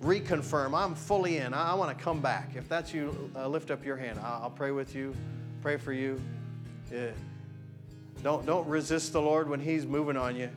reconfirm, 0.02 0.78
I'm 0.78 0.94
fully 0.94 1.38
in, 1.38 1.54
I, 1.54 1.72
I 1.72 1.74
want 1.74 1.98
to 1.98 2.04
come 2.04 2.22
back. 2.22 2.52
If 2.56 2.70
that's 2.70 2.94
you, 2.94 3.32
uh, 3.36 3.48
lift 3.48 3.72
up 3.72 3.84
your 3.84 3.98
hand. 3.98 4.20
I'll, 4.20 4.44
I'll, 4.44 4.50
pray 4.52 4.72
with 4.72 4.96
you, 4.96 5.16
pray 5.62 5.78
for 5.78 5.94
you. 5.94 6.22
Yeah. 6.92 7.10
Don't, 8.24 8.46
don't 8.46 8.68
resist 8.68 9.14
the 9.14 9.22
Lord 9.22 9.50
when 9.50 9.60
He's 9.60 9.86
moving 9.86 10.18
on 10.18 10.36
you. 10.36 10.50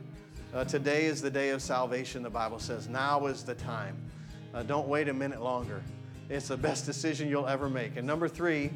Uh, 0.53 0.65
today 0.65 1.05
is 1.05 1.23
the 1.23 1.31
day 1.31 1.51
of 1.51 1.63
salvation, 1.63 2.25
the 2.25 2.31
Bible 2.31 2.59
says. 2.59 2.89
Now 2.89 3.27
is 3.27 3.45
the 3.45 3.55
time. 3.55 3.97
Uh, 4.53 4.65
don't 4.65 4.89
wait 4.89 5.09
a 5.09 5.15
minute 5.15 5.41
longer. 5.41 5.81
It's 6.29 6.49
the 6.49 6.57
best 6.57 6.85
decision 6.87 7.29
you'll 7.29 7.47
ever 7.47 7.71
make. 7.71 7.97
And 7.97 8.05
number 8.05 8.27
three, 8.27 8.73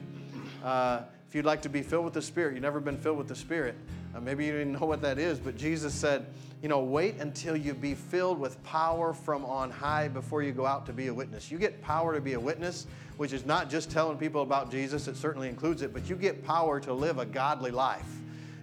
uh, 0.62 1.00
if 1.28 1.34
you'd 1.34 1.44
like 1.44 1.62
to 1.62 1.68
be 1.68 1.82
filled 1.82 2.04
with 2.04 2.14
the 2.14 2.22
Spirit, 2.22 2.52
you've 2.54 2.62
never 2.62 2.78
been 2.78 2.96
filled 2.96 3.18
with 3.18 3.26
the 3.26 3.34
Spirit, 3.34 3.74
uh, 4.14 4.20
maybe 4.20 4.46
you 4.46 4.52
didn't 4.52 4.74
know 4.74 4.86
what 4.86 5.02
that 5.02 5.18
is, 5.18 5.40
but 5.40 5.56
Jesus 5.56 5.92
said, 5.92 6.26
you 6.62 6.68
know, 6.68 6.78
wait 6.78 7.16
until 7.16 7.56
you 7.56 7.74
be 7.74 7.96
filled 7.96 8.38
with 8.38 8.62
power 8.62 9.12
from 9.12 9.44
on 9.44 9.68
high 9.68 10.06
before 10.06 10.44
you 10.44 10.52
go 10.52 10.66
out 10.66 10.86
to 10.86 10.92
be 10.92 11.08
a 11.08 11.14
witness. 11.14 11.50
You 11.50 11.58
get 11.58 11.82
power 11.82 12.14
to 12.14 12.20
be 12.20 12.34
a 12.34 12.40
witness, 12.40 12.86
which 13.16 13.32
is 13.32 13.44
not 13.44 13.68
just 13.68 13.90
telling 13.90 14.16
people 14.16 14.42
about 14.42 14.70
Jesus, 14.70 15.08
it 15.08 15.16
certainly 15.16 15.48
includes 15.48 15.82
it, 15.82 15.92
but 15.92 16.08
you 16.08 16.14
get 16.14 16.44
power 16.44 16.78
to 16.78 16.94
live 16.94 17.18
a 17.18 17.26
godly 17.26 17.72
life. 17.72 18.06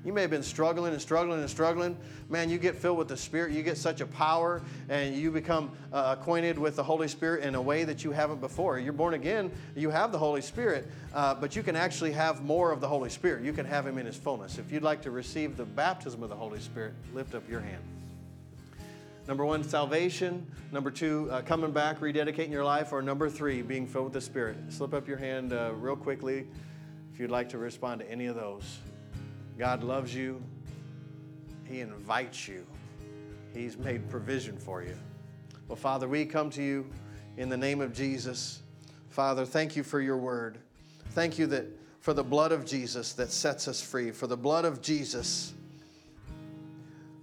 You 0.03 0.13
may 0.13 0.21
have 0.21 0.31
been 0.31 0.41
struggling 0.41 0.93
and 0.93 1.01
struggling 1.01 1.39
and 1.39 1.49
struggling. 1.49 1.95
Man, 2.27 2.49
you 2.49 2.57
get 2.57 2.75
filled 2.75 2.97
with 2.97 3.07
the 3.07 3.17
Spirit, 3.17 3.51
you 3.51 3.61
get 3.61 3.77
such 3.77 4.01
a 4.01 4.07
power, 4.07 4.61
and 4.89 5.15
you 5.15 5.29
become 5.29 5.71
uh, 5.93 6.15
acquainted 6.17 6.57
with 6.57 6.75
the 6.75 6.83
Holy 6.83 7.07
Spirit 7.07 7.43
in 7.43 7.53
a 7.53 7.61
way 7.61 7.83
that 7.83 8.03
you 8.03 8.11
haven't 8.11 8.41
before. 8.41 8.79
You're 8.79 8.93
born 8.93 9.13
again, 9.13 9.51
you 9.75 9.91
have 9.91 10.11
the 10.11 10.17
Holy 10.17 10.41
Spirit, 10.41 10.87
uh, 11.13 11.35
but 11.35 11.55
you 11.55 11.61
can 11.61 11.75
actually 11.75 12.13
have 12.13 12.43
more 12.43 12.71
of 12.71 12.81
the 12.81 12.87
Holy 12.87 13.09
Spirit. 13.09 13.43
You 13.43 13.53
can 13.53 13.65
have 13.65 13.85
Him 13.85 13.99
in 13.99 14.07
His 14.07 14.15
fullness. 14.15 14.57
If 14.57 14.71
you'd 14.71 14.81
like 14.81 15.03
to 15.03 15.11
receive 15.11 15.55
the 15.55 15.65
baptism 15.65 16.23
of 16.23 16.29
the 16.29 16.35
Holy 16.35 16.59
Spirit, 16.59 16.93
lift 17.13 17.35
up 17.35 17.47
your 17.47 17.61
hand. 17.61 17.83
Number 19.27 19.45
one, 19.45 19.63
salvation. 19.63 20.45
Number 20.71 20.89
two, 20.89 21.29
uh, 21.31 21.43
coming 21.43 21.71
back, 21.71 21.99
rededicating 21.99 22.49
your 22.49 22.65
life. 22.65 22.91
Or 22.91 23.03
number 23.03 23.29
three, 23.29 23.61
being 23.61 23.85
filled 23.85 24.05
with 24.05 24.13
the 24.13 24.21
Spirit. 24.21 24.57
Slip 24.69 24.95
up 24.95 25.07
your 25.07 25.17
hand 25.17 25.53
uh, 25.53 25.73
real 25.75 25.95
quickly 25.95 26.47
if 27.13 27.19
you'd 27.19 27.29
like 27.29 27.49
to 27.49 27.59
respond 27.59 28.01
to 28.01 28.09
any 28.09 28.25
of 28.25 28.35
those. 28.35 28.79
God 29.61 29.83
loves 29.83 30.15
you. 30.15 30.41
He 31.65 31.81
invites 31.81 32.47
you. 32.47 32.65
He's 33.53 33.77
made 33.77 34.09
provision 34.09 34.57
for 34.57 34.81
you. 34.81 34.97
Well, 35.67 35.75
Father, 35.75 36.07
we 36.07 36.25
come 36.25 36.49
to 36.49 36.63
you 36.63 36.89
in 37.37 37.47
the 37.47 37.57
name 37.57 37.79
of 37.79 37.93
Jesus. 37.93 38.63
Father, 39.09 39.45
thank 39.45 39.75
you 39.75 39.83
for 39.83 40.01
your 40.01 40.17
word. 40.17 40.57
Thank 41.09 41.37
you 41.37 41.45
that 41.45 41.67
for 41.99 42.15
the 42.15 42.23
blood 42.23 42.51
of 42.51 42.65
Jesus 42.65 43.13
that 43.13 43.31
sets 43.31 43.67
us 43.67 43.79
free, 43.79 44.09
for 44.09 44.25
the 44.25 44.35
blood 44.35 44.65
of 44.65 44.81
Jesus 44.81 45.53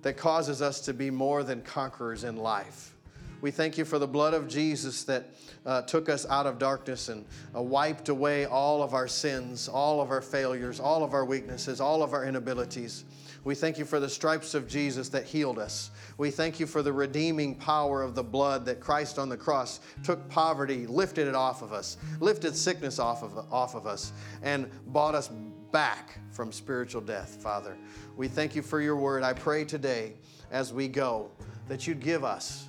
that 0.02 0.16
causes 0.16 0.62
us 0.62 0.80
to 0.82 0.94
be 0.94 1.10
more 1.10 1.42
than 1.42 1.60
conquerors 1.62 2.22
in 2.22 2.36
life. 2.36 2.94
We 3.40 3.52
thank 3.52 3.78
you 3.78 3.84
for 3.84 3.98
the 3.98 4.06
blood 4.06 4.34
of 4.34 4.48
Jesus 4.48 5.04
that 5.04 5.26
uh, 5.64 5.82
took 5.82 6.08
us 6.08 6.26
out 6.26 6.46
of 6.46 6.58
darkness 6.58 7.08
and 7.08 7.24
uh, 7.54 7.62
wiped 7.62 8.08
away 8.08 8.46
all 8.46 8.82
of 8.82 8.94
our 8.94 9.06
sins, 9.06 9.68
all 9.68 10.00
of 10.00 10.10
our 10.10 10.20
failures, 10.20 10.80
all 10.80 11.04
of 11.04 11.14
our 11.14 11.24
weaknesses, 11.24 11.80
all 11.80 12.02
of 12.02 12.12
our 12.14 12.24
inabilities. 12.24 13.04
We 13.44 13.54
thank 13.54 13.78
you 13.78 13.84
for 13.84 14.00
the 14.00 14.08
stripes 14.08 14.54
of 14.54 14.66
Jesus 14.66 15.08
that 15.10 15.24
healed 15.24 15.58
us. 15.58 15.90
We 16.16 16.30
thank 16.30 16.58
you 16.58 16.66
for 16.66 16.82
the 16.82 16.92
redeeming 16.92 17.54
power 17.54 18.02
of 18.02 18.16
the 18.16 18.24
blood 18.24 18.64
that 18.66 18.80
Christ 18.80 19.18
on 19.18 19.28
the 19.28 19.36
cross 19.36 19.78
took 20.02 20.28
poverty, 20.28 20.86
lifted 20.86 21.28
it 21.28 21.36
off 21.36 21.62
of 21.62 21.72
us, 21.72 21.96
lifted 22.18 22.56
sickness 22.56 22.98
off 22.98 23.22
of, 23.22 23.38
off 23.52 23.76
of 23.76 23.86
us, 23.86 24.12
and 24.42 24.68
bought 24.88 25.14
us 25.14 25.28
back 25.70 26.18
from 26.32 26.50
spiritual 26.50 27.00
death, 27.00 27.40
Father. 27.40 27.76
We 28.16 28.26
thank 28.26 28.56
you 28.56 28.62
for 28.62 28.80
your 28.80 28.96
word. 28.96 29.22
I 29.22 29.32
pray 29.32 29.64
today 29.64 30.14
as 30.50 30.72
we 30.72 30.88
go 30.88 31.30
that 31.68 31.86
you'd 31.86 32.00
give 32.00 32.24
us 32.24 32.68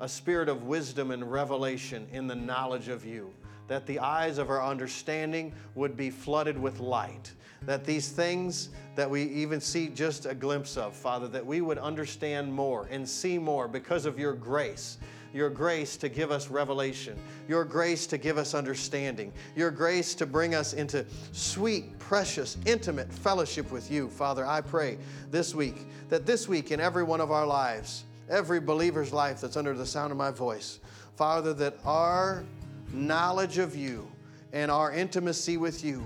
a 0.00 0.08
spirit 0.08 0.48
of 0.48 0.64
wisdom 0.64 1.10
and 1.10 1.30
revelation 1.30 2.06
in 2.12 2.26
the 2.26 2.34
knowledge 2.34 2.88
of 2.88 3.04
you, 3.04 3.32
that 3.68 3.86
the 3.86 3.98
eyes 3.98 4.38
of 4.38 4.50
our 4.50 4.64
understanding 4.64 5.52
would 5.74 5.96
be 5.96 6.10
flooded 6.10 6.58
with 6.58 6.80
light, 6.80 7.32
that 7.62 7.84
these 7.84 8.10
things 8.10 8.68
that 8.94 9.10
we 9.10 9.22
even 9.22 9.60
see 9.60 9.88
just 9.88 10.26
a 10.26 10.34
glimpse 10.34 10.76
of, 10.76 10.94
Father, 10.94 11.26
that 11.28 11.44
we 11.44 11.60
would 11.60 11.78
understand 11.78 12.52
more 12.52 12.86
and 12.90 13.08
see 13.08 13.38
more 13.38 13.66
because 13.68 14.06
of 14.06 14.18
your 14.18 14.34
grace. 14.34 14.98
Your 15.34 15.50
grace 15.50 15.98
to 15.98 16.08
give 16.08 16.30
us 16.30 16.48
revelation, 16.48 17.18
your 17.46 17.62
grace 17.62 18.06
to 18.06 18.16
give 18.16 18.38
us 18.38 18.54
understanding, 18.54 19.34
your 19.54 19.70
grace 19.70 20.14
to 20.14 20.24
bring 20.24 20.54
us 20.54 20.72
into 20.72 21.04
sweet, 21.32 21.98
precious, 21.98 22.56
intimate 22.64 23.12
fellowship 23.12 23.70
with 23.70 23.90
you. 23.90 24.08
Father, 24.08 24.46
I 24.46 24.62
pray 24.62 24.96
this 25.30 25.54
week 25.54 25.88
that 26.08 26.24
this 26.24 26.48
week 26.48 26.70
in 26.70 26.80
every 26.80 27.02
one 27.02 27.20
of 27.20 27.30
our 27.30 27.44
lives, 27.44 28.05
every 28.28 28.60
believer's 28.60 29.12
life 29.12 29.40
that's 29.40 29.56
under 29.56 29.74
the 29.74 29.86
sound 29.86 30.10
of 30.10 30.18
my 30.18 30.30
voice. 30.30 30.80
Father, 31.16 31.54
that 31.54 31.78
our 31.84 32.44
knowledge 32.92 33.58
of 33.58 33.74
you 33.74 34.10
and 34.52 34.70
our 34.70 34.92
intimacy 34.92 35.56
with 35.56 35.84
you 35.84 36.04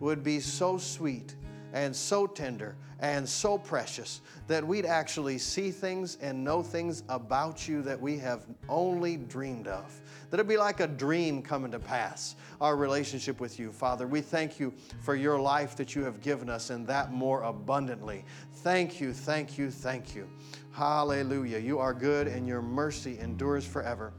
would 0.00 0.22
be 0.22 0.40
so 0.40 0.78
sweet 0.78 1.34
and 1.72 1.94
so 1.94 2.26
tender 2.26 2.76
and 3.00 3.28
so 3.28 3.58
precious 3.58 4.22
that 4.46 4.66
we'd 4.66 4.86
actually 4.86 5.36
see 5.36 5.70
things 5.70 6.16
and 6.22 6.42
know 6.42 6.62
things 6.62 7.02
about 7.08 7.68
you 7.68 7.82
that 7.82 8.00
we 8.00 8.16
have 8.16 8.46
only 8.68 9.16
dreamed 9.16 9.68
of. 9.68 10.00
That 10.30 10.36
it'd 10.36 10.48
be 10.48 10.56
like 10.56 10.80
a 10.80 10.86
dream 10.86 11.42
coming 11.42 11.70
to 11.72 11.78
pass, 11.78 12.36
our 12.60 12.76
relationship 12.76 13.38
with 13.40 13.58
you, 13.58 13.70
Father. 13.72 14.06
We 14.06 14.20
thank 14.20 14.58
you 14.58 14.72
for 15.02 15.14
your 15.14 15.38
life 15.38 15.76
that 15.76 15.94
you 15.94 16.02
have 16.04 16.20
given 16.22 16.48
us 16.48 16.70
and 16.70 16.86
that 16.86 17.12
more 17.12 17.42
abundantly. 17.42 18.24
Thank 18.54 19.00
you, 19.00 19.12
thank 19.12 19.58
you, 19.58 19.70
thank 19.70 20.14
you. 20.14 20.28
Hallelujah. 20.76 21.56
You 21.56 21.78
are 21.78 21.94
good 21.94 22.26
and 22.26 22.46
your 22.46 22.60
mercy 22.60 23.18
endures 23.18 23.64
forever. 23.64 24.12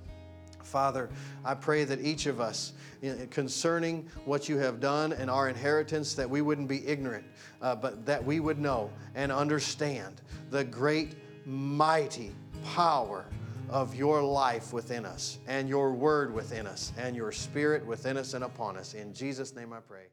Father, 0.64 1.08
I 1.46 1.54
pray 1.54 1.84
that 1.84 2.02
each 2.02 2.26
of 2.26 2.42
us, 2.42 2.74
concerning 3.30 4.10
what 4.26 4.50
you 4.50 4.58
have 4.58 4.80
done 4.80 5.14
and 5.14 5.30
our 5.30 5.50
inheritance, 5.50 6.16
that 6.16 6.28
we 6.28 6.42
wouldn't 6.42 6.68
be 6.68 6.84
ignorant, 6.88 7.26
uh, 7.62 7.76
but 7.76 8.08
that 8.08 8.26
we 8.26 8.40
would 8.40 8.58
know 8.58 8.90
and 9.14 9.32
understand 9.32 10.20
the 10.50 10.64
great, 10.64 11.14
mighty 11.46 12.34
power 12.74 13.28
of 13.70 13.94
your 13.94 14.24
life 14.24 14.74
within 14.74 15.06
us 15.06 15.38
and 15.46 15.70
your 15.70 15.94
word 15.94 16.34
within 16.34 16.66
us 16.66 16.92
and 16.98 17.16
your 17.16 17.32
spirit 17.32 17.86
within 17.86 18.18
us 18.18 18.34
and 18.34 18.44
upon 18.44 18.78
us. 18.78 18.96
In 18.96 19.14
Jesus' 19.14 19.54
name 19.56 19.74
I 19.74 19.80
pray. 19.80 20.08